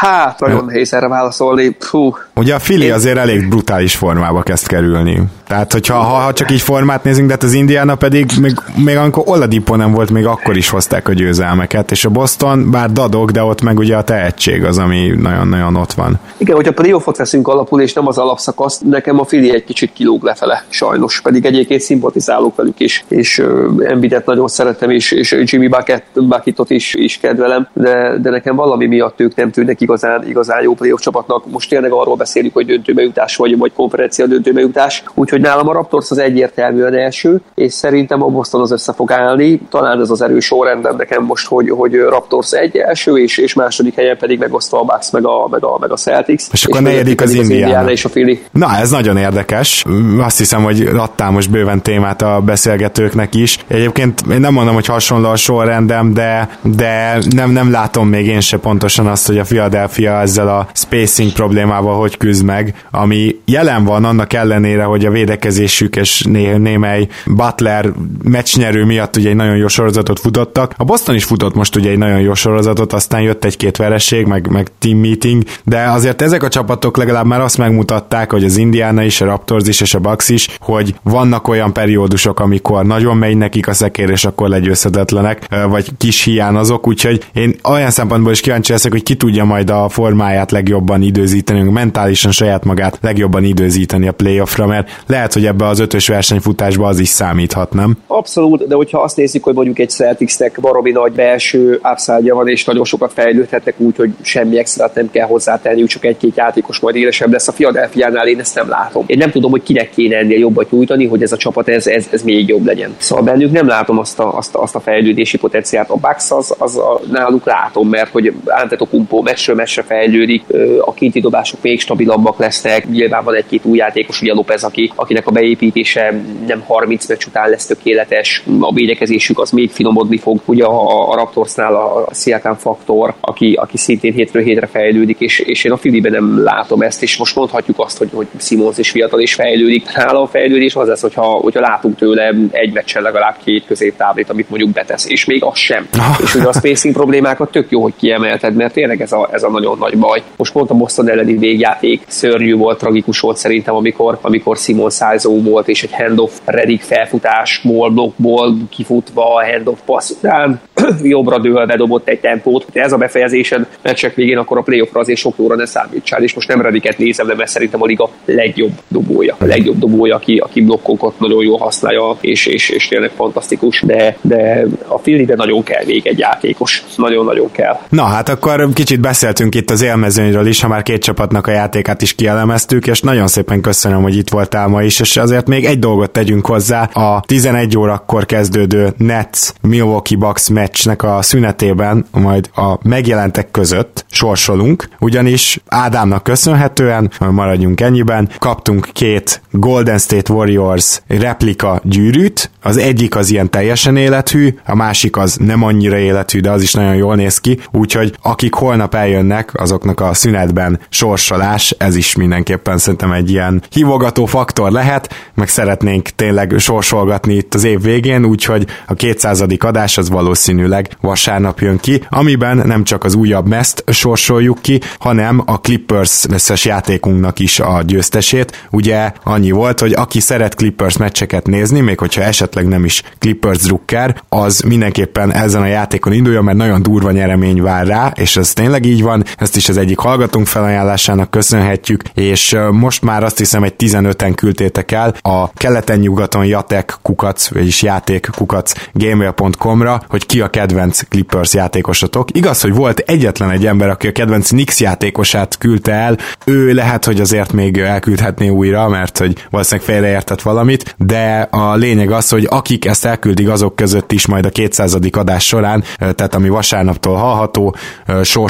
Hát, 0.00 0.40
nagyon 0.40 0.64
nehéz 0.64 0.92
erre 0.92 1.08
válaszolni. 1.08 1.68
Puh. 1.90 2.16
Ugye 2.34 2.54
a 2.54 2.58
Fili 2.58 2.90
azért 2.90 3.16
elég 3.16 3.48
brutális 3.48 3.96
formába 3.96 4.42
kezd 4.42 4.66
kerülni. 4.66 5.22
Tehát, 5.46 5.72
hogyha 5.72 5.94
ha, 5.94 6.14
ha 6.14 6.32
csak 6.32 6.50
így 6.50 6.60
formát 6.60 7.04
nézünk, 7.04 7.26
de 7.26 7.32
hát 7.32 7.42
az 7.42 7.52
Indiana 7.52 7.94
pedig 7.94 8.30
még, 8.40 8.52
még 8.84 8.96
amikor 8.96 9.22
Oladipo 9.26 9.76
nem 9.76 9.92
volt, 9.92 10.10
még 10.10 10.26
akkor 10.26 10.56
is 10.56 10.68
hozták 10.68 11.08
a 11.08 11.12
győzelmeket, 11.12 11.90
és 11.90 12.04
a 12.04 12.10
Boston 12.10 12.70
bár 12.70 12.92
dadog, 12.92 13.30
de 13.30 13.42
ott 13.42 13.62
meg 13.62 13.78
ugye 13.78 13.96
a 13.96 14.02
tehetség 14.02 14.64
az, 14.64 14.78
ami 14.78 15.12
nagyon-nagyon 15.20 15.76
ott 15.76 15.92
van. 15.92 16.18
Igen, 16.36 16.56
hogyha 16.56 16.72
playoffot 16.72 17.16
veszünk 17.16 17.48
alapul, 17.48 17.80
és 17.80 17.92
nem 17.92 18.06
az 18.06 18.18
alapszakasz, 18.18 18.78
nekem 18.78 19.20
a 19.20 19.24
Fili 19.24 19.54
egy 19.54 19.64
kicsit 19.64 19.92
kilóg 19.92 20.22
lefele, 20.22 20.64
sajnos. 20.68 21.20
Pedig 21.20 21.44
egyébként 21.44 21.80
szimpatizálok 21.80 22.56
velük 22.56 22.80
is, 22.80 23.04
és 23.08 23.38
uh, 23.38 23.86
Embidet 23.88 24.26
nagyon 24.26 24.48
szeretem, 24.48 24.90
és, 24.90 25.12
és 25.12 25.36
Jimmy 25.44 25.68
Bucket, 25.68 26.04
Bucketot 26.12 26.70
is, 26.70 26.94
is 26.94 27.18
kedvelem, 27.18 27.68
de, 27.72 28.18
de 28.22 28.30
nekem 28.30 28.56
valami 28.56 28.86
miatt 28.86 29.20
ők 29.20 29.34
nem 29.34 29.45
tűnnek 29.50 29.80
igazán, 29.80 30.28
igazán 30.28 30.62
jó 30.62 30.74
playoff 30.74 31.00
csapatnak. 31.00 31.50
Most 31.50 31.68
tényleg 31.68 31.92
arról 31.92 32.16
beszélünk, 32.16 32.54
hogy 32.54 32.66
döntőbe 32.66 33.02
jutás 33.02 33.36
vagy, 33.36 33.58
vagy 33.58 33.72
konferencia 33.72 34.26
döntőbe 34.26 34.60
jutás. 34.60 35.04
Úgyhogy 35.14 35.40
nálam 35.40 35.68
a 35.68 35.72
Raptors 35.72 36.10
az 36.10 36.18
egyértelműen 36.18 36.94
első, 36.94 37.40
és 37.54 37.72
szerintem 37.72 38.22
a 38.22 38.26
Boston 38.26 38.60
az 38.60 38.70
össze 38.70 38.92
fog 38.92 39.12
állni. 39.12 39.60
Talán 39.70 40.00
ez 40.00 40.10
az 40.10 40.22
erős 40.22 40.44
sorrendem 40.44 40.96
nekem 40.96 41.24
most, 41.24 41.46
hogy, 41.46 41.70
hogy 41.70 41.94
Raptors 41.94 42.52
egy 42.52 42.76
első, 42.76 43.16
és, 43.16 43.38
és 43.38 43.54
második 43.54 43.94
helyen 43.94 44.16
pedig 44.16 44.38
megosztva 44.38 44.80
a 44.80 44.84
Bucks 44.84 45.10
meg 45.10 45.26
a, 45.26 45.48
meg 45.50 45.64
a, 45.64 45.78
meg 45.80 45.92
a 45.92 45.96
Celtics. 45.96 46.44
És 46.52 46.64
akkor 46.64 46.82
negyedik 46.82 47.20
az, 47.20 47.28
az 47.28 47.34
Indiana. 47.34 47.90
és 47.90 48.04
a 48.04 48.08
Philly. 48.08 48.42
Na, 48.52 48.76
ez 48.76 48.90
nagyon 48.90 49.16
érdekes. 49.16 49.84
Azt 50.20 50.38
hiszem, 50.38 50.62
hogy 50.62 50.88
adtál 50.96 51.30
most 51.30 51.50
bőven 51.50 51.82
témát 51.82 52.22
a 52.22 52.40
beszélgetőknek 52.40 53.34
is. 53.34 53.58
Egyébként 53.66 54.20
én 54.30 54.40
nem 54.40 54.52
mondom, 54.52 54.74
hogy 54.74 54.86
hasonló 54.86 55.28
a 55.28 55.36
sorrendem, 55.36 56.14
de, 56.14 56.58
de 56.62 57.18
nem, 57.30 57.50
nem 57.50 57.70
látom 57.70 58.08
még 58.08 58.26
én 58.26 58.40
se 58.40 58.56
pontosan 58.56 59.06
azt, 59.06 59.26
hogy 59.26 59.35
a 59.38 59.44
Philadelphia 59.44 60.20
ezzel 60.20 60.48
a 60.48 60.68
spacing 60.72 61.32
problémával 61.32 61.98
hogy 61.98 62.16
küzd 62.16 62.44
meg, 62.44 62.84
ami 62.90 63.40
jelen 63.44 63.84
van 63.84 64.04
annak 64.04 64.32
ellenére, 64.32 64.84
hogy 64.84 65.04
a 65.04 65.10
védekezésük 65.10 65.96
és 65.96 66.22
né- 66.22 66.58
némely 66.58 67.08
Butler 67.26 67.92
meccsnyerő 68.22 68.84
miatt 68.84 69.16
ugye 69.16 69.28
egy 69.28 69.36
nagyon 69.36 69.56
jó 69.56 69.68
sorozatot 69.68 70.20
futottak. 70.20 70.74
A 70.76 70.84
Boston 70.84 71.14
is 71.14 71.24
futott 71.24 71.54
most 71.54 71.76
ugye 71.76 71.90
egy 71.90 71.98
nagyon 71.98 72.20
jó 72.20 72.34
sorozatot, 72.34 72.92
aztán 72.92 73.20
jött 73.20 73.44
egy-két 73.44 73.76
vereség, 73.76 74.26
meg, 74.26 74.50
meg 74.50 74.70
team 74.78 74.98
meeting, 74.98 75.42
de 75.64 75.82
azért 75.82 76.22
ezek 76.22 76.42
a 76.42 76.48
csapatok 76.48 76.96
legalább 76.96 77.26
már 77.26 77.40
azt 77.40 77.58
megmutatták, 77.58 78.30
hogy 78.30 78.44
az 78.44 78.56
Indiana 78.56 79.02
is, 79.02 79.20
a 79.20 79.24
Raptors 79.24 79.68
is 79.68 79.80
és 79.80 79.94
a 79.94 79.98
Bucks 79.98 80.28
is, 80.28 80.48
hogy 80.60 80.94
vannak 81.02 81.48
olyan 81.48 81.72
periódusok, 81.72 82.40
amikor 82.40 82.84
nagyon 82.84 83.16
megy 83.16 83.36
nekik 83.36 83.68
a 83.68 83.72
szekér, 83.72 84.10
és 84.10 84.24
akkor 84.24 84.48
legyőzhetetlenek, 84.48 85.46
vagy 85.68 85.90
kis 85.98 86.22
hiányozok, 86.22 86.86
úgyhogy 86.86 87.24
én 87.32 87.54
olyan 87.68 87.90
szempontból 87.90 88.32
is 88.32 88.40
kíváncsi 88.40 88.72
leszek, 88.72 88.92
hogy 88.92 89.02
ki 89.02 89.16
tudja 89.26 89.44
majd 89.44 89.70
a 89.70 89.88
formáját 89.88 90.50
legjobban 90.50 91.02
időzíteni, 91.02 91.70
mentálisan 91.70 92.32
saját 92.32 92.64
magát 92.64 92.98
legjobban 93.02 93.44
időzíteni 93.44 94.08
a 94.08 94.12
playoffra, 94.12 94.66
mert 94.66 95.02
lehet, 95.06 95.32
hogy 95.32 95.46
ebbe 95.46 95.66
az 95.66 95.78
ötös 95.78 96.08
versenyfutásba 96.08 96.86
az 96.86 96.98
is 96.98 97.08
számíthat, 97.08 97.72
nem? 97.72 97.96
Abszolút, 98.06 98.66
de 98.66 98.74
hogyha 98.74 99.00
azt 99.00 99.16
nézzük, 99.16 99.44
hogy 99.44 99.54
mondjuk 99.54 99.78
egy 99.78 99.90
Celticsnek 99.90 100.58
baromi 100.60 100.90
nagy 100.90 101.12
belső 101.12 101.80
upside 101.92 102.34
van, 102.34 102.48
és 102.48 102.64
nagyon 102.64 102.84
sokat 102.84 103.12
fejlődhetnek 103.12 103.74
úgy, 103.78 103.96
hogy 103.96 104.14
semmi 104.20 104.58
extra 104.58 104.90
nem 104.94 105.10
kell 105.10 105.26
hozzátenni, 105.26 105.84
csak 105.84 106.04
egy-két 106.04 106.36
játékos 106.36 106.80
majd 106.80 106.96
élesebb 106.96 107.32
lesz. 107.32 107.48
A 107.48 107.52
Philadelphia-nál 107.52 108.28
én 108.28 108.38
ezt 108.38 108.54
nem 108.54 108.68
látom. 108.68 109.04
Én 109.06 109.18
nem 109.18 109.30
tudom, 109.30 109.50
hogy 109.50 109.62
kinek 109.62 109.90
kéne 109.90 110.16
ennél 110.16 110.38
jobbat 110.38 110.70
nyújtani, 110.70 111.06
hogy 111.06 111.22
ez 111.22 111.32
a 111.32 111.36
csapat 111.36 111.68
ez, 111.68 111.86
ez, 111.86 112.08
ez 112.10 112.22
még 112.22 112.48
jobb 112.48 112.66
legyen. 112.66 112.94
Szóval 112.98 113.24
bennük 113.24 113.52
nem 113.52 113.66
látom 113.66 113.98
azt 113.98 114.18
a, 114.18 114.36
azt 114.36 114.54
a, 114.54 114.62
azt 114.62 114.74
a 114.74 114.80
fejlődési 114.80 115.38
potenciált. 115.38 115.90
A 115.90 115.96
Bucks 115.96 116.30
az, 116.30 116.54
az 116.58 116.76
a, 116.76 117.00
náluk 117.10 117.44
látom, 117.44 117.88
mert 117.88 118.10
hogy 118.10 118.32
Antetokumpo 118.44 119.15
meccsről 119.22 119.56
meccsre 119.56 119.82
fejlődik, 119.82 120.44
a 120.80 120.94
kinti 120.94 121.20
dobások 121.20 121.62
még 121.62 121.80
stabilabbak 121.80 122.38
lesznek. 122.38 122.88
Nyilván 122.88 123.24
van 123.24 123.34
egy-két 123.34 123.64
új 123.64 123.76
játékos, 123.76 124.22
ugye 124.22 124.32
Lopez, 124.32 124.64
aki, 124.64 124.92
akinek 124.94 125.26
a 125.26 125.30
beépítése 125.30 126.20
nem 126.46 126.62
30 126.66 127.08
meccs 127.08 127.26
után 127.26 127.50
lesz 127.50 127.66
tökéletes, 127.66 128.42
a 128.60 128.72
védekezésük 128.72 129.38
az 129.38 129.50
még 129.50 129.70
finomodni 129.70 130.18
fog. 130.18 130.40
Ugye 130.44 130.64
a, 130.64 131.10
a 131.10 131.14
Raptorsnál 131.14 131.74
a, 131.74 131.96
a 131.96 132.14
Siakam 132.14 132.54
faktor, 132.56 133.14
aki, 133.20 133.52
aki 133.60 133.76
szintén 133.76 134.12
hétről 134.12 134.42
hétre 134.42 134.66
fejlődik, 134.66 135.20
és, 135.20 135.38
és 135.38 135.64
én 135.64 135.72
a 135.72 135.76
Filiben 135.76 136.12
nem 136.12 136.42
látom 136.42 136.80
ezt, 136.82 137.02
és 137.02 137.16
most 137.16 137.36
mondhatjuk 137.36 137.78
azt, 137.78 137.98
hogy, 137.98 138.08
hogy 138.12 138.26
Simons 138.38 138.78
is 138.78 138.90
fiatal 138.90 139.20
és 139.20 139.34
fejlődik. 139.34 139.94
Nála 139.94 140.22
a 140.22 140.26
fejlődés 140.26 140.74
az 140.74 140.88
lesz, 140.88 141.00
hogyha, 141.00 141.24
hogyha 141.24 141.60
látunk 141.60 141.96
tőle 141.96 142.34
egy 142.50 142.72
meccsen 142.72 143.02
legalább 143.02 143.36
két 143.44 143.66
középtávlit, 143.66 144.30
amit 144.30 144.48
mondjuk 144.48 144.70
betesz, 144.70 145.08
és 145.08 145.24
még 145.24 145.44
az 145.44 145.58
sem. 145.58 145.88
és 146.22 146.34
ugye 146.34 146.46
a 146.46 146.52
spacing 146.52 146.94
problémákat 146.94 147.50
tök 147.50 147.70
jó, 147.70 147.82
hogy 147.82 147.94
kiemelted, 147.96 148.54
mert 148.54 148.72
tényleg 148.72 149.00
ez 149.06 149.12
a, 149.12 149.28
ez 149.32 149.42
a 149.42 149.50
nagyon 149.50 149.78
nagy 149.78 149.98
baj. 149.98 150.22
Most 150.36 150.52
pont 150.52 150.70
a 150.70 150.74
Boston 150.74 151.10
elleni 151.10 151.36
végjáték 151.36 152.02
szörnyű 152.06 152.54
volt, 152.56 152.78
tragikus 152.78 153.20
volt 153.20 153.36
szerintem, 153.36 153.74
amikor, 153.74 154.18
amikor 154.20 154.56
Simon 154.56 154.90
Szájzó 154.90 155.42
volt, 155.42 155.68
és 155.68 155.82
egy 155.82 155.92
handoff 155.92 156.32
Redick 156.44 156.82
felfutás, 156.82 157.60
blokkból 157.64 158.56
kifutva, 158.70 159.44
handoff 159.52 159.78
passz 159.84 160.10
után 160.10 160.60
jobbra 161.02 161.38
dőlve 161.38 161.76
dobott 161.76 162.08
egy 162.08 162.20
tempót. 162.20 162.66
De 162.72 162.82
ez 162.82 162.92
a 162.92 162.96
befejezésen 162.96 163.66
meccsek 163.82 164.14
végén, 164.14 164.38
akkor 164.38 164.58
a 164.58 164.62
playoffra 164.62 165.00
azért 165.00 165.18
sok 165.18 165.34
jóra 165.38 165.54
ne 165.54 165.66
számítsál, 165.66 166.22
és 166.22 166.34
most 166.34 166.48
nem 166.48 166.60
Redicket 166.60 166.98
nézem, 166.98 167.26
de 167.26 167.34
mert 167.34 167.50
szerintem 167.50 167.82
a 167.82 167.86
liga 167.86 168.10
legjobb 168.24 168.72
dobója. 168.88 169.36
A 169.38 169.44
legjobb 169.44 169.78
dobója, 169.78 170.14
aki, 170.14 170.36
aki 170.36 170.60
blokkokat 170.60 171.18
nagyon 171.18 171.44
jól 171.44 171.58
használja, 171.58 172.16
és, 172.20 172.46
és, 172.46 172.68
és 172.68 172.88
tényleg 172.88 173.10
fantasztikus, 173.10 173.82
de, 173.86 174.16
de 174.20 174.66
a 174.86 174.98
Phillybe 174.98 175.34
nagyon 175.34 175.62
kell 175.62 175.84
még 175.86 176.06
egy 176.06 176.18
játékos. 176.18 176.84
Nagyon-nagyon 176.96 177.52
kell. 177.52 177.78
Na 177.88 178.02
hát 178.02 178.28
akkor 178.28 178.68
kicsit 178.72 178.95
beszélt 179.00 179.26
beszéltünk 179.26 179.54
itt 179.54 179.70
az 179.70 179.82
élmezőnyről 179.82 180.46
is, 180.46 180.60
ha 180.60 180.68
már 180.68 180.82
két 180.82 181.02
csapatnak 181.02 181.46
a 181.46 181.50
játékát 181.50 182.02
is 182.02 182.14
kielemeztük, 182.14 182.86
és 182.86 183.00
nagyon 183.00 183.26
szépen 183.26 183.60
köszönöm, 183.60 184.02
hogy 184.02 184.16
itt 184.16 184.30
voltál 184.30 184.68
ma 184.68 184.82
is, 184.82 185.00
és 185.00 185.16
azért 185.16 185.46
még 185.46 185.64
egy 185.64 185.78
dolgot 185.78 186.10
tegyünk 186.10 186.46
hozzá, 186.46 186.82
a 186.82 187.20
11 187.26 187.78
órakor 187.78 188.26
kezdődő 188.26 188.94
Nets 188.96 189.38
Milwaukee 189.60 190.18
Bucks 190.18 190.48
meccsnek 190.48 191.02
a 191.02 191.22
szünetében 191.22 192.06
majd 192.10 192.50
a 192.54 192.88
megjelentek 192.88 193.50
között 193.50 194.04
sorsolunk, 194.10 194.88
ugyanis 195.00 195.60
Ádámnak 195.66 196.22
köszönhetően, 196.22 197.10
maradjunk 197.30 197.80
ennyiben, 197.80 198.28
kaptunk 198.38 198.88
két 198.92 199.40
Golden 199.50 199.98
State 199.98 200.32
Warriors 200.32 201.00
replika 201.06 201.80
gyűrűt, 201.84 202.50
az 202.62 202.76
egyik 202.76 203.16
az 203.16 203.30
ilyen 203.30 203.50
teljesen 203.50 203.96
élethű, 203.96 204.54
a 204.66 204.74
másik 204.74 205.16
az 205.16 205.36
nem 205.36 205.62
annyira 205.62 205.98
élethű, 205.98 206.40
de 206.40 206.50
az 206.50 206.62
is 206.62 206.72
nagyon 206.72 206.94
jól 206.94 207.14
néz 207.14 207.38
ki, 207.38 207.58
úgyhogy 207.72 208.14
akik 208.22 208.54
holnap 208.76 208.94
eljönnek, 208.94 209.50
azoknak 209.54 210.00
a 210.00 210.14
szünetben 210.14 210.80
sorsolás, 210.88 211.74
ez 211.78 211.96
is 211.96 212.14
mindenképpen 212.14 212.78
szerintem 212.78 213.12
egy 213.12 213.30
ilyen 213.30 213.62
hívogató 213.70 214.26
faktor 214.26 214.70
lehet, 214.70 215.14
meg 215.34 215.48
szeretnénk 215.48 216.08
tényleg 216.08 216.54
sorsolgatni 216.58 217.34
itt 217.34 217.54
az 217.54 217.64
év 217.64 217.80
végén, 217.80 218.24
úgyhogy 218.24 218.66
a 218.86 218.94
200. 218.94 219.44
adás 219.58 219.98
az 219.98 220.10
valószínűleg 220.10 220.88
vasárnap 221.00 221.60
jön 221.60 221.78
ki, 221.78 222.02
amiben 222.08 222.62
nem 222.66 222.84
csak 222.84 223.04
az 223.04 223.14
újabb 223.14 223.48
meszt 223.48 223.84
sorsoljuk 223.90 224.58
ki, 224.60 224.80
hanem 224.98 225.42
a 225.46 225.60
Clippers 225.60 226.24
összes 226.30 226.64
játékunknak 226.64 227.38
is 227.38 227.60
a 227.60 227.82
győztesét. 227.86 228.66
Ugye 228.70 229.12
annyi 229.24 229.50
volt, 229.50 229.80
hogy 229.80 229.92
aki 229.92 230.20
szeret 230.20 230.54
Clippers 230.54 230.96
meccseket 230.96 231.46
nézni, 231.46 231.80
még 231.80 231.98
hogyha 231.98 232.22
esetleg 232.22 232.66
nem 232.66 232.84
is 232.84 233.02
Clippers 233.18 233.58
drukker, 233.58 234.22
az 234.28 234.60
mindenképpen 234.60 235.32
ezen 235.32 235.62
a 235.62 235.66
játékon 235.66 236.12
indulja, 236.12 236.42
mert 236.42 236.56
nagyon 236.56 236.82
durva 236.82 237.10
nyeremény 237.10 237.62
vár 237.62 237.86
rá, 237.86 238.12
és 238.14 238.36
ez 238.36 238.52
tényleg 238.52 238.65
így 238.84 239.02
van, 239.02 239.24
ezt 239.38 239.56
is 239.56 239.68
az 239.68 239.76
egyik 239.76 239.98
hallgatónk 239.98 240.46
felajánlásának 240.46 241.30
köszönhetjük, 241.30 242.02
és 242.14 242.56
most 242.70 243.02
már 243.02 243.24
azt 243.24 243.38
hiszem 243.38 243.62
egy 243.62 243.74
15-en 243.78 244.32
küldtétek 244.34 244.92
el 244.92 245.14
a 245.20 245.50
keleten-nyugaton 245.52 246.44
jatek 246.44 246.94
kukac, 247.02 247.48
vagyis 247.48 247.82
játék 247.82 248.28
kukac 248.36 248.72
gmail.com-ra, 248.92 250.02
hogy 250.08 250.26
ki 250.26 250.40
a 250.40 250.48
kedvenc 250.48 251.00
Clippers 251.08 251.54
játékosatok. 251.54 252.28
Igaz, 252.36 252.60
hogy 252.60 252.74
volt 252.74 252.98
egyetlen 252.98 253.50
egy 253.50 253.66
ember, 253.66 253.88
aki 253.88 254.06
a 254.06 254.12
kedvenc 254.12 254.50
Nix 254.50 254.80
játékosát 254.80 255.58
küldte 255.58 255.92
el, 255.92 256.16
ő 256.44 256.72
lehet, 256.72 257.04
hogy 257.04 257.20
azért 257.20 257.52
még 257.52 257.78
elküldhetné 257.78 258.48
újra, 258.48 258.88
mert 258.88 259.18
hogy 259.18 259.46
valószínűleg 259.50 259.88
félreértett 259.88 260.42
valamit, 260.42 260.94
de 260.98 261.48
a 261.50 261.74
lényeg 261.74 262.10
az, 262.10 262.28
hogy 262.28 262.46
akik 262.50 262.84
ezt 262.84 263.04
elküldik, 263.04 263.48
azok 263.48 263.76
között 263.76 264.12
is 264.12 264.26
majd 264.26 264.44
a 264.44 264.48
200. 264.48 264.98
adás 265.10 265.46
során, 265.46 265.84
tehát 265.98 266.34
ami 266.34 266.48
vasárnaptól 266.48 267.16
hallható, 267.16 267.76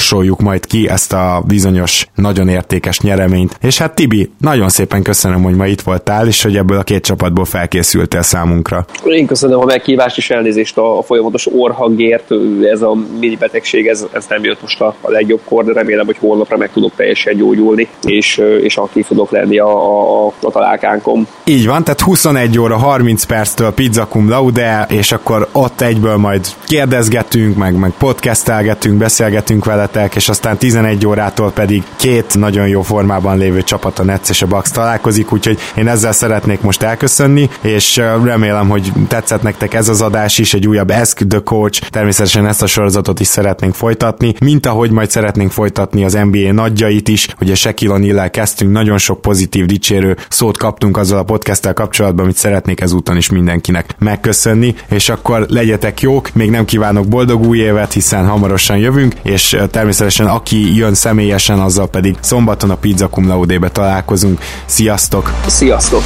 sorsoljuk 0.07 0.41
majd 0.41 0.67
ki 0.67 0.89
ezt 0.89 1.13
a 1.13 1.43
bizonyos, 1.47 2.07
nagyon 2.15 2.49
értékes 2.49 3.01
nyereményt. 3.01 3.59
És 3.63 3.79
hát 3.79 3.95
Tibi, 3.95 4.31
nagyon 4.41 4.69
szépen 4.69 5.03
köszönöm, 5.03 5.43
hogy 5.43 5.55
ma 5.55 5.67
itt 5.67 5.81
voltál, 5.81 6.27
és 6.27 6.43
hogy 6.43 6.57
ebből 6.57 6.79
a 6.79 6.83
két 6.83 7.05
csapatból 7.05 7.45
felkészültél 7.45 8.23
számunkra. 8.23 8.85
Én 9.05 9.27
köszönöm 9.27 9.61
a 9.61 9.65
meghívást 9.65 10.17
és 10.17 10.31
elnézést 10.31 10.79
a, 10.79 10.99
a 10.99 11.03
folyamatos 11.03 11.47
orhagért, 11.53 12.31
ez 12.73 12.83
a 12.83 12.97
mini 13.21 13.37
betegség, 13.37 13.87
ez, 13.87 14.07
ez 14.13 14.27
nem 14.29 14.45
jött 14.45 14.61
most 14.61 14.81
a, 14.81 14.95
a 15.01 15.11
legjobbkor, 15.11 15.65
de 15.65 15.73
remélem, 15.73 16.07
hogy 16.07 16.19
holnapra 16.19 16.57
meg 16.57 16.71
tudok 16.73 16.93
teljesen 16.97 17.37
gyógyulni, 17.37 17.89
és, 18.03 18.43
és 18.63 18.77
aktív 18.77 19.07
tudok 19.07 19.31
lenni 19.31 19.59
a, 19.59 20.25
a, 20.25 20.27
a 20.27 20.51
találkánkom. 20.51 21.27
Így 21.45 21.67
van, 21.67 21.85
tehát 21.85 22.01
21 22.01 22.59
óra 22.59 22.77
30 22.77 23.25
perctől 23.25 23.71
pizza 23.71 24.07
cum 24.07 24.29
laude, 24.29 24.87
és 24.91 25.13
akkor 25.13 25.49
ott 25.53 25.81
egyből 25.81 26.17
majd 26.17 26.47
kérdezgetünk, 26.67 27.57
meg, 27.57 27.79
meg 27.79 27.91
podcastelgetünk, 27.99 28.99
beszélgetünk 28.99 29.65
veletek, 29.65 29.95
és 29.97 30.29
aztán 30.29 30.57
11 30.57 31.07
órától 31.07 31.53
pedig 31.53 31.83
két 31.97 32.35
nagyon 32.39 32.69
jó 32.69 32.83
formában 32.83 33.39
lévő 33.39 33.63
csapat 33.63 33.99
a 33.99 34.05
Netsz 34.05 34.29
és 34.29 34.43
a 34.43 34.47
Bucks 34.47 34.71
találkozik, 34.71 35.33
úgyhogy 35.33 35.59
én 35.77 35.89
ezzel 35.89 36.13
szeretnék 36.13 36.61
most 36.61 36.83
elköszönni, 36.83 37.49
és 37.61 37.97
remélem, 38.25 38.69
hogy 38.69 38.93
tetszett 39.09 39.43
nektek 39.43 39.75
ez 39.75 39.89
az 39.89 40.01
adás 40.01 40.39
is, 40.39 40.55
egy 40.55 40.67
újabb 40.67 40.91
Ask 40.91 41.27
the 41.29 41.41
Coach, 41.45 41.91
természetesen 41.91 42.47
ezt 42.47 42.63
a 42.63 42.67
sorozatot 42.67 43.21
is 43.21 43.27
szeretnénk 43.27 43.75
folytatni, 43.75 44.35
mint 44.41 44.67
ahogy 44.67 44.91
majd 44.91 45.11
szeretnénk 45.11 45.51
folytatni 45.51 46.05
az 46.05 46.13
NBA 46.13 46.53
nagyjait 46.53 47.09
is, 47.09 47.29
a 47.39 47.55
Shaquille 47.55 47.95
o'Neal 47.99 48.29
kezdtünk, 48.31 48.73
nagyon 48.73 48.99
sok 48.99 49.21
pozitív 49.21 49.67
dicsérő 49.67 50.17
szót 50.29 50.59
kaptunk 50.59 50.97
azzal 50.97 51.19
a 51.19 51.23
podcasttel 51.23 51.73
kapcsolatban, 51.73 52.25
amit 52.25 52.37
szeretnék 52.37 52.81
ezúton 52.81 53.17
is 53.17 53.31
mindenkinek 53.31 53.95
megköszönni, 53.99 54.75
és 54.89 55.09
akkor 55.09 55.47
legyetek 55.49 56.01
jók, 56.01 56.33
még 56.33 56.51
nem 56.51 56.65
kívánok 56.65 57.09
boldog 57.09 57.47
új 57.47 57.59
évet, 57.59 57.93
hiszen 57.93 58.27
hamarosan 58.27 58.77
jövünk, 58.77 59.15
és 59.23 59.57
természetesen 59.87 60.27
aki 60.27 60.77
jön 60.77 60.95
személyesen, 60.95 61.61
azzal 61.61 61.89
pedig 61.89 62.17
szombaton 62.21 62.71
a 62.71 62.77
Pizza 62.77 63.09
Cum 63.09 63.29
Laude-be 63.29 63.69
találkozunk. 63.69 64.41
Sziasztok! 64.65 65.33
Sziasztok! 65.47 66.03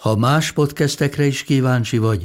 Ha 0.00 0.16
más 0.16 0.52
podcastekre 0.52 1.24
is 1.24 1.42
kíváncsi 1.42 1.98
vagy, 1.98 2.24